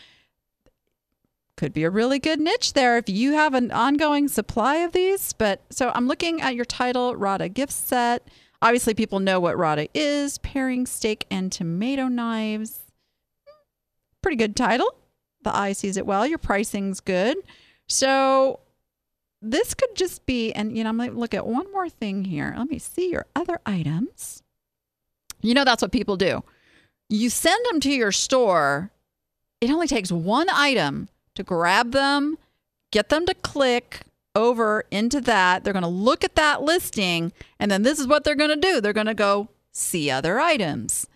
could 1.56 1.72
be 1.72 1.84
a 1.84 1.90
really 1.90 2.18
good 2.18 2.40
niche 2.40 2.72
there 2.72 2.96
if 2.96 3.08
you 3.08 3.34
have 3.34 3.54
an 3.54 3.70
ongoing 3.70 4.26
supply 4.26 4.76
of 4.76 4.92
these. 4.92 5.32
But 5.32 5.60
so 5.70 5.92
I'm 5.94 6.08
looking 6.08 6.40
at 6.40 6.56
your 6.56 6.64
title, 6.64 7.14
Rada 7.14 7.48
gift 7.48 7.72
set. 7.72 8.26
Obviously, 8.62 8.94
people 8.94 9.18
know 9.18 9.40
what 9.40 9.58
Rada 9.58 9.88
is 9.92 10.38
paring 10.38 10.86
steak 10.86 11.26
and 11.30 11.50
tomato 11.50 12.06
knives. 12.06 12.78
Pretty 14.22 14.36
good 14.36 14.54
title. 14.54 14.94
The 15.42 15.54
eye 15.54 15.72
sees 15.72 15.96
it 15.96 16.06
well. 16.06 16.24
Your 16.24 16.38
pricing's 16.38 17.00
good. 17.00 17.36
So 17.88 18.60
this 19.42 19.74
could 19.74 19.96
just 19.96 20.24
be, 20.26 20.52
and 20.52 20.76
you 20.76 20.84
know, 20.84 20.90
I'm 20.90 20.96
going 20.96 21.10
to 21.10 21.18
look 21.18 21.34
at 21.34 21.44
one 21.44 21.70
more 21.72 21.88
thing 21.88 22.24
here. 22.24 22.54
Let 22.56 22.70
me 22.70 22.78
see 22.78 23.10
your 23.10 23.26
other 23.34 23.58
items. 23.66 24.44
You 25.40 25.54
know, 25.54 25.64
that's 25.64 25.82
what 25.82 25.90
people 25.90 26.16
do. 26.16 26.44
You 27.08 27.30
send 27.30 27.66
them 27.66 27.80
to 27.80 27.90
your 27.90 28.12
store. 28.12 28.92
It 29.60 29.70
only 29.70 29.88
takes 29.88 30.12
one 30.12 30.48
item 30.48 31.08
to 31.34 31.42
grab 31.42 31.90
them, 31.90 32.38
get 32.92 33.08
them 33.08 33.26
to 33.26 33.34
click 33.34 34.02
over 34.34 34.84
into 34.90 35.20
that. 35.22 35.64
They're 35.64 35.72
going 35.72 35.82
to 35.82 35.88
look 35.88 36.24
at 36.24 36.36
that 36.36 36.62
listing, 36.62 37.32
and 37.58 37.70
then 37.70 37.82
this 37.82 37.98
is 37.98 38.06
what 38.06 38.24
they're 38.24 38.34
going 38.34 38.50
to 38.50 38.56
do 38.56 38.80
they're 38.80 38.92
going 38.92 39.06
to 39.06 39.14
go 39.14 39.48
see 39.72 40.10
other 40.10 40.38
items. 40.38 41.06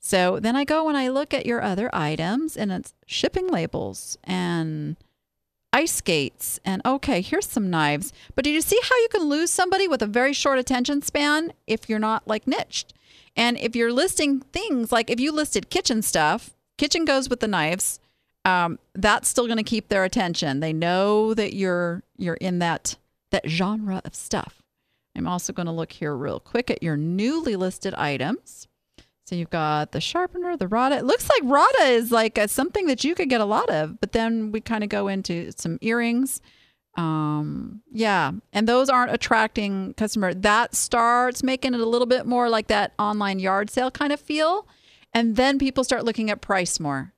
So 0.00 0.38
then 0.38 0.54
I 0.54 0.64
go 0.64 0.88
and 0.88 0.96
I 0.96 1.08
look 1.08 1.34
at 1.34 1.46
your 1.46 1.62
other 1.62 1.90
items, 1.92 2.56
and 2.56 2.70
it's 2.70 2.94
shipping 3.06 3.48
labels 3.48 4.16
and 4.24 4.96
ice 5.72 5.94
skates. 5.94 6.60
And 6.64 6.80
okay, 6.84 7.20
here's 7.20 7.48
some 7.48 7.70
knives. 7.70 8.12
But 8.34 8.44
did 8.44 8.54
you 8.54 8.60
see 8.60 8.78
how 8.82 8.96
you 8.96 9.08
can 9.10 9.24
lose 9.24 9.50
somebody 9.50 9.88
with 9.88 10.02
a 10.02 10.06
very 10.06 10.32
short 10.32 10.58
attention 10.58 11.02
span 11.02 11.52
if 11.66 11.88
you're 11.88 11.98
not 11.98 12.26
like 12.26 12.46
niched? 12.46 12.94
And 13.36 13.58
if 13.58 13.76
you're 13.76 13.92
listing 13.92 14.40
things 14.40 14.90
like 14.90 15.10
if 15.10 15.20
you 15.20 15.32
listed 15.32 15.70
kitchen 15.70 16.02
stuff, 16.02 16.54
kitchen 16.78 17.04
goes 17.04 17.28
with 17.28 17.40
the 17.40 17.48
knives 17.48 18.00
um, 18.46 18.78
that's 18.94 19.28
still 19.28 19.46
going 19.46 19.58
to 19.58 19.64
keep 19.64 19.88
their 19.88 20.04
attention. 20.04 20.60
They 20.60 20.72
know 20.72 21.34
that 21.34 21.52
you're 21.52 22.04
you're 22.16 22.34
in 22.34 22.60
that 22.60 22.96
that 23.32 23.46
genre 23.48 24.00
of 24.04 24.14
stuff. 24.14 24.62
I'm 25.16 25.26
also 25.26 25.52
going 25.52 25.66
to 25.66 25.72
look 25.72 25.92
here 25.92 26.14
real 26.14 26.38
quick 26.38 26.70
at 26.70 26.82
your 26.82 26.96
newly 26.96 27.56
listed 27.56 27.92
items. 27.94 28.68
So 29.26 29.34
you've 29.34 29.50
got 29.50 29.90
the 29.90 30.00
sharpener, 30.00 30.56
the 30.56 30.68
Rada. 30.68 30.98
It 30.98 31.04
looks 31.04 31.28
like 31.28 31.40
Rada 31.42 31.82
is 31.86 32.12
like 32.12 32.38
a, 32.38 32.46
something 32.46 32.86
that 32.86 33.02
you 33.02 33.16
could 33.16 33.28
get 33.28 33.40
a 33.40 33.44
lot 33.44 33.68
of, 33.70 33.98
but 33.98 34.12
then 34.12 34.52
we 34.52 34.60
kind 34.60 34.84
of 34.84 34.90
go 34.90 35.08
into 35.08 35.50
some 35.56 35.78
earrings. 35.80 36.40
Um, 36.96 37.82
yeah, 37.90 38.30
and 38.52 38.68
those 38.68 38.88
aren't 38.88 39.12
attracting 39.12 39.94
customer. 39.94 40.32
That 40.32 40.76
starts 40.76 41.42
making 41.42 41.74
it 41.74 41.80
a 41.80 41.86
little 41.86 42.06
bit 42.06 42.24
more 42.24 42.48
like 42.48 42.68
that 42.68 42.92
online 42.98 43.40
yard 43.40 43.68
sale 43.68 43.90
kind 43.90 44.12
of 44.12 44.20
feel, 44.20 44.68
and 45.12 45.34
then 45.34 45.58
people 45.58 45.82
start 45.82 46.04
looking 46.04 46.30
at 46.30 46.40
price 46.40 46.78
more. 46.78 47.12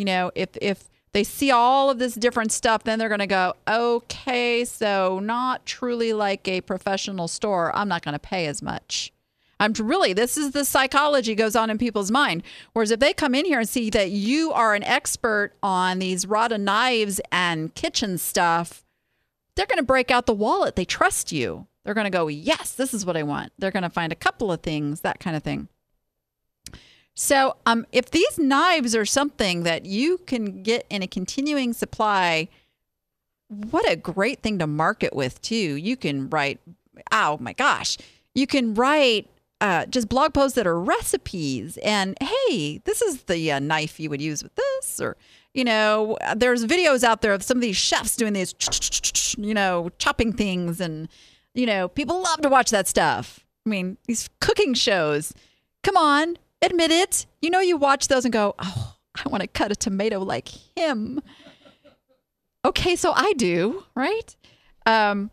You 0.00 0.06
know, 0.06 0.30
if 0.34 0.48
if 0.62 0.88
they 1.12 1.24
see 1.24 1.50
all 1.50 1.90
of 1.90 1.98
this 1.98 2.14
different 2.14 2.52
stuff, 2.52 2.84
then 2.84 2.98
they're 2.98 3.10
going 3.10 3.18
to 3.18 3.26
go, 3.26 3.52
okay, 3.68 4.64
so 4.64 5.18
not 5.22 5.66
truly 5.66 6.14
like 6.14 6.48
a 6.48 6.62
professional 6.62 7.28
store. 7.28 7.70
I'm 7.76 7.86
not 7.86 8.00
going 8.02 8.14
to 8.14 8.18
pay 8.18 8.46
as 8.46 8.62
much. 8.62 9.12
I'm 9.58 9.74
really, 9.74 10.14
this 10.14 10.38
is 10.38 10.52
the 10.52 10.64
psychology 10.64 11.34
goes 11.34 11.54
on 11.54 11.68
in 11.68 11.76
people's 11.76 12.10
mind. 12.10 12.42
Whereas 12.72 12.90
if 12.90 12.98
they 12.98 13.12
come 13.12 13.34
in 13.34 13.44
here 13.44 13.58
and 13.58 13.68
see 13.68 13.90
that 13.90 14.10
you 14.10 14.52
are 14.52 14.74
an 14.74 14.84
expert 14.84 15.52
on 15.62 15.98
these 15.98 16.26
Rada 16.26 16.56
knives 16.56 17.20
and 17.30 17.74
kitchen 17.74 18.16
stuff, 18.16 18.86
they're 19.54 19.66
going 19.66 19.76
to 19.76 19.82
break 19.82 20.10
out 20.10 20.24
the 20.24 20.32
wallet. 20.32 20.76
They 20.76 20.86
trust 20.86 21.30
you. 21.30 21.66
They're 21.84 21.92
going 21.92 22.06
to 22.06 22.10
go, 22.10 22.28
yes, 22.28 22.72
this 22.72 22.94
is 22.94 23.04
what 23.04 23.18
I 23.18 23.22
want. 23.22 23.52
They're 23.58 23.70
going 23.70 23.82
to 23.82 23.90
find 23.90 24.12
a 24.12 24.16
couple 24.16 24.50
of 24.50 24.62
things, 24.62 25.02
that 25.02 25.20
kind 25.20 25.36
of 25.36 25.42
thing. 25.42 25.68
So, 27.20 27.56
um, 27.66 27.84
if 27.92 28.10
these 28.10 28.38
knives 28.38 28.96
are 28.96 29.04
something 29.04 29.64
that 29.64 29.84
you 29.84 30.16
can 30.26 30.62
get 30.62 30.86
in 30.88 31.02
a 31.02 31.06
continuing 31.06 31.74
supply, 31.74 32.48
what 33.48 33.86
a 33.86 33.94
great 33.94 34.40
thing 34.40 34.58
to 34.58 34.66
market 34.66 35.14
with 35.14 35.38
too. 35.42 35.54
You 35.54 35.98
can 35.98 36.30
write, 36.30 36.60
oh 37.12 37.36
my 37.38 37.52
gosh, 37.52 37.98
you 38.34 38.46
can 38.46 38.72
write 38.72 39.28
uh, 39.60 39.84
just 39.84 40.08
blog 40.08 40.32
posts 40.32 40.54
that 40.54 40.66
are 40.66 40.80
recipes 40.80 41.78
and 41.82 42.16
hey, 42.22 42.78
this 42.84 43.02
is 43.02 43.24
the 43.24 43.52
uh, 43.52 43.58
knife 43.58 44.00
you 44.00 44.08
would 44.08 44.22
use 44.22 44.42
with 44.42 44.54
this, 44.54 44.98
or 44.98 45.18
you 45.52 45.62
know, 45.62 46.16
there's 46.34 46.64
videos 46.64 47.04
out 47.04 47.20
there 47.20 47.34
of 47.34 47.42
some 47.42 47.58
of 47.58 47.62
these 47.62 47.76
chefs 47.76 48.16
doing 48.16 48.32
these, 48.32 48.54
you 49.36 49.52
know, 49.52 49.90
chopping 49.98 50.32
things, 50.32 50.80
and 50.80 51.06
you 51.52 51.66
know, 51.66 51.86
people 51.86 52.22
love 52.22 52.40
to 52.40 52.48
watch 52.48 52.70
that 52.70 52.88
stuff. 52.88 53.40
I 53.66 53.68
mean, 53.68 53.98
these 54.06 54.30
cooking 54.40 54.72
shows. 54.72 55.34
Come 55.82 55.98
on, 55.98 56.36
Admit 56.62 56.90
it. 56.90 57.26
You 57.40 57.50
know, 57.50 57.60
you 57.60 57.76
watch 57.76 58.08
those 58.08 58.24
and 58.24 58.32
go, 58.32 58.54
oh, 58.58 58.96
I 59.24 59.28
want 59.28 59.42
to 59.42 59.46
cut 59.46 59.72
a 59.72 59.76
tomato 59.76 60.20
like 60.20 60.48
him. 60.76 61.20
Okay, 62.64 62.96
so 62.96 63.12
I 63.14 63.32
do, 63.34 63.84
right? 63.94 64.36
Um, 64.86 65.30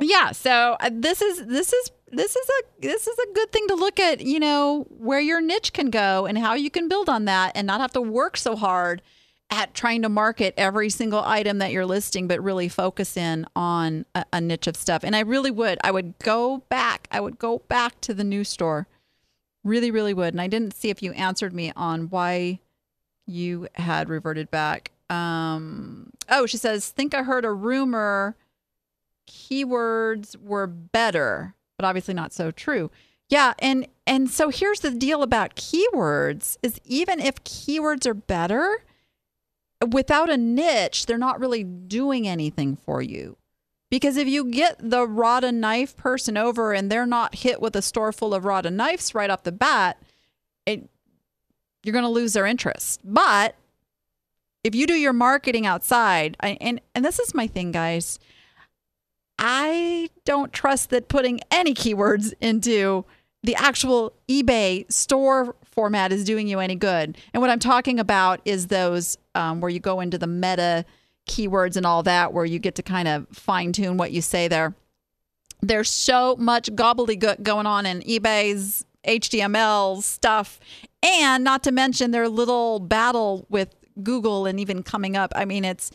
yeah. 0.00 0.32
So 0.32 0.76
uh, 0.80 0.90
this 0.92 1.20
is 1.20 1.46
this 1.46 1.72
is 1.72 1.90
this 2.10 2.36
is 2.36 2.48
a 2.48 2.80
this 2.80 3.06
is 3.06 3.18
a 3.18 3.32
good 3.34 3.52
thing 3.52 3.66
to 3.68 3.74
look 3.74 4.00
at, 4.00 4.20
you 4.20 4.40
know, 4.40 4.86
where 4.90 5.20
your 5.20 5.40
niche 5.40 5.72
can 5.72 5.90
go 5.90 6.26
and 6.26 6.38
how 6.38 6.54
you 6.54 6.70
can 6.70 6.88
build 6.88 7.08
on 7.08 7.26
that 7.26 7.52
and 7.54 7.66
not 7.66 7.80
have 7.80 7.92
to 7.92 8.00
work 8.00 8.36
so 8.36 8.56
hard 8.56 9.02
at 9.50 9.74
trying 9.74 10.02
to 10.02 10.08
market 10.08 10.54
every 10.56 10.90
single 10.90 11.22
item 11.24 11.58
that 11.58 11.70
you're 11.70 11.86
listing, 11.86 12.26
but 12.26 12.42
really 12.42 12.68
focus 12.68 13.16
in 13.16 13.46
on 13.54 14.04
a, 14.14 14.24
a 14.32 14.40
niche 14.40 14.66
of 14.66 14.76
stuff. 14.76 15.04
And 15.04 15.14
I 15.14 15.20
really 15.20 15.50
would. 15.50 15.78
I 15.84 15.90
would 15.90 16.18
go 16.18 16.64
back. 16.68 17.06
I 17.10 17.20
would 17.20 17.38
go 17.38 17.58
back 17.68 18.00
to 18.02 18.14
the 18.14 18.24
new 18.24 18.42
store. 18.42 18.88
Really, 19.66 19.90
really 19.90 20.14
would. 20.14 20.32
And 20.32 20.40
I 20.40 20.46
didn't 20.46 20.76
see 20.76 20.90
if 20.90 21.02
you 21.02 21.10
answered 21.12 21.52
me 21.52 21.72
on 21.74 22.08
why 22.08 22.60
you 23.26 23.66
had 23.74 24.08
reverted 24.08 24.48
back. 24.48 24.92
Um, 25.10 26.10
oh, 26.28 26.46
she 26.46 26.56
says, 26.56 26.88
think 26.90 27.14
I 27.14 27.24
heard 27.24 27.44
a 27.44 27.50
rumor 27.50 28.36
keywords 29.28 30.40
were 30.40 30.68
better, 30.68 31.56
but 31.76 31.84
obviously 31.84 32.14
not 32.14 32.32
so 32.32 32.52
true. 32.52 32.92
Yeah, 33.28 33.54
and 33.58 33.88
and 34.06 34.30
so 34.30 34.50
here's 34.50 34.80
the 34.80 34.92
deal 34.92 35.24
about 35.24 35.56
keywords 35.56 36.58
is 36.62 36.80
even 36.84 37.18
if 37.18 37.42
keywords 37.42 38.06
are 38.06 38.14
better, 38.14 38.84
without 39.90 40.30
a 40.30 40.36
niche, 40.36 41.06
they're 41.06 41.18
not 41.18 41.40
really 41.40 41.64
doing 41.64 42.28
anything 42.28 42.76
for 42.76 43.02
you. 43.02 43.36
Because 43.90 44.16
if 44.16 44.26
you 44.26 44.50
get 44.50 44.76
the 44.78 45.06
Rada 45.06 45.52
knife 45.52 45.96
person 45.96 46.36
over 46.36 46.72
and 46.72 46.90
they're 46.90 47.06
not 47.06 47.36
hit 47.36 47.60
with 47.60 47.76
a 47.76 47.82
store 47.82 48.12
full 48.12 48.34
of 48.34 48.44
Rada 48.44 48.70
knives 48.70 49.14
right 49.14 49.30
off 49.30 49.44
the 49.44 49.52
bat, 49.52 50.02
it, 50.66 50.88
you're 51.84 51.92
going 51.92 52.04
to 52.04 52.08
lose 52.08 52.32
their 52.32 52.46
interest. 52.46 53.00
But 53.04 53.54
if 54.64 54.74
you 54.74 54.86
do 54.88 54.94
your 54.94 55.12
marketing 55.12 55.66
outside, 55.66 56.36
and 56.40 56.80
and 56.94 57.04
this 57.04 57.20
is 57.20 57.34
my 57.34 57.46
thing, 57.46 57.70
guys, 57.70 58.18
I 59.38 60.10
don't 60.24 60.52
trust 60.52 60.90
that 60.90 61.08
putting 61.08 61.40
any 61.52 61.72
keywords 61.72 62.32
into 62.40 63.04
the 63.44 63.54
actual 63.54 64.12
eBay 64.28 64.90
store 64.90 65.54
format 65.64 66.10
is 66.10 66.24
doing 66.24 66.48
you 66.48 66.58
any 66.58 66.74
good. 66.74 67.16
And 67.32 67.40
what 67.40 67.50
I'm 67.50 67.60
talking 67.60 68.00
about 68.00 68.40
is 68.44 68.66
those 68.66 69.16
um, 69.36 69.60
where 69.60 69.70
you 69.70 69.78
go 69.78 70.00
into 70.00 70.18
the 70.18 70.26
meta 70.26 70.84
keywords 71.26 71.76
and 71.76 71.86
all 71.86 72.02
that, 72.04 72.32
where 72.32 72.44
you 72.44 72.58
get 72.58 72.74
to 72.76 72.82
kind 72.82 73.08
of 73.08 73.26
fine 73.32 73.72
tune 73.72 73.96
what 73.96 74.12
you 74.12 74.22
say 74.22 74.48
there. 74.48 74.74
There's 75.60 75.90
so 75.90 76.36
much 76.36 76.70
gobbledygook 76.70 77.42
going 77.42 77.66
on 77.66 77.86
in 77.86 78.00
eBay's 78.02 78.84
HTML 79.06 80.02
stuff, 80.02 80.60
and 81.02 81.44
not 81.44 81.62
to 81.64 81.72
mention 81.72 82.10
their 82.10 82.28
little 82.28 82.80
battle 82.80 83.46
with 83.48 83.74
Google 84.02 84.46
and 84.46 84.60
even 84.60 84.82
coming 84.82 85.16
up. 85.16 85.32
I 85.34 85.44
mean, 85.44 85.64
it's 85.64 85.90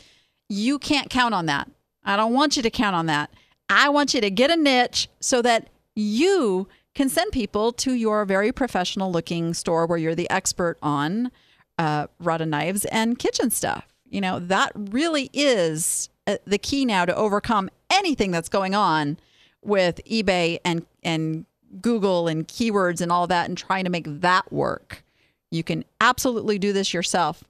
you 0.48 0.78
can't 0.78 1.10
count 1.10 1.34
on 1.34 1.46
that. 1.46 1.70
I 2.04 2.16
don't 2.16 2.32
want 2.32 2.56
you 2.56 2.62
to 2.62 2.70
count 2.70 2.96
on 2.96 3.06
that. 3.06 3.30
I 3.68 3.88
want 3.88 4.12
you 4.14 4.20
to 4.20 4.30
get 4.30 4.50
a 4.50 4.56
niche 4.56 5.08
so 5.20 5.40
that 5.42 5.68
you 5.94 6.68
can 6.94 7.08
send 7.08 7.32
people 7.32 7.72
to 7.72 7.94
your 7.94 8.24
very 8.24 8.52
professional 8.52 9.10
looking 9.10 9.54
store 9.54 9.86
where 9.86 9.98
you're 9.98 10.14
the 10.14 10.28
expert 10.30 10.76
on 10.82 11.30
uh, 11.78 12.06
knives 12.20 12.84
and 12.86 13.18
kitchen 13.18 13.50
stuff. 13.50 13.91
You 14.12 14.20
know, 14.20 14.38
that 14.40 14.72
really 14.76 15.30
is 15.32 16.10
uh, 16.26 16.36
the 16.44 16.58
key 16.58 16.84
now 16.84 17.06
to 17.06 17.16
overcome 17.16 17.70
anything 17.90 18.30
that's 18.30 18.50
going 18.50 18.74
on 18.74 19.18
with 19.64 20.04
eBay 20.04 20.58
and, 20.66 20.84
and 21.02 21.46
Google 21.80 22.28
and 22.28 22.46
keywords 22.46 23.00
and 23.00 23.10
all 23.10 23.26
that 23.28 23.48
and 23.48 23.56
trying 23.56 23.84
to 23.84 23.90
make 23.90 24.04
that 24.20 24.52
work. 24.52 25.02
You 25.50 25.64
can 25.64 25.84
absolutely 26.00 26.58
do 26.58 26.74
this 26.74 26.92
yourself. 26.92 27.42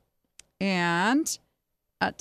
And 0.61 1.37
uh, 2.01 2.13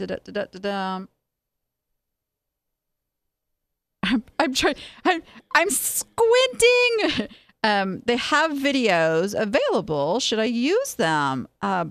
I'm, 4.04 4.24
I'm 4.40 4.54
trying. 4.56 4.76
I'm, 5.06 5.22
I'm 5.54 5.70
squinting. 5.70 7.30
Um, 7.64 8.02
they 8.08 8.18
have 8.18 8.54
videos 8.54 9.40
available. 9.40 10.20
Should 10.20 10.40
I 10.40 10.46
use 10.46 10.96
them? 10.96 11.48
Uh, 11.62 11.86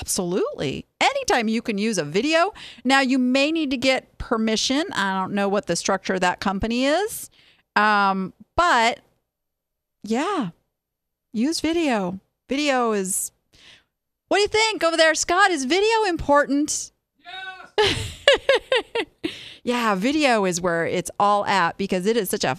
absolutely. 0.00 0.86
Anytime 1.00 1.48
you 1.48 1.62
can 1.62 1.78
use 1.78 1.98
a 1.98 2.04
video. 2.04 2.52
Now 2.84 3.00
you 3.00 3.18
may 3.18 3.52
need 3.52 3.70
to 3.70 3.76
get 3.76 4.18
permission. 4.18 4.84
I 4.92 5.18
don't 5.20 5.34
know 5.34 5.48
what 5.48 5.66
the 5.66 5.76
structure 5.76 6.14
of 6.14 6.20
that 6.20 6.40
company 6.40 6.86
is, 6.86 7.30
um, 7.76 8.32
but 8.56 9.00
yeah, 10.02 10.50
use 11.32 11.60
video. 11.60 12.20
Video 12.48 12.92
is. 12.92 13.32
What 14.28 14.38
do 14.38 14.42
you 14.42 14.48
think 14.48 14.82
over 14.82 14.96
there, 14.96 15.14
Scott? 15.14 15.50
Is 15.50 15.66
video 15.66 16.04
important? 16.08 16.92
Yes. 17.78 18.22
yeah, 19.62 19.94
video 19.94 20.46
is 20.46 20.60
where 20.60 20.86
it's 20.86 21.10
all 21.20 21.44
at 21.44 21.76
because 21.76 22.06
it 22.06 22.16
is 22.16 22.30
such 22.30 22.44
a 22.44 22.56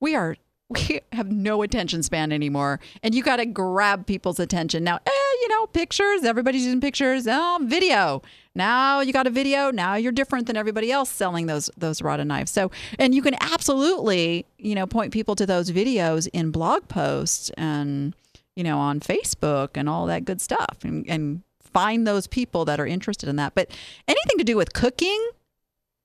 we 0.00 0.16
are 0.16 0.36
we 0.68 1.00
have 1.12 1.30
no 1.30 1.62
attention 1.62 2.02
span 2.02 2.32
anymore 2.32 2.80
and 3.02 3.14
you 3.14 3.22
got 3.22 3.36
to 3.36 3.46
grab 3.46 4.06
people's 4.06 4.40
attention 4.40 4.82
now 4.82 4.98
eh, 5.06 5.10
you 5.42 5.48
know 5.48 5.66
pictures. 5.66 6.22
Everybody's 6.22 6.64
using 6.64 6.80
pictures. 6.80 7.26
Oh 7.28 7.58
video. 7.62 8.22
Now 8.54 9.00
you 9.00 9.12
got 9.12 9.26
a 9.26 9.30
video. 9.30 9.72
Now 9.72 9.96
you're 9.96 10.12
different 10.12 10.46
than 10.46 10.56
everybody 10.56 10.92
else 10.92 11.10
selling 11.10 11.46
those 11.46 11.68
those 11.76 12.00
Rada 12.00 12.24
knives. 12.24 12.52
So 12.52 12.70
and 12.98 13.12
you 13.12 13.22
can 13.22 13.34
absolutely 13.40 14.46
you 14.58 14.76
know 14.76 14.86
point 14.86 15.12
people 15.12 15.34
to 15.34 15.44
those 15.44 15.72
videos 15.72 16.28
in 16.32 16.52
blog 16.52 16.86
posts 16.86 17.50
and 17.58 18.14
you 18.54 18.62
know 18.62 18.78
on 18.78 19.00
facebook 19.00 19.70
and 19.74 19.88
all 19.88 20.06
that 20.06 20.24
good 20.24 20.40
stuff 20.40 20.78
and, 20.84 21.04
and 21.08 21.42
find 21.60 22.06
those 22.06 22.26
people 22.28 22.64
that 22.66 22.78
are 22.78 22.86
interested 22.86 23.28
in 23.28 23.36
that. 23.36 23.54
But 23.56 23.68
anything 24.06 24.38
to 24.38 24.44
do 24.44 24.56
with 24.56 24.72
cooking 24.72 25.30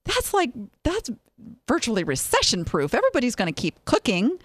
that's 0.04 0.34
like 0.34 0.50
that's 0.82 1.10
virtually 1.68 2.02
recession 2.02 2.64
proof. 2.64 2.92
Everybody's 2.92 3.36
going 3.36 3.52
to 3.52 3.60
keep 3.60 3.84
cooking. 3.84 4.38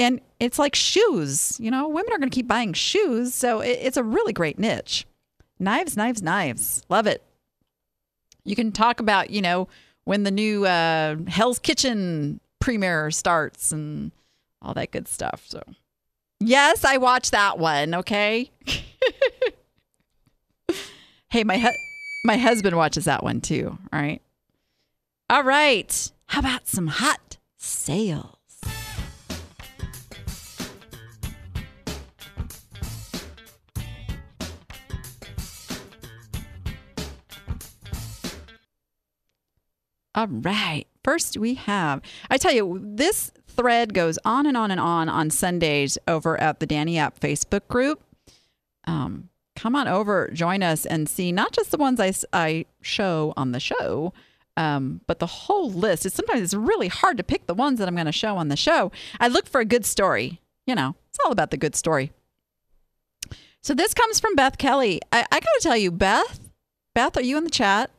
And 0.00 0.22
it's 0.40 0.58
like 0.58 0.74
shoes, 0.74 1.58
you 1.60 1.70
know, 1.70 1.86
women 1.86 2.10
are 2.14 2.18
going 2.18 2.30
to 2.30 2.34
keep 2.34 2.48
buying 2.48 2.72
shoes. 2.72 3.34
So 3.34 3.60
it, 3.60 3.78
it's 3.82 3.98
a 3.98 4.02
really 4.02 4.32
great 4.32 4.58
niche. 4.58 5.06
Knives, 5.58 5.94
knives, 5.94 6.22
knives. 6.22 6.82
Love 6.88 7.06
it. 7.06 7.22
You 8.44 8.56
can 8.56 8.72
talk 8.72 8.98
about, 8.98 9.28
you 9.28 9.42
know, 9.42 9.68
when 10.04 10.22
the 10.22 10.30
new 10.30 10.64
uh, 10.64 11.16
Hell's 11.28 11.58
Kitchen 11.58 12.40
premiere 12.60 13.10
starts 13.10 13.72
and 13.72 14.10
all 14.62 14.72
that 14.72 14.90
good 14.90 15.06
stuff. 15.06 15.44
So, 15.46 15.62
yes, 16.40 16.82
I 16.82 16.96
watched 16.96 17.32
that 17.32 17.58
one. 17.58 17.94
Okay. 17.94 18.50
hey, 21.28 21.44
my 21.44 21.58
hu- 21.58 21.76
my 22.24 22.38
husband 22.38 22.74
watches 22.74 23.04
that 23.04 23.22
one 23.22 23.42
too. 23.42 23.76
All 23.92 24.00
right. 24.00 24.22
All 25.28 25.44
right. 25.44 26.10
How 26.26 26.40
about 26.40 26.66
some 26.66 26.86
hot 26.86 27.36
sales? 27.58 28.39
All 40.20 40.26
right. 40.26 40.84
First, 41.02 41.38
we 41.38 41.54
have, 41.54 42.02
I 42.28 42.36
tell 42.36 42.52
you, 42.52 42.78
this 42.84 43.32
thread 43.48 43.94
goes 43.94 44.18
on 44.22 44.44
and 44.44 44.54
on 44.54 44.70
and 44.70 44.78
on 44.78 45.08
on 45.08 45.30
Sundays 45.30 45.96
over 46.06 46.38
at 46.38 46.60
the 46.60 46.66
Danny 46.66 46.98
App 46.98 47.18
Facebook 47.18 47.66
group. 47.68 48.02
Um, 48.84 49.30
come 49.56 49.74
on 49.74 49.88
over, 49.88 50.28
join 50.34 50.62
us, 50.62 50.84
and 50.84 51.08
see 51.08 51.32
not 51.32 51.52
just 51.52 51.70
the 51.70 51.78
ones 51.78 51.98
I, 51.98 52.12
I 52.34 52.66
show 52.82 53.32
on 53.34 53.52
the 53.52 53.60
show, 53.60 54.12
um, 54.58 55.00
but 55.06 55.20
the 55.20 55.26
whole 55.26 55.70
list 55.70 56.04
It's 56.04 56.16
sometimes 56.16 56.42
it's 56.42 56.52
really 56.52 56.88
hard 56.88 57.16
to 57.16 57.24
pick 57.24 57.46
the 57.46 57.54
ones 57.54 57.78
that 57.78 57.88
I'm 57.88 57.94
going 57.94 58.04
to 58.04 58.12
show 58.12 58.36
on 58.36 58.48
the 58.48 58.58
show. 58.58 58.92
I 59.20 59.28
look 59.28 59.48
for 59.48 59.62
a 59.62 59.64
good 59.64 59.86
story. 59.86 60.38
You 60.66 60.74
know, 60.74 60.96
it's 61.08 61.18
all 61.24 61.32
about 61.32 61.50
the 61.50 61.56
good 61.56 61.74
story. 61.74 62.12
So 63.62 63.72
this 63.72 63.94
comes 63.94 64.20
from 64.20 64.34
Beth 64.34 64.58
Kelly. 64.58 65.00
I, 65.12 65.24
I 65.32 65.40
got 65.40 65.52
to 65.56 65.60
tell 65.62 65.78
you, 65.78 65.90
Beth, 65.90 66.40
Beth, 66.94 67.16
are 67.16 67.22
you 67.22 67.38
in 67.38 67.44
the 67.44 67.48
chat? 67.48 67.90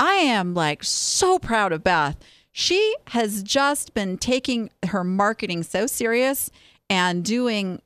I 0.00 0.14
am 0.14 0.54
like 0.54 0.82
so 0.82 1.38
proud 1.38 1.72
of 1.72 1.84
Beth. 1.84 2.16
She 2.50 2.96
has 3.08 3.42
just 3.42 3.92
been 3.92 4.16
taking 4.16 4.70
her 4.86 5.04
marketing 5.04 5.62
so 5.62 5.86
serious 5.86 6.50
and 6.88 7.22
doing 7.22 7.82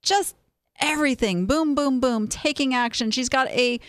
just 0.00 0.36
everything 0.78 1.46
boom, 1.46 1.74
boom, 1.74 1.98
boom, 1.98 2.28
taking 2.28 2.72
action. 2.72 3.10
She's 3.10 3.28
got 3.28 3.48
a 3.48 3.80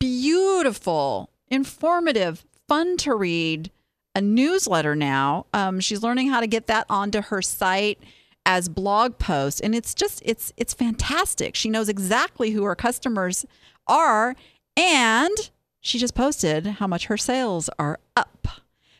beautiful, 0.00 1.28
informative 1.48 2.46
fun 2.68 2.96
to 2.96 3.14
read 3.14 3.70
a 4.14 4.22
newsletter 4.22 4.96
now. 4.96 5.44
Um, 5.52 5.80
she's 5.80 6.02
learning 6.02 6.30
how 6.30 6.40
to 6.40 6.46
get 6.46 6.68
that 6.68 6.86
onto 6.88 7.20
her 7.20 7.42
site 7.42 7.98
as 8.46 8.70
blog 8.70 9.18
posts 9.18 9.60
and 9.60 9.74
it's 9.74 9.94
just 9.94 10.20
it's 10.22 10.52
it's 10.58 10.74
fantastic 10.74 11.54
she 11.54 11.70
knows 11.70 11.88
exactly 11.88 12.50
who 12.50 12.62
her 12.62 12.74
customers 12.74 13.46
are 13.86 14.36
and 14.76 15.50
she 15.84 15.98
just 15.98 16.14
posted 16.14 16.66
how 16.66 16.86
much 16.86 17.06
her 17.06 17.16
sales 17.16 17.70
are 17.78 17.98
up 18.16 18.48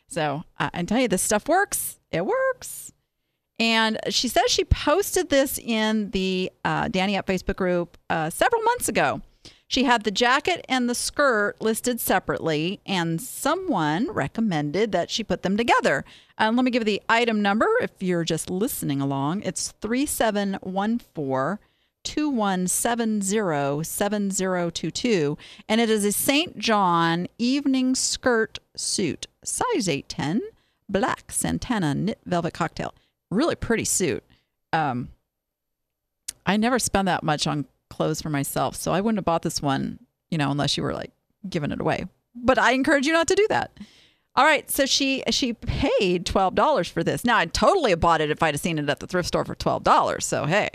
so 0.06 0.44
uh, 0.58 0.70
i 0.72 0.82
tell 0.82 1.00
you 1.00 1.08
this 1.08 1.22
stuff 1.22 1.48
works 1.48 1.98
it 2.10 2.24
works 2.24 2.92
and 3.58 3.98
she 4.10 4.28
says 4.28 4.44
she 4.48 4.64
posted 4.64 5.30
this 5.30 5.58
in 5.58 6.10
the 6.10 6.50
uh, 6.64 6.88
danny 6.88 7.16
app 7.16 7.26
facebook 7.26 7.56
group 7.56 7.96
uh, 8.10 8.30
several 8.30 8.62
months 8.62 8.88
ago 8.88 9.20
She 9.66 9.84
had 9.84 10.04
the 10.04 10.10
jacket 10.10 10.64
and 10.68 10.88
the 10.88 10.94
skirt 10.94 11.60
listed 11.60 12.00
separately, 12.00 12.80
and 12.86 13.20
someone 13.20 14.10
recommended 14.10 14.92
that 14.92 15.10
she 15.10 15.24
put 15.24 15.42
them 15.42 15.56
together. 15.56 16.04
And 16.38 16.54
let 16.56 16.64
me 16.64 16.70
give 16.70 16.82
you 16.82 16.84
the 16.84 17.02
item 17.08 17.40
number 17.42 17.66
if 17.80 17.90
you're 18.00 18.24
just 18.24 18.50
listening 18.50 19.00
along. 19.00 19.42
It's 19.42 19.72
3714 19.80 21.58
2170 22.04 23.82
7022. 23.84 25.36
And 25.68 25.80
it 25.80 25.90
is 25.90 26.04
a 26.04 26.12
St. 26.12 26.58
John 26.58 27.26
evening 27.38 27.94
skirt 27.94 28.58
suit, 28.76 29.26
size 29.42 29.88
810, 29.88 30.42
black 30.88 31.32
Santana 31.32 31.94
knit 31.94 32.20
velvet 32.24 32.54
cocktail. 32.54 32.94
Really 33.30 33.56
pretty 33.56 33.84
suit. 33.84 34.22
Um, 34.72 35.08
I 36.46 36.56
never 36.56 36.78
spend 36.78 37.08
that 37.08 37.22
much 37.22 37.46
on 37.46 37.66
clothes 37.90 38.20
for 38.20 38.30
myself, 38.30 38.76
so 38.76 38.92
I 38.92 39.00
wouldn't 39.00 39.18
have 39.18 39.24
bought 39.24 39.42
this 39.42 39.62
one, 39.62 39.98
you 40.30 40.38
know, 40.38 40.50
unless 40.50 40.76
you 40.76 40.82
were 40.82 40.94
like 40.94 41.12
giving 41.48 41.70
it 41.70 41.80
away. 41.80 42.06
But 42.34 42.58
I 42.58 42.72
encourage 42.72 43.06
you 43.06 43.12
not 43.12 43.28
to 43.28 43.34
do 43.34 43.46
that. 43.48 43.78
All 44.36 44.44
right, 44.44 44.68
so 44.68 44.84
she 44.84 45.22
she 45.30 45.52
paid 45.52 46.26
twelve 46.26 46.56
dollars 46.56 46.88
for 46.88 47.04
this. 47.04 47.24
Now 47.24 47.36
I'd 47.36 47.54
totally 47.54 47.90
have 47.90 48.00
bought 48.00 48.20
it 48.20 48.30
if 48.30 48.42
I'd 48.42 48.54
have 48.54 48.60
seen 48.60 48.78
it 48.78 48.88
at 48.88 48.98
the 48.98 49.06
thrift 49.06 49.28
store 49.28 49.44
for 49.44 49.54
twelve 49.54 49.84
dollars. 49.84 50.26
So 50.26 50.44
hey, 50.46 50.70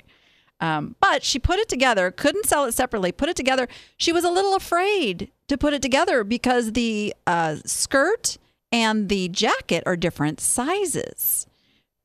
um, 0.60 0.96
but 1.00 1.24
she 1.24 1.40
put 1.40 1.60
it 1.60 1.70
together, 1.70 2.12
couldn't 2.12 2.46
sell 2.46 2.66
it 2.66 2.74
separately, 2.74 3.12
put 3.12 3.30
it 3.30 3.36
together. 3.36 3.68
She 3.98 4.12
was 4.12 4.24
a 4.24 4.32
little 4.32 4.56
afraid 4.56 5.32
to 5.48 5.58
put 5.58 5.74
it 5.74 5.82
together 5.82 6.24
because 6.24 6.74
the 6.74 7.14
uh, 7.26 7.58
skirt 7.66 8.38
and 8.72 9.10
the 9.10 9.30
jacket 9.30 9.84
are 9.86 9.96
different 9.96 10.40
sizes. 10.40 11.48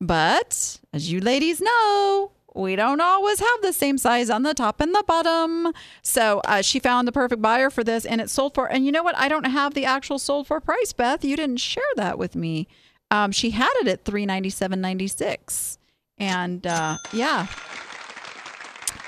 But 0.01 0.79
as 0.93 1.11
you 1.11 1.19
ladies 1.19 1.61
know, 1.61 2.31
we 2.53 2.75
don't 2.77 3.01
always 3.01 3.39
have 3.39 3.61
the 3.61 3.73
same 3.73 3.97
size 3.97 4.29
on 4.29 4.43
the 4.43 4.53
top 4.53 4.79
and 4.79 4.95
the 4.95 5.03
bottom. 5.05 5.73
So 6.01 6.41
uh, 6.45 6.61
she 6.61 6.79
found 6.79 7.07
the 7.07 7.11
perfect 7.11 7.41
buyer 7.41 7.69
for 7.69 7.83
this 7.83 8.05
and 8.05 8.21
it 8.21 8.29
sold 8.29 8.55
for, 8.55 8.71
and 8.71 8.85
you 8.85 8.91
know 8.91 9.03
what? 9.03 9.17
I 9.17 9.27
don't 9.27 9.43
have 9.45 9.73
the 9.73 9.85
actual 9.85 10.17
sold 10.19 10.47
for 10.47 10.61
price, 10.61 10.93
Beth. 10.93 11.25
You 11.25 11.35
didn't 11.35 11.57
share 11.57 11.83
that 11.97 12.17
with 12.17 12.35
me. 12.35 12.67
Um, 13.11 13.31
she 13.31 13.51
had 13.51 13.71
it 13.81 13.87
at 13.87 14.05
three 14.05 14.25
ninety 14.25 14.49
seven 14.49 14.81
ninety 14.81 15.07
six, 15.07 15.77
And 16.17 16.65
uh, 16.65 16.97
yeah. 17.13 17.47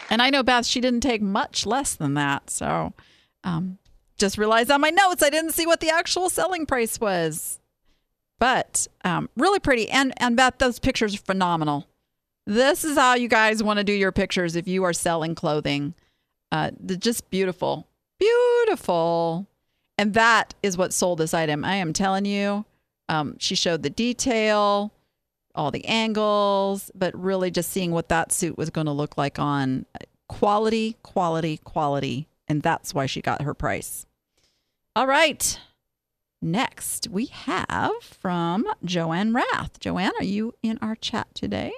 And 0.10 0.22
I 0.22 0.30
know 0.30 0.44
Beth, 0.44 0.66
she 0.66 0.82
didn't 0.82 1.02
take 1.02 1.22
much 1.22 1.66
less 1.66 1.96
than 1.96 2.14
that. 2.14 2.50
So 2.50 2.94
um, 3.44 3.78
just 4.18 4.38
realized 4.38 4.72
on 4.72 4.82
my 4.82 4.90
notes 4.90 5.24
I 5.24 5.30
didn't 5.30 5.52
see 5.52 5.66
what 5.66 5.80
the 5.80 5.90
actual 5.90 6.30
selling 6.30 6.66
price 6.66 7.00
was. 7.00 7.60
But 8.40 8.88
um, 9.04 9.30
really 9.36 9.60
pretty. 9.60 9.90
And 9.90 10.14
and 10.18 10.38
Beth, 10.38 10.60
those 10.60 10.80
pictures 10.80 11.16
are 11.16 11.20
phenomenal. 11.20 11.88
This 12.46 12.84
is 12.86 12.98
how 12.98 13.16
you 13.16 13.28
guys 13.28 13.62
want 13.62 13.78
to 13.78 13.84
do 13.84 13.92
your 13.92 14.12
pictures 14.12 14.56
if 14.56 14.68
you 14.68 14.84
are 14.84 14.94
selling 14.94 15.36
clothing. 15.36 15.96
Uh, 16.52 16.72
just 16.86 17.30
beautiful, 17.30 17.88
beautiful. 18.20 19.48
And 19.98 20.14
that 20.14 20.54
is 20.64 20.78
what 20.78 20.94
sold 20.94 21.20
this 21.20 21.34
item. 21.34 21.66
I 21.66 21.76
am 21.76 21.92
telling 21.92 22.26
you. 22.26 22.66
Um, 23.10 23.36
she 23.40 23.56
showed 23.56 23.84
the 23.84 23.90
detail, 23.90 24.92
all 25.58 25.72
the 25.72 25.86
angles, 25.86 26.92
but 26.96 27.18
really 27.20 27.52
just 27.52 27.72
seeing 27.72 27.92
what 27.92 28.10
that 28.10 28.32
suit 28.32 28.58
was 28.58 28.70
going 28.70 28.86
to 28.86 28.94
look 28.94 29.18
like 29.18 29.40
on 29.40 29.86
quality, 30.30 30.98
quality, 31.04 31.58
quality. 31.58 32.28
And 32.48 32.62
that's 32.62 32.94
why 32.94 33.06
she 33.06 33.22
got 33.22 33.42
her 33.42 33.54
price. 33.54 34.06
All 34.96 35.08
right. 35.08 35.60
Next, 36.42 37.08
we 37.10 37.26
have 37.26 37.92
from 38.02 38.66
Joanne 38.86 39.34
Rath. 39.34 39.80
Joanne, 39.80 40.14
are 40.20 40.24
you 40.24 40.54
in 40.62 40.78
our 40.82 40.96
chat 40.96 41.28
today? 41.34 41.74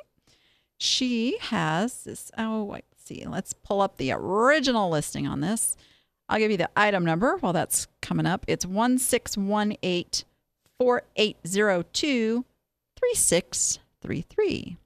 She 0.77 1.37
has 1.39 2.03
this. 2.03 2.31
Oh, 2.37 2.67
let's 2.69 3.03
see. 3.03 3.25
Let's 3.25 3.53
pull 3.53 3.81
up 3.81 3.97
the 3.97 4.11
original 4.11 4.89
listing 4.89 5.27
on 5.27 5.41
this. 5.41 5.75
I'll 6.27 6.39
give 6.39 6.51
you 6.51 6.57
the 6.57 6.69
item 6.75 7.03
number 7.03 7.37
while 7.37 7.53
that's 7.53 7.87
coming 8.01 8.25
up. 8.25 8.45
It's 8.47 8.65
1618 8.65 10.25
4802 10.77 12.45
3633. 12.99 14.77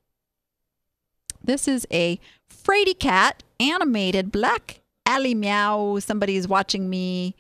This 1.44 1.68
is 1.68 1.86
a 1.92 2.20
Frady 2.48 2.94
Cat 2.94 3.44
animated 3.60 4.32
black 4.32 4.82
alley 5.06 5.36
meow. 5.36 6.00
Somebody's 6.00 6.48
watching 6.48 6.90
me. 6.90 7.36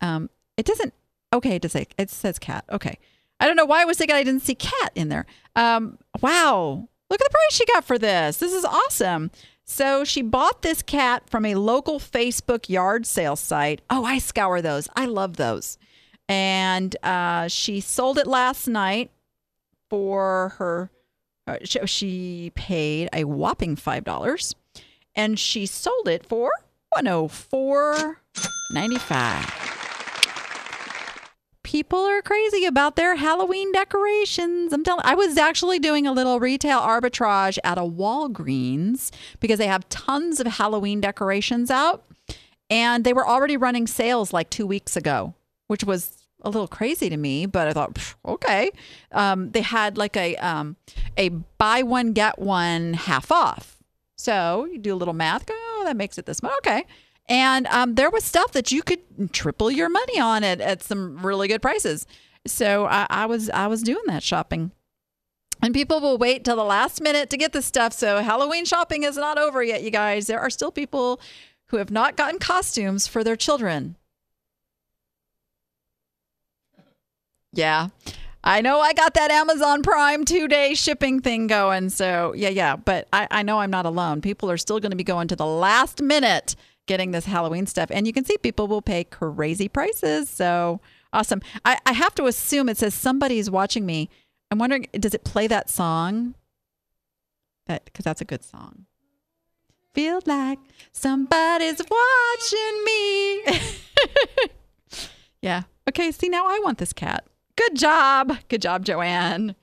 Um, 0.00 0.30
it 0.56 0.66
doesn't. 0.66 0.94
Okay, 1.32 1.56
it 1.56 1.62
does 1.62 1.72
say 1.72 1.86
it 1.98 2.10
says 2.10 2.38
cat. 2.38 2.64
Okay, 2.70 2.98
I 3.40 3.46
don't 3.46 3.56
know 3.56 3.64
why 3.64 3.82
I 3.82 3.84
was 3.84 3.98
thinking 3.98 4.14
I 4.14 4.22
didn't 4.22 4.42
see 4.42 4.54
cat 4.54 4.92
in 4.94 5.08
there. 5.08 5.26
Um, 5.56 5.98
wow, 6.20 6.88
look 7.10 7.20
at 7.20 7.24
the 7.24 7.30
price 7.30 7.52
she 7.52 7.66
got 7.66 7.84
for 7.84 7.98
this. 7.98 8.36
This 8.36 8.52
is 8.52 8.64
awesome. 8.64 9.30
So 9.64 10.04
she 10.04 10.22
bought 10.22 10.62
this 10.62 10.82
cat 10.82 11.28
from 11.28 11.46
a 11.46 11.54
local 11.54 11.98
Facebook 11.98 12.68
yard 12.68 13.06
sale 13.06 13.36
site. 13.36 13.80
Oh, 13.88 14.04
I 14.04 14.18
scour 14.18 14.60
those. 14.60 14.88
I 14.94 15.06
love 15.06 15.36
those. 15.36 15.78
And 16.28 16.94
uh, 17.02 17.48
she 17.48 17.80
sold 17.80 18.18
it 18.18 18.26
last 18.26 18.68
night 18.68 19.10
for 19.94 20.48
her. 20.58 20.90
Uh, 21.46 21.58
she 21.62 22.50
paid 22.56 23.08
a 23.12 23.22
whopping 23.22 23.76
five 23.76 24.02
dollars, 24.02 24.52
and 25.14 25.38
she 25.38 25.66
sold 25.66 26.08
it 26.08 26.26
for 26.26 26.50
one 26.90 27.06
hundred 27.06 27.28
four 27.28 28.20
ninety 28.72 28.98
five 28.98 29.48
people 31.62 31.98
are 31.98 32.22
crazy 32.22 32.66
about 32.66 32.94
their 32.94 33.16
Halloween 33.16 33.72
decorations. 33.72 34.72
I'm 34.72 34.84
telling 34.84 35.04
I 35.04 35.14
was 35.14 35.36
actually 35.36 35.78
doing 35.78 36.06
a 36.06 36.12
little 36.12 36.38
retail 36.38 36.78
arbitrage 36.78 37.58
at 37.64 37.78
a 37.78 37.82
Walgreens 37.82 39.10
because 39.40 39.58
they 39.58 39.66
have 39.66 39.88
tons 39.88 40.40
of 40.40 40.46
Halloween 40.46 41.00
decorations 41.00 41.70
out 41.70 42.04
and 42.68 43.02
they 43.02 43.12
were 43.12 43.26
already 43.26 43.56
running 43.56 43.86
sales 43.86 44.32
like 44.32 44.50
2 44.50 44.66
weeks 44.66 44.96
ago, 44.96 45.34
which 45.66 45.82
was 45.82 46.23
a 46.44 46.50
little 46.50 46.68
crazy 46.68 47.08
to 47.08 47.16
me, 47.16 47.46
but 47.46 47.66
I 47.68 47.72
thought, 47.72 48.14
okay. 48.24 48.70
Um, 49.12 49.50
they 49.50 49.62
had 49.62 49.96
like 49.96 50.16
a 50.16 50.36
um, 50.36 50.76
a 51.16 51.30
buy 51.30 51.82
one 51.82 52.12
get 52.12 52.38
one 52.38 52.94
half 52.94 53.32
off. 53.32 53.82
So 54.16 54.66
you 54.66 54.78
do 54.78 54.94
a 54.94 54.96
little 54.96 55.14
math, 55.14 55.46
go, 55.46 55.54
oh, 55.56 55.82
that 55.84 55.96
makes 55.96 56.18
it 56.18 56.26
this 56.26 56.42
much. 56.42 56.56
Okay. 56.58 56.84
And 57.28 57.66
um, 57.68 57.94
there 57.94 58.10
was 58.10 58.22
stuff 58.24 58.52
that 58.52 58.70
you 58.70 58.82
could 58.82 59.00
triple 59.32 59.70
your 59.70 59.88
money 59.88 60.20
on 60.20 60.44
it 60.44 60.60
at 60.60 60.82
some 60.82 61.24
really 61.24 61.48
good 61.48 61.62
prices. 61.62 62.06
So 62.46 62.86
I, 62.86 63.06
I 63.08 63.26
was 63.26 63.48
I 63.50 63.66
was 63.66 63.82
doing 63.82 64.04
that 64.06 64.22
shopping. 64.22 64.70
And 65.62 65.72
people 65.72 66.00
will 66.00 66.18
wait 66.18 66.44
till 66.44 66.56
the 66.56 66.64
last 66.64 67.00
minute 67.00 67.30
to 67.30 67.38
get 67.38 67.52
this 67.52 67.64
stuff. 67.64 67.94
So 67.94 68.18
Halloween 68.20 68.66
shopping 68.66 69.02
is 69.02 69.16
not 69.16 69.38
over 69.38 69.62
yet, 69.62 69.82
you 69.82 69.90
guys. 69.90 70.26
There 70.26 70.40
are 70.40 70.50
still 70.50 70.70
people 70.70 71.20
who 71.68 71.78
have 71.78 71.90
not 71.90 72.16
gotten 72.16 72.38
costumes 72.38 73.06
for 73.06 73.24
their 73.24 73.36
children. 73.36 73.96
Yeah. 77.54 77.88
I 78.46 78.60
know 78.60 78.78
I 78.78 78.92
got 78.92 79.14
that 79.14 79.30
Amazon 79.30 79.82
Prime 79.82 80.24
two 80.24 80.48
day 80.48 80.74
shipping 80.74 81.20
thing 81.20 81.46
going. 81.46 81.88
So, 81.88 82.34
yeah, 82.36 82.50
yeah. 82.50 82.76
But 82.76 83.08
I, 83.12 83.26
I 83.30 83.42
know 83.42 83.60
I'm 83.60 83.70
not 83.70 83.86
alone. 83.86 84.20
People 84.20 84.50
are 84.50 84.58
still 84.58 84.80
going 84.80 84.90
to 84.90 84.96
be 84.96 85.04
going 85.04 85.28
to 85.28 85.36
the 85.36 85.46
last 85.46 86.02
minute 86.02 86.54
getting 86.86 87.12
this 87.12 87.24
Halloween 87.24 87.66
stuff. 87.66 87.90
And 87.90 88.06
you 88.06 88.12
can 88.12 88.24
see 88.24 88.36
people 88.36 88.68
will 88.68 88.82
pay 88.82 89.04
crazy 89.04 89.68
prices. 89.68 90.28
So 90.28 90.80
awesome. 91.12 91.40
I, 91.64 91.78
I 91.86 91.92
have 91.92 92.14
to 92.16 92.26
assume 92.26 92.68
it 92.68 92.76
says 92.76 92.94
somebody's 92.94 93.50
watching 93.50 93.86
me. 93.86 94.10
I'm 94.50 94.58
wondering, 94.58 94.88
does 94.92 95.14
it 95.14 95.24
play 95.24 95.46
that 95.46 95.70
song? 95.70 96.34
That 97.66 97.86
because 97.86 98.04
that's 98.04 98.20
a 98.20 98.26
good 98.26 98.44
song. 98.44 98.84
Feel 99.94 100.20
like 100.26 100.58
somebody's 100.92 101.80
watching 101.90 102.84
me. 102.84 103.44
yeah. 105.40 105.62
Okay. 105.88 106.10
See, 106.12 106.28
now 106.28 106.46
I 106.46 106.60
want 106.62 106.76
this 106.78 106.92
cat. 106.92 107.24
Good 107.56 107.76
job. 107.76 108.36
Good 108.48 108.62
job, 108.62 108.84
Joanne. 108.84 109.54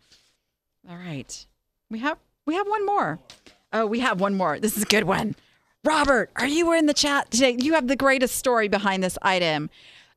All 0.90 0.98
right. 0.98 1.46
We 1.90 2.00
have 2.00 2.18
we 2.46 2.56
have 2.56 2.68
one 2.68 2.86
more. 2.86 3.20
Oh, 3.74 3.86
we 3.86 4.00
have 4.00 4.20
one 4.20 4.36
more. 4.36 4.60
This 4.60 4.76
is 4.78 4.84
a 4.84 4.88
good 4.88 5.04
one. 5.06 5.36
Robert, 5.84 6.30
are 6.36 6.48
you 6.48 6.74
in 6.74 6.86
the 6.86 6.94
chat 6.94 7.32
today? 7.32 7.58
You 7.58 7.74
have 7.74 7.88
the 7.88 7.96
greatest 7.96 8.36
story 8.36 8.68
behind 8.68 9.04
this 9.04 9.18
item. 9.22 9.70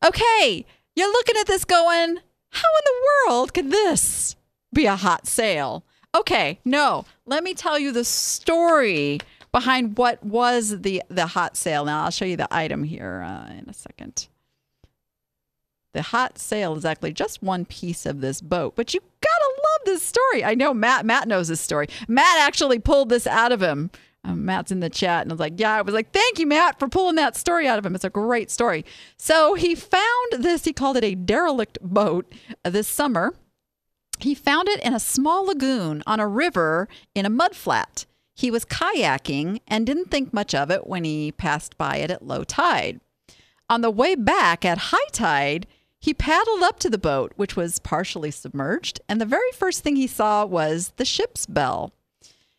Okay, 0.05 0.67
you're 0.95 1.13
looking 1.13 1.37
at 1.39 1.47
this 1.47 1.65
going, 1.65 2.17
how 2.51 2.69
in 2.69 2.85
the 2.85 3.09
world 3.27 3.55
could 3.55 3.71
this 3.71 4.37
be 4.73 4.87
a 4.87 4.97
hot 4.97 5.27
sale? 5.27 5.85
Okay, 6.15 6.61
no, 6.65 7.07
let 7.27 7.43
me 7.43 7.55
tell 7.55 7.79
you 7.79 7.93
the 7.93 8.05
story 8.05 9.21
behind 9.53 9.97
what 9.97 10.23
was 10.23 10.81
the 10.83 11.03
the 11.09 11.27
hot 11.29 11.57
sale. 11.57 11.85
Now 11.85 12.05
I'll 12.05 12.11
show 12.11 12.25
you 12.25 12.37
the 12.37 12.53
item 12.55 12.85
here 12.85 13.25
uh, 13.27 13.51
in 13.51 13.69
a 13.69 13.75
second. 13.75 14.29
The 15.95 16.03
hot 16.03 16.39
sale 16.39 16.77
is 16.77 16.85
actually 16.85 17.13
just 17.13 17.43
one 17.43 17.65
piece 17.65 18.05
of 18.05 18.21
this 18.21 18.41
boat, 18.41 18.75
but 18.77 18.93
you 18.93 19.01
gotta 19.01 19.55
love 19.57 19.81
this 19.87 20.03
story. 20.03 20.45
I 20.45 20.55
know 20.55 20.75
Matt. 20.75 21.07
Matt 21.07 21.27
knows 21.27 21.49
this 21.49 21.61
story. 21.61 21.89
Matt 22.07 22.39
actually 22.39 22.79
pulled 22.79 23.09
this 23.09 23.27
out 23.27 23.53
of 23.53 23.63
him 23.63 23.91
um, 24.25 24.45
Matt's 24.45 24.73
in 24.73 24.81
the 24.81 24.91
chat 24.91 25.23
and 25.23 25.31
I 25.31 25.35
was 25.35 25.41
like, 25.41 25.61
yeah, 25.61 25.77
I 25.77 25.83
was 25.83 25.95
like, 25.95 26.13
thank 26.13 26.39
you, 26.39 26.47
Matt, 26.47 26.79
for 26.79 26.89
pulling 26.89 27.17
that 27.17 27.37
story 27.37 27.69
out 27.69 27.79
of 27.79 27.85
him. 27.85 27.95
It's 27.95 28.05
a 28.05 28.11
great 28.11 28.51
story. 28.51 28.85
So 29.17 29.55
he 29.55 29.75
found 29.75 30.33
this, 30.39 30.65
he 30.65 30.73
called 30.73 30.97
it 30.97 31.05
a 31.05 31.15
derelict 31.15 31.79
boat 31.83 32.33
uh, 32.65 32.71
this 32.71 32.89
summer. 32.89 33.35
He 34.21 34.35
found 34.35 34.69
it 34.69 34.81
in 34.81 34.95
a 34.95 35.01
small 35.01 35.45
lagoon 35.45 36.03
on 36.07 36.21
a 36.21 36.29
river 36.29 36.89
in 37.15 37.27
a 37.27 37.31
mudflat. 37.31 38.07
He 38.35 38.51
was 38.51 38.65
kayaking 38.65 39.61
and 39.69 39.87
didn't 39.87 40.11
think 40.11 40.33
much 40.33 40.55
of 40.55 40.71
it 40.71 40.87
when 40.87 41.05
he 41.05 41.31
passed 41.33 41.77
by 41.77 41.97
it 41.97 42.11
at 42.11 42.27
low 42.27 42.45
tide. 42.45 43.01
On 43.69 43.81
the 43.83 43.91
way 43.91 44.15
back 44.15 44.65
at 44.65 44.79
high 44.79 45.09
tide, 45.13 45.67
he 46.05 46.13
paddled 46.13 46.63
up 46.63 46.79
to 46.81 46.91
the 46.91 46.99
boat, 46.99 47.33
which 47.37 47.57
was 47.57 47.79
partially 47.79 48.31
submerged, 48.31 49.01
and 49.09 49.19
the 49.19 49.25
very 49.25 49.51
first 49.53 49.83
thing 49.83 49.97
he 49.97 50.07
saw 50.07 50.45
was 50.45 50.93
the 50.97 51.05
ship's 51.07 51.47
bell. 51.47 51.95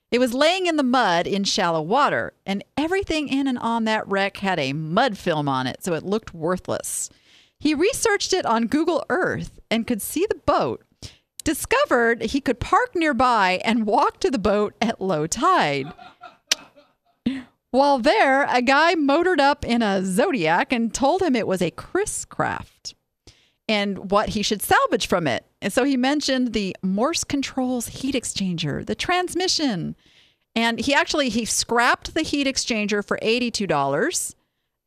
It 0.10 0.18
was 0.18 0.34
laying 0.34 0.66
in 0.66 0.78
the 0.78 0.82
mud 0.82 1.28
in 1.28 1.44
shallow 1.44 1.84
water, 1.84 2.34
and 2.48 2.64
everything 2.76 3.28
in 3.28 3.46
and 3.46 3.60
on 3.60 3.84
that 3.84 4.08
wreck 4.08 4.38
had 4.38 4.58
a 4.58 4.74
mud 4.74 5.16
film 5.16 5.48
on 5.48 5.68
it, 5.68 5.84
so 5.84 5.94
it 5.94 6.04
looked 6.04 6.34
worthless. 6.34 7.12
He 7.60 7.76
researched 7.76 8.34
it 8.34 8.48
on 8.48 8.66
Google 8.66 9.06
Earth 9.10 9.60
and 9.70 9.86
could 9.86 10.02
see 10.02 10.26
the 10.28 10.42
boat. 10.48 10.84
Discovered 11.44 12.24
he 12.24 12.42
could 12.42 12.60
park 12.60 12.96
nearby 12.96 13.62
and 13.64 13.86
walk 13.86 14.20
to 14.22 14.32
the 14.32 14.40
boat 14.40 14.74
at 14.82 15.00
low 15.00 15.28
tide. 15.28 15.94
While 17.70 18.00
there, 18.00 18.46
a 18.50 18.64
guy 18.64 18.96
motored 18.96 19.40
up 19.40 19.64
in 19.64 19.84
a 19.84 20.04
Zodiac 20.04 20.74
and 20.74 20.92
told 20.92 21.22
him 21.22 21.36
it 21.36 21.46
was 21.46 21.62
a 21.62 21.70
Chris-Craft 21.70 22.95
and 23.68 24.12
what 24.12 24.30
he 24.30 24.42
should 24.42 24.62
salvage 24.62 25.08
from 25.08 25.28
it. 25.28 25.46
And 25.62 25.74
so 25.74 25.84
he 25.84 25.98
mentioned 25.98 26.54
the 26.54 26.76
Morse 26.82 27.24
controls 27.24 27.88
heat 27.88 28.16
exchanger, 28.16 28.86
the 28.86 28.96
transmission. 28.96 29.96
And 30.56 30.80
he 30.80 30.94
actually 30.94 31.30
he 31.30 31.46
scrapped 31.46 32.14
the 32.14 32.22
heat 32.22 32.48
exchanger 32.48 33.06
for 33.06 33.18
$82 33.22 34.36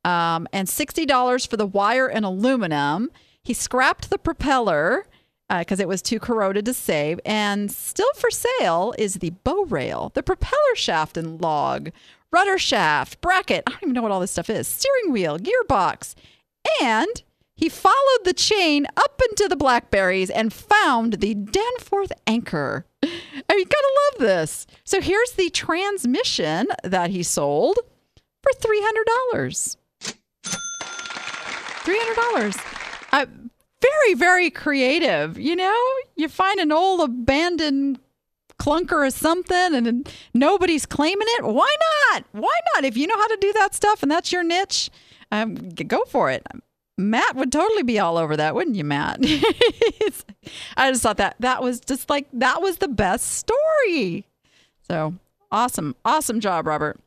um, 0.04 0.48
and 0.52 0.68
$60 0.68 1.48
for 1.48 1.56
the 1.56 1.66
wire 1.66 2.06
and 2.08 2.24
aluminum. 2.24 3.10
He 3.42 3.54
scrapped 3.54 4.10
the 4.10 4.18
propeller 4.18 5.06
because 5.48 5.80
uh, 5.80 5.82
it 5.82 5.88
was 5.88 6.02
too 6.02 6.20
corroded 6.20 6.64
to 6.66 6.74
save. 6.74 7.20
And 7.24 7.72
still 7.72 8.10
for 8.14 8.30
sale 8.30 8.94
is 8.98 9.14
the 9.14 9.30
bow 9.30 9.64
rail, 9.64 10.12
the 10.14 10.22
propeller 10.22 10.74
shaft 10.74 11.16
and 11.16 11.40
log, 11.40 11.90
rudder 12.30 12.58
shaft, 12.58 13.20
bracket. 13.20 13.64
I 13.66 13.70
don't 13.70 13.82
even 13.82 13.94
know 13.94 14.02
what 14.02 14.12
all 14.12 14.20
this 14.20 14.30
stuff 14.30 14.50
is. 14.50 14.68
Steering 14.68 15.12
wheel, 15.12 15.38
gearbox, 15.38 16.14
and 16.82 17.22
he 17.58 17.68
followed 17.68 18.22
the 18.24 18.32
chain 18.32 18.86
up 18.96 19.20
into 19.30 19.48
the 19.48 19.56
blackberries 19.56 20.30
and 20.30 20.52
found 20.52 21.14
the 21.14 21.34
Danforth 21.34 22.12
anchor. 22.24 22.86
I 23.02 23.08
mean, 23.50 23.58
you 23.58 23.64
gotta 23.64 23.98
love 24.12 24.20
this. 24.28 24.64
So 24.84 25.00
here's 25.00 25.32
the 25.32 25.50
transmission 25.50 26.68
that 26.84 27.10
he 27.10 27.24
sold 27.24 27.78
for 28.42 28.52
three 28.60 28.80
hundred 28.80 29.06
dollars. 29.32 29.76
Three 31.82 31.98
hundred 31.98 32.14
dollars. 32.14 32.56
Uh, 33.12 33.26
very, 33.82 34.14
very 34.14 34.50
creative. 34.50 35.36
You 35.36 35.56
know, 35.56 35.84
you 36.14 36.28
find 36.28 36.60
an 36.60 36.70
old 36.70 37.00
abandoned 37.00 37.98
clunker 38.60 39.06
or 39.06 39.10
something 39.10 39.74
and 39.74 40.08
nobody's 40.32 40.86
claiming 40.86 41.26
it. 41.30 41.44
Why 41.44 41.74
not? 42.12 42.24
Why 42.30 42.56
not? 42.74 42.84
If 42.84 42.96
you 42.96 43.08
know 43.08 43.16
how 43.16 43.26
to 43.26 43.38
do 43.40 43.52
that 43.54 43.74
stuff 43.74 44.04
and 44.04 44.12
that's 44.12 44.30
your 44.30 44.44
niche, 44.44 44.90
um, 45.32 45.56
go 45.70 46.04
for 46.04 46.30
it. 46.30 46.46
Matt 46.98 47.36
would 47.36 47.52
totally 47.52 47.84
be 47.84 48.00
all 48.00 48.18
over 48.18 48.36
that, 48.36 48.56
wouldn't 48.56 48.76
you, 48.76 48.82
Matt? 48.82 49.20
I 50.76 50.90
just 50.90 51.02
thought 51.02 51.18
that 51.18 51.36
that 51.38 51.62
was 51.62 51.78
just 51.78 52.10
like 52.10 52.26
that 52.32 52.60
was 52.60 52.78
the 52.78 52.88
best 52.88 53.24
story. 53.24 54.26
So 54.88 55.14
awesome, 55.52 55.94
awesome 56.04 56.40
job, 56.40 56.66
Robert. 56.66 56.98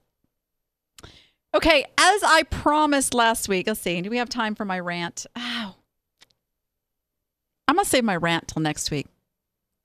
Okay, 1.53 1.83
as 1.97 2.23
I 2.23 2.43
promised 2.43 3.13
last 3.13 3.49
week, 3.49 3.67
let's 3.67 3.81
see. 3.81 4.01
Do 4.01 4.09
we 4.09 4.17
have 4.17 4.29
time 4.29 4.55
for 4.55 4.63
my 4.63 4.79
rant? 4.79 5.25
Oh, 5.35 5.75
I'm 7.67 7.75
gonna 7.75 7.83
save 7.83 8.05
my 8.05 8.15
rant 8.15 8.47
till 8.47 8.61
next 8.61 8.91
week. 8.91 9.07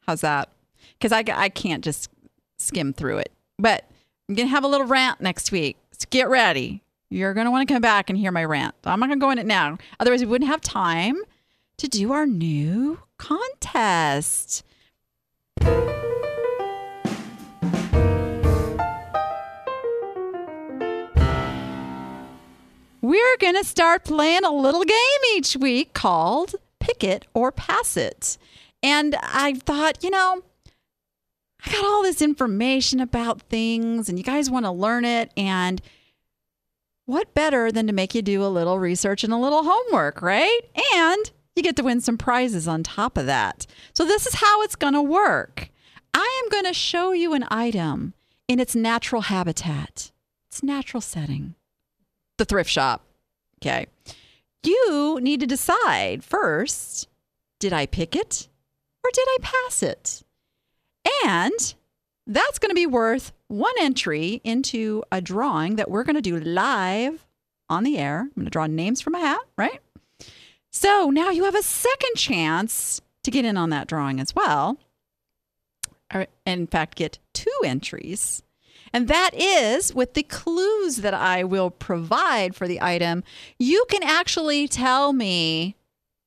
How's 0.07 0.21
that? 0.21 0.51
Because 0.93 1.11
I 1.11 1.25
I 1.35 1.49
can't 1.49 1.83
just 1.83 2.11
skim 2.59 2.93
through 2.93 3.19
it, 3.19 3.33
but 3.59 3.85
I'm 4.29 4.37
gonna 4.37 4.49
have 4.51 4.63
a 4.63 4.69
little 4.69 4.87
rant 4.87 5.21
next 5.21 5.51
week. 5.51 5.77
So 5.91 6.07
get 6.11 6.29
ready. 6.29 6.83
You're 7.09 7.35
going 7.35 7.45
to 7.45 7.53
want 7.53 7.67
to 7.69 7.73
come 7.73 7.81
back 7.81 8.11
and 8.11 8.19
hear 8.19 8.33
my 8.33 8.45
rant. 8.45 8.75
I'm 8.85 8.99
not 8.99 9.07
going 9.07 9.21
to 9.21 9.25
go 9.25 9.31
in 9.31 9.39
it 9.39 9.47
now. 9.47 9.79
Otherwise, 10.01 10.21
we 10.21 10.27
wouldn't 10.27 10.51
have 10.51 10.61
time 10.61 11.17
to 11.79 11.89
do 11.89 12.13
our 12.13 12.27
new 12.27 12.99
contest. 13.17 14.65
We're 23.03 23.37
going 23.39 23.55
to 23.55 23.63
start 23.63 24.03
playing 24.05 24.45
a 24.45 24.51
little 24.51 24.83
game 24.83 24.97
each 25.37 25.57
week 25.57 25.93
called 25.93 26.57
Pick 26.81 27.05
It 27.05 27.25
or 27.35 27.53
Pass 27.53 27.97
It. 27.97 28.37
And 28.83 29.15
I 29.23 29.55
thought, 29.55 30.03
you 30.03 30.11
know, 30.11 30.43
I 31.65 31.71
got 31.71 31.85
all 31.85 32.03
this 32.03 32.21
information 32.21 32.99
about 32.99 33.43
things 33.43 34.09
and 34.09 34.19
you 34.19 34.25
guys 34.25 34.51
want 34.51 34.65
to 34.65 34.73
learn 34.73 35.05
it. 35.05 35.31
And 35.37 35.81
what 37.07 37.35
better 37.35 37.73
than 37.73 37.87
to 37.87 37.93
make 37.93 38.15
you 38.15 38.23
do 38.23 38.45
a 38.45 38.49
little 38.49 38.79
research 38.79 39.25
and 39.25 39.33
a 39.33 39.39
little 39.39 39.63
homework, 39.65 40.21
right? 40.21 40.61
And 40.95 41.31
you 41.55 41.63
get 41.63 41.77
to 41.77 41.83
win 41.83 42.01
some 42.01 42.19
prizes 42.19 42.69
on 42.69 42.83
top 42.83 43.17
of 43.17 43.27
that. 43.27 43.67
So, 43.95 44.05
this 44.05 44.27
is 44.27 44.35
how 44.35 44.63
it's 44.63 44.77
going 44.77 44.93
to 44.93 45.03
work. 45.03 45.71
I 46.13 46.43
am 46.43 46.51
going 46.51 46.65
to 46.65 46.75
show 46.75 47.13
you 47.13 47.33
an 47.33 47.47
item 47.51 48.15
in 48.49 48.61
its 48.61 48.75
natural 48.75 49.23
habitat, 49.23 50.11
its 50.49 50.63
natural 50.63 51.01
setting, 51.01 51.55
the 52.37 52.45
thrift 52.45 52.71
shop. 52.71 53.05
Okay. 53.61 53.87
You 54.63 55.19
need 55.23 55.41
to 55.41 55.47
decide 55.47 56.25
first 56.25 57.09
did 57.59 57.73
I 57.73 57.87
pick 57.87 58.15
it 58.15 58.49
or 59.03 59.11
did 59.13 59.27
I 59.29 59.39
pass 59.41 59.83
it? 59.83 60.23
And 61.25 61.75
that's 62.27 62.59
going 62.59 62.71
to 62.71 62.75
be 62.75 62.87
worth 62.87 63.33
one 63.49 63.75
entry 63.81 64.41
into 64.45 65.03
a 65.13 65.21
drawing 65.21 65.77
that 65.77 65.91
we're 65.91 66.05
going 66.05 66.17
to 66.17 66.23
do 66.23 66.39
live 66.39 67.27
on 67.69 67.85
the 67.85 67.99
air. 67.99 68.21
I'm 68.21 68.31
going 68.35 68.47
to 68.47 68.51
draw 68.51 68.67
names 68.67 69.01
from 69.01 69.15
a 69.15 69.21
hat, 69.21 69.41
right? 69.57 69.81
So 70.71 71.11
now 71.11 71.31
you 71.31 71.45
have 71.45 71.55
a 71.55 71.63
second 71.63 72.17
chance 72.17 73.01
to 73.23 73.31
get 73.31 73.45
in 73.45 73.57
on 73.57 73.71
that 73.71 73.89
drawing 73.89 74.21
as 74.21 74.35
well. 74.35 74.79
Or, 76.13 76.27
in 76.45 76.67
fact, 76.67 76.97
get 76.97 77.19
two 77.33 77.61
entries. 77.65 78.43
And 78.93 79.09
that 79.09 79.31
is 79.35 79.95
with 79.95 80.15
the 80.15 80.23
clues 80.23 80.99
that 80.99 81.15
I 81.15 81.45
will 81.45 81.71
provide 81.71 82.55
for 82.55 82.69
the 82.69 82.81
item. 82.81 83.25
You 83.59 83.85
can 83.91 84.03
actually 84.03 84.69
tell 84.69 85.13
me 85.13 85.77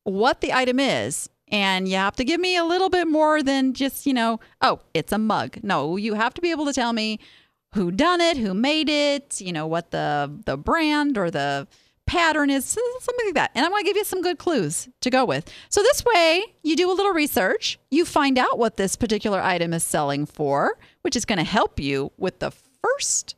what 0.03 0.41
the 0.41 0.53
item 0.53 0.79
is 0.79 1.29
and 1.49 1.87
you 1.87 1.95
have 1.95 2.15
to 2.17 2.23
give 2.23 2.39
me 2.39 2.55
a 2.55 2.63
little 2.63 2.89
bit 2.89 3.07
more 3.07 3.41
than 3.41 3.73
just, 3.73 4.05
you 4.05 4.13
know, 4.13 4.39
oh, 4.61 4.79
it's 4.93 5.11
a 5.11 5.17
mug. 5.17 5.57
No, 5.63 5.97
you 5.97 6.13
have 6.13 6.33
to 6.35 6.41
be 6.41 6.51
able 6.51 6.65
to 6.65 6.73
tell 6.73 6.93
me 6.93 7.19
who 7.73 7.91
done 7.91 8.21
it, 8.21 8.37
who 8.37 8.53
made 8.53 8.89
it, 8.89 9.39
you 9.41 9.51
know, 9.51 9.67
what 9.67 9.91
the 9.91 10.31
the 10.45 10.57
brand 10.57 11.17
or 11.17 11.29
the 11.29 11.67
pattern 12.05 12.49
is, 12.49 12.65
something 12.65 13.25
like 13.25 13.35
that. 13.35 13.51
And 13.53 13.65
I'm 13.65 13.71
going 13.71 13.83
to 13.83 13.87
give 13.87 13.97
you 13.97 14.03
some 14.03 14.23
good 14.23 14.39
clues 14.39 14.89
to 15.01 15.09
go 15.11 15.23
with. 15.25 15.51
So 15.69 15.81
this 15.81 16.03
way, 16.03 16.43
you 16.63 16.75
do 16.75 16.91
a 16.91 16.93
little 16.93 17.13
research, 17.13 17.77
you 17.91 18.03
find 18.03 18.39
out 18.39 18.57
what 18.57 18.77
this 18.77 18.95
particular 18.95 19.41
item 19.41 19.73
is 19.73 19.83
selling 19.83 20.25
for, 20.25 20.77
which 21.03 21.15
is 21.15 21.25
going 21.25 21.37
to 21.37 21.43
help 21.43 21.79
you 21.79 22.11
with 22.17 22.39
the 22.39 22.51
first 22.81 23.35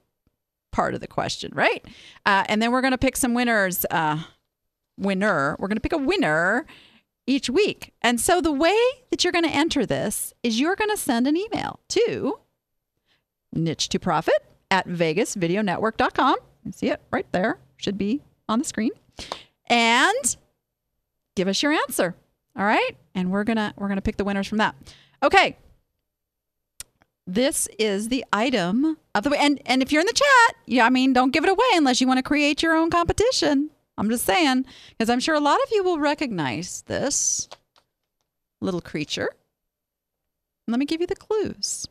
part 0.72 0.94
of 0.94 1.02
the 1.02 1.08
question, 1.08 1.52
right? 1.54 1.86
Uh, 2.26 2.46
and 2.48 2.62
then 2.62 2.72
we're 2.72 2.80
going 2.80 2.92
to 2.92 2.98
pick 2.98 3.18
some 3.18 3.34
winners. 3.34 3.86
Uh, 3.92 4.20
winner. 5.02 5.56
We're 5.60 5.68
going 5.68 5.78
to 5.78 5.82
pick 5.82 5.94
a 5.94 5.98
winner 5.98 6.66
each 7.28 7.50
week. 7.50 7.94
And 8.02 8.20
so 8.20 8.42
the 8.42 8.52
way 8.52 8.78
that 9.10 9.24
you're 9.24 9.34
going 9.34 9.46
to 9.46 9.56
enter 9.56 9.86
this 9.86 10.34
is 10.44 10.60
you're 10.60 10.76
going 10.76 10.90
to 10.90 10.98
send 10.98 11.28
an 11.28 11.38
email 11.38 11.80
to 11.90 12.40
niche 13.54 13.90
to 13.90 14.00
profit 14.00 14.46
at 14.70 14.88
vegasvideonetwork.com. 14.88 16.36
You 16.64 16.72
see 16.72 16.90
it 16.90 17.02
right 17.12 17.28
there. 17.32 17.60
Should 17.78 17.98
be 17.98 18.22
on 18.48 18.60
the 18.60 18.66
screen. 18.66 18.92
And 19.68 20.38
give 21.36 21.48
us 21.48 21.62
your 21.64 21.72
answer. 21.72 22.16
All 22.58 22.66
right? 22.66 22.98
And 23.16 23.32
we're 23.32 23.44
going 23.44 23.58
to 23.58 23.74
we're 23.78 23.88
going 23.88 23.98
to 23.98 24.02
pick 24.02 24.18
the 24.18 24.24
winners 24.24 24.48
from 24.48 24.60
that. 24.60 24.76
Okay. 25.24 25.58
This 27.28 27.68
is 27.80 28.10
the 28.10 28.26
item 28.34 28.98
of 29.14 29.24
the 29.24 29.30
way, 29.30 29.38
and 29.40 29.62
and 29.66 29.82
if 29.82 29.92
you're 29.92 30.02
in 30.02 30.08
the 30.08 30.14
chat, 30.14 30.56
yeah, 30.66 30.86
I 30.86 30.90
mean, 30.90 31.14
don't 31.14 31.32
give 31.32 31.44
it 31.44 31.50
away 31.50 31.66
unless 31.76 32.02
you 32.02 32.08
want 32.08 32.18
to 32.18 32.24
create 32.24 32.64
your 32.64 32.76
own 32.76 32.90
competition. 32.90 33.70
I'm 34.02 34.10
just 34.10 34.26
saying, 34.26 34.66
because 34.90 35.12
I'm 35.12 35.20
sure 35.20 35.36
a 35.36 35.40
lot 35.40 35.62
of 35.62 35.70
you 35.72 35.84
will 35.84 36.00
recognize 36.00 36.82
this 36.88 37.48
little 38.60 38.82
creature. 38.82 39.30
Let 40.68 40.80
me 40.80 40.88
give 40.88 41.02
you 41.02 41.06
the 41.06 41.16
clues. 41.16 41.88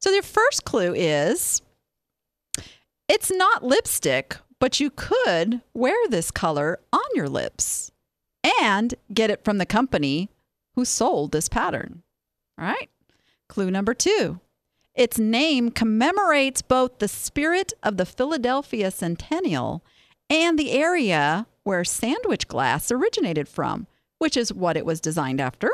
So, 0.00 0.10
the 0.10 0.20
first 0.20 0.64
clue 0.64 0.92
is 0.94 1.62
it's 3.08 3.30
not 3.30 3.62
lipstick, 3.62 4.36
but 4.58 4.80
you 4.80 4.90
could 4.90 5.60
wear 5.74 5.94
this 6.08 6.32
color 6.32 6.80
on 6.92 7.04
your 7.14 7.28
lips 7.28 7.92
and 8.60 8.92
get 9.14 9.30
it 9.30 9.44
from 9.44 9.58
the 9.58 9.66
company 9.66 10.28
who 10.74 10.84
sold 10.84 11.30
this 11.30 11.48
pattern. 11.48 12.02
All 12.58 12.64
right. 12.64 12.90
Clue 13.48 13.70
number 13.70 13.94
two 13.94 14.40
its 14.96 15.18
name 15.18 15.70
commemorates 15.70 16.62
both 16.62 16.98
the 16.98 17.06
spirit 17.06 17.72
of 17.82 17.96
the 17.96 18.04
Philadelphia 18.04 18.90
Centennial 18.90 19.84
and 20.32 20.58
the 20.58 20.72
area 20.72 21.46
where 21.62 21.84
sandwich 21.84 22.48
glass 22.48 22.90
originated 22.90 23.46
from, 23.46 23.86
which 24.18 24.36
is 24.36 24.52
what 24.52 24.78
it 24.78 24.86
was 24.86 25.00
designed 25.00 25.40
after. 25.40 25.70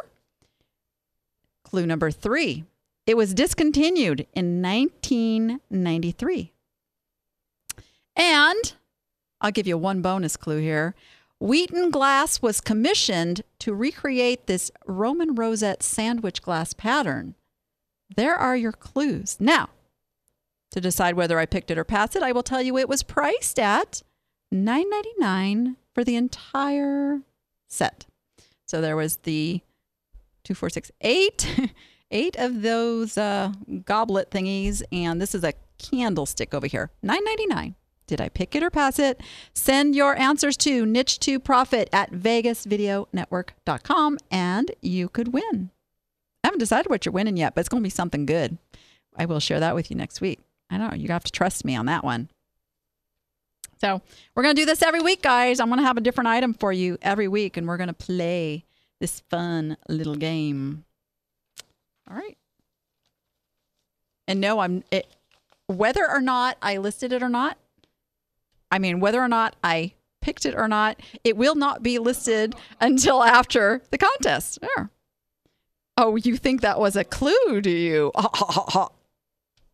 Clue 1.65 1.87
number 1.87 2.11
three 2.11 2.65
it 3.07 3.17
was 3.17 3.33
discontinued 3.33 4.27
in 4.35 4.61
1993. 4.61 6.53
And 8.15 8.75
I'll 9.41 9.51
give 9.51 9.67
you 9.67 9.79
one 9.79 10.03
bonus 10.03 10.37
clue 10.37 10.59
here. 10.59 10.95
Wheaton 11.41 11.91
Glass 11.91 12.43
was 12.43 12.61
commissioned 12.61 13.41
to 13.61 13.73
recreate 13.73 14.47
this 14.47 14.71
Roman 14.85 15.35
rosette 15.37 15.83
sandwich 15.83 16.43
glass 16.43 16.75
pattern. 16.75 17.35
There 18.15 18.37
are 18.37 18.57
your 18.57 18.73
clues. 18.73 19.39
Now, 19.41 19.71
to 20.73 20.81
decide 20.81 21.15
whether 21.15 21.39
I 21.39 21.47
picked 21.47 21.71
it 21.71 21.79
or 21.79 21.85
passed 21.85 22.15
it, 22.15 22.23
I 22.23 22.33
will 22.33 22.43
tell 22.43 22.61
you 22.61 22.77
it 22.77 22.91
was 22.91 23.03
priced 23.03 23.59
at 23.59 24.03
$9.99 24.53 25.77
for 25.95 26.05
the 26.05 26.17
entire 26.17 27.21
set. 27.69 28.07
So 28.67 28.81
there 28.81 28.97
was 28.97 29.19
the 29.19 29.61
two, 30.45 30.55
four, 30.55 30.71
six, 30.71 30.91
eight, 31.01 31.73
eight 32.11 32.37
of 32.37 32.63
those 32.63 33.19
uh, 33.19 33.53
goblet 33.85 34.31
thingies, 34.31 34.83
and 34.93 35.21
this 35.21 35.35
is 35.35 35.45
a 35.45 35.53
candlestick 35.79 36.55
over 36.55 36.67
here. 36.67 36.91
$9.99. 37.05 37.75
Did 38.07 38.21
I 38.23 38.31
pick 38.31 38.57
it 38.57 38.63
or 38.63 38.71
pass 38.71 38.99
it? 38.99 39.21
Send 39.53 39.95
your 39.95 40.17
answers 40.17 40.57
to 40.59 40.85
niche2profit 40.85 41.89
at 41.93 42.11
vegasvideonetwork.com 42.11 44.19
and 44.31 44.71
you 44.81 45.11
could 45.11 45.35
win. 45.35 45.71
I 46.43 46.49
haven't 46.49 46.61
decided 46.61 46.89
what 46.89 47.05
you're 47.05 47.13
winning 47.13 47.37
yet, 47.37 47.55
but 47.55 47.61
it's 47.61 47.69
going 47.69 47.83
to 47.83 47.87
be 47.87 47.91
something 47.91 48.25
good. 48.25 48.57
I 49.15 49.27
will 49.27 49.41
share 49.41 49.61
that 49.61 49.75
with 49.75 49.91
you 49.91 49.97
next 49.97 50.23
week. 50.23 50.41
I 50.71 50.79
know 50.79 50.95
you 50.95 51.09
have 51.09 51.25
to 51.25 51.33
trust 51.33 51.67
me 51.67 51.77
on 51.77 51.85
that 51.87 52.03
one. 52.03 52.31
So 53.81 54.03
we're 54.35 54.43
going 54.43 54.55
to 54.55 54.61
do 54.61 54.67
this 54.67 54.83
every 54.83 55.01
week, 55.01 55.23
guys. 55.23 55.61
I'm 55.61 55.69
going 55.69 55.79
to 55.79 55.87
have 55.87 55.97
a 55.97 56.03
different 56.03 56.29
item 56.29 56.55
for 56.55 56.73
you 56.73 56.99
every 57.03 57.29
week, 57.29 57.57
and 57.57 57.67
we're 57.67 57.77
going 57.77 57.89
to 57.89 57.93
play 57.95 58.65
this 59.01 59.21
fun 59.31 59.77
little 59.89 60.17
game. 60.17 60.85
All 62.11 62.17
right. 62.17 62.37
And 64.27 64.41
no, 64.41 64.59
I'm 64.59 64.85
it, 64.91 65.07
whether 65.67 66.09
or 66.09 66.21
not 66.21 66.59
I 66.61 66.79
listed 66.79 67.13
it 67.13 67.23
or 67.23 67.29
not, 67.29 67.57
I 68.71 68.79
mean, 68.79 69.01
whether 69.01 69.21
or 69.21 69.29
not 69.29 69.57
I 69.63 69.93
picked 70.21 70.45
it 70.45 70.55
or 70.55 70.69
not, 70.69 71.01
it 71.25 71.37
will 71.37 71.55
not 71.55 71.83
be 71.83 71.99
listed 71.99 72.55
until 72.81 73.23
after 73.23 73.83
the 73.91 73.99
contest. 73.99 74.59
There. 74.61 74.91
Oh, 75.97 76.17
you 76.17 76.37
think 76.37 76.61
that 76.61 76.79
was 76.79 76.97
a 76.97 77.05
clue, 77.05 77.61
do 77.61 77.71
you? 77.71 78.13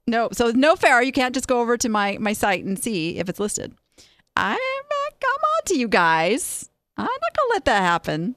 no, 0.06 0.28
so 0.32 0.50
no 0.50 0.76
fair. 0.76 1.02
You 1.02 1.12
can't 1.12 1.34
just 1.34 1.48
go 1.48 1.60
over 1.60 1.76
to 1.76 1.88
my 1.88 2.18
my 2.20 2.32
site 2.32 2.64
and 2.64 2.78
see 2.78 3.18
if 3.18 3.28
it's 3.28 3.40
listed. 3.40 3.74
I'm 4.36 4.58
come 5.20 5.30
on 5.30 5.64
to 5.66 5.78
you 5.78 5.88
guys. 5.88 6.68
I'm 6.96 7.04
not 7.04 7.36
gonna 7.36 7.52
let 7.52 7.64
that 7.66 7.82
happen. 7.82 8.36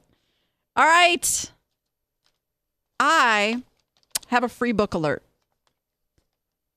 All 0.76 0.86
right. 0.86 1.52
I 3.00 3.64
have 4.28 4.44
a 4.44 4.50
free 4.50 4.72
book 4.72 4.94
alert. 4.94 5.24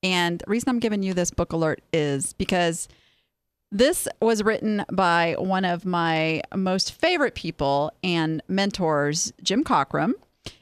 And 0.02 0.38
the 0.38 0.50
reason 0.50 0.68
I'm 0.70 0.78
giving 0.78 1.02
you 1.02 1.14
this 1.14 1.30
book 1.30 1.52
alert 1.52 1.82
is 1.92 2.32
because 2.34 2.88
this 3.70 4.08
was 4.20 4.42
written 4.42 4.84
by 4.90 5.36
one 5.38 5.64
of 5.64 5.84
my 5.84 6.42
most 6.54 6.92
favorite 6.92 7.34
people 7.34 7.92
and 8.02 8.42
mentors, 8.48 9.32
Jim 9.42 9.62
Cockrum. 9.62 10.12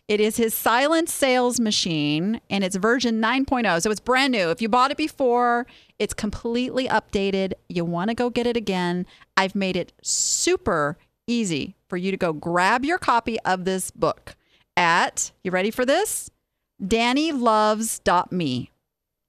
It 0.09 0.21
is 0.21 0.37
his 0.37 0.55
silent 0.55 1.09
sales 1.09 1.61
machine 1.61 2.41
and 2.51 2.65
it's 2.65 2.77
version 2.77 3.21
9.0. 3.21 3.83
So 3.83 3.91
it's 3.91 4.01
brand 4.01 4.33
new. 4.33 4.51
If 4.51 4.61
you 4.61 4.69
bought 4.69 4.91
it 4.91 4.97
before, 4.97 5.67
it's 5.99 6.15
completely 6.15 6.89
updated. 6.89 7.55
You 7.69 7.85
want 7.85 8.11
to 8.11 8.15
go 8.15 8.31
get 8.31 8.47
it 8.47 8.57
again. 8.57 9.07
I've 9.37 9.55
made 9.55 9.77
it 9.77 9.93
super 10.03 10.97
easy 11.27 11.77
for 11.89 11.97
you 11.97 12.11
to 12.11 12.17
go 12.17 12.33
grab 12.33 12.85
your 12.85 12.99
copy 12.99 13.39
of 13.41 13.65
this 13.65 13.91
book 13.91 14.37
at, 14.77 15.33
you 15.43 15.51
ready 15.51 15.71
for 15.71 15.85
this? 15.85 16.31
DannyLoves.me. 16.83 18.71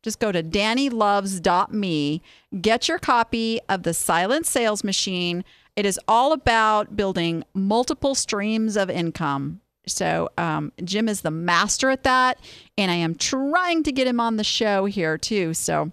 Just 0.02 0.20
go 0.20 0.32
to 0.32 0.42
dannyloves.me, 0.42 2.22
get 2.62 2.88
your 2.88 3.00
copy 3.00 3.60
of 3.68 3.84
The 3.84 3.94
Silent 3.94 4.46
Sales 4.46 4.82
Machine. 4.84 5.44
It 5.76 5.86
is 5.86 6.00
all 6.08 6.32
about 6.32 6.96
building 6.96 7.44
multiple 7.54 8.16
streams 8.16 8.78
of 8.78 8.90
income. 8.90 9.60
So, 9.88 10.30
um, 10.38 10.72
Jim 10.84 11.10
is 11.10 11.22
the 11.22 11.32
master 11.32 11.90
at 11.90 12.04
that. 12.04 12.40
And 12.78 12.92
I 12.92 12.96
am 12.96 13.16
trying 13.16 13.84
to 13.84 13.92
get 13.92 14.08
him 14.08 14.22
on 14.22 14.38
the 14.38 14.44
show 14.44 14.86
here 14.86 15.18
too. 15.18 15.54
So, 15.54 15.92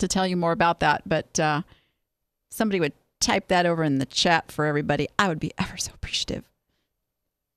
to 0.00 0.08
tell 0.08 0.26
you 0.26 0.36
more 0.36 0.52
about 0.52 0.80
that. 0.80 1.02
But 1.06 1.38
uh, 1.38 1.62
somebody 2.50 2.80
would 2.80 2.92
type 3.20 3.48
that 3.48 3.66
over 3.66 3.82
in 3.82 3.98
the 3.98 4.06
chat 4.06 4.52
for 4.52 4.66
everybody. 4.66 5.08
I 5.18 5.28
would 5.28 5.40
be 5.40 5.52
ever 5.58 5.76
so 5.76 5.92
appreciative. 5.94 6.44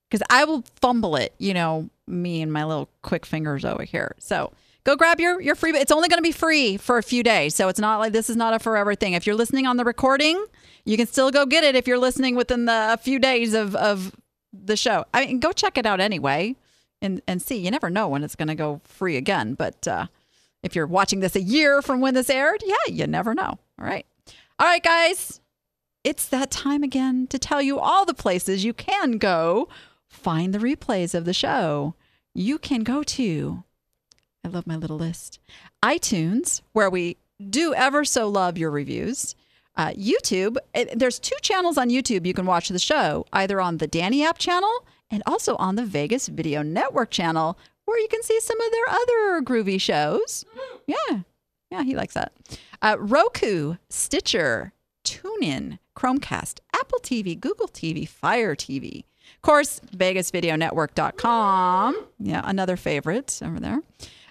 Because 0.10 0.26
I 0.30 0.44
will 0.46 0.64
fumble 0.82 1.16
it, 1.16 1.36
you 1.38 1.54
know, 1.54 1.90
me 2.08 2.42
and 2.42 2.52
my 2.52 2.66
little 2.66 2.90
quick 3.04 3.26
fingers 3.26 3.64
over 3.64 3.84
here. 3.84 4.16
So, 4.18 4.52
go 4.84 4.96
grab 4.96 5.20
your 5.20 5.40
your 5.40 5.56
free 5.56 5.72
it's 5.72 5.92
only 5.92 6.08
going 6.08 6.18
to 6.18 6.24
be 6.24 6.32
free 6.32 6.78
for 6.78 6.98
a 6.98 7.04
few 7.04 7.22
days 7.22 7.54
so 7.54 7.68
it's 7.68 7.80
not 7.80 8.00
like 8.00 8.14
this 8.14 8.30
is 8.30 8.36
not 8.36 8.54
a 8.54 8.60
forever 8.60 8.96
thing 8.96 9.14
if 9.14 9.28
you're 9.28 9.36
listening 9.36 9.68
on 9.68 9.78
the 9.78 9.84
recording 9.84 10.44
you 10.86 10.98
can 10.98 11.06
still 11.06 11.30
go 11.32 11.46
get 11.46 11.64
it 11.64 11.76
if 11.76 11.88
you're 11.88 12.00
listening 12.00 12.36
within 12.36 12.66
the 12.66 12.94
a 12.94 12.98
few 12.98 13.20
days 13.20 13.54
of 13.54 13.76
of 13.76 14.16
the 14.52 14.76
show 14.76 15.06
i 15.14 15.26
mean 15.26 15.40
go 15.40 15.52
check 15.52 15.78
it 15.78 15.86
out 15.86 16.00
anyway 16.00 16.56
and 17.02 17.22
and 17.28 17.42
see 17.42 17.58
you 17.58 17.70
never 17.70 17.90
know 17.90 18.08
when 18.08 18.24
it's 18.24 18.36
going 18.36 18.48
to 18.48 18.56
go 18.56 18.82
free 18.84 19.16
again 19.16 19.54
but 19.54 19.88
uh 19.88 20.08
if 20.64 20.76
you're 20.76 20.88
watching 20.88 21.20
this 21.20 21.36
a 21.36 21.42
year 21.42 21.82
from 21.82 22.02
when 22.02 22.14
this 22.14 22.30
aired 22.30 22.62
yeah 22.66 22.76
you 22.88 23.06
never 23.08 23.34
know 23.34 23.58
all 23.80 23.86
right 23.86 24.06
all 24.60 24.68
right 24.68 24.84
guys 24.84 25.42
it's 26.04 26.28
that 26.28 26.52
time 26.52 26.84
again 26.84 27.28
to 27.28 27.38
tell 27.38 27.62
you 27.62 27.80
all 27.80 28.06
the 28.06 28.14
places 28.14 28.64
you 28.64 28.74
can 28.74 29.18
go 29.18 29.68
find 30.08 30.54
the 30.54 30.60
replays 30.60 31.14
of 31.14 31.26
the 31.26 31.34
show 31.34 31.96
you 32.34 32.58
can 32.58 32.84
go 32.84 33.04
to 33.04 33.64
I 34.44 34.48
love 34.48 34.68
my 34.68 34.76
little 34.76 34.98
list. 34.98 35.40
iTunes, 35.84 36.62
where 36.74 36.90
we 36.90 37.18
do 37.50 37.74
ever 37.74 38.06
so 38.06 38.28
love 38.28 38.58
your 38.58 38.72
reviews. 38.72 39.36
Uh, 39.76 39.92
YouTube, 39.92 40.58
there's 40.94 41.20
two 41.20 41.36
channels 41.42 41.78
on 41.78 41.90
YouTube 41.90 42.26
you 42.26 42.34
can 42.34 42.46
watch 42.46 42.70
the 42.70 42.80
show, 42.80 43.26
either 43.32 43.62
on 43.62 43.78
the 43.78 43.88
Danny 43.88 44.26
App 44.26 44.38
channel 44.38 44.86
and 45.10 45.24
also 45.26 45.56
on 45.56 45.76
the 45.76 45.86
Vegas 45.86 46.28
Video 46.28 46.62
Network 46.62 47.12
channel, 47.12 47.58
where 47.90 48.00
you 48.00 48.08
can 48.08 48.24
see 48.24 48.40
some 48.40 48.62
of 48.62 48.72
their 48.72 48.90
other 48.90 49.42
groovy 49.42 49.82
shows. 49.82 50.46
Yeah, 50.88 51.24
yeah, 51.70 51.84
he 51.84 51.96
likes 51.96 52.14
that. 52.14 52.32
Uh, 52.82 52.96
Roku, 53.00 53.76
Stitcher, 53.90 54.72
TuneIn, 55.04 55.80
Chromecast, 55.96 56.60
Apple 56.74 57.00
TV, 57.00 57.38
Google 57.40 57.68
TV, 57.68 58.08
Fire 58.08 58.56
TV. 58.56 59.04
Of 59.36 59.42
course, 59.42 59.82
VegasVideoNetwork.com. 59.96 62.06
Yeah, 62.20 62.42
another 62.44 62.78
favorite 62.78 63.40
over 63.44 63.60
there 63.60 63.82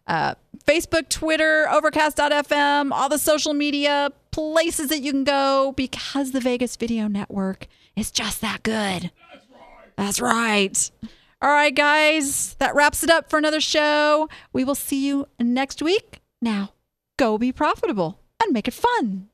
uh, 0.08 0.34
Facebook, 0.66 1.08
Twitter, 1.08 1.68
Overcast.fm, 1.70 2.90
all 2.92 3.08
the 3.08 3.18
social 3.18 3.54
media 3.54 4.10
places 4.30 4.88
that 4.88 5.00
you 5.00 5.12
can 5.12 5.24
go 5.24 5.72
because 5.76 6.32
the 6.32 6.40
Vegas 6.40 6.76
Video 6.76 7.06
Network 7.06 7.66
is 7.94 8.10
just 8.10 8.40
that 8.40 8.62
good. 8.62 9.10
That's 9.96 10.20
right. 10.20 10.20
That's 10.20 10.20
right. 10.20 10.90
All 11.40 11.50
right, 11.50 11.74
guys, 11.74 12.54
that 12.54 12.74
wraps 12.74 13.04
it 13.04 13.10
up 13.10 13.30
for 13.30 13.38
another 13.38 13.60
show. 13.60 14.28
We 14.52 14.64
will 14.64 14.74
see 14.74 15.06
you 15.06 15.26
next 15.38 15.80
week. 15.80 16.20
Now, 16.42 16.72
go 17.16 17.38
be 17.38 17.52
profitable 17.52 18.18
and 18.42 18.52
make 18.52 18.66
it 18.66 18.74
fun. 18.74 19.28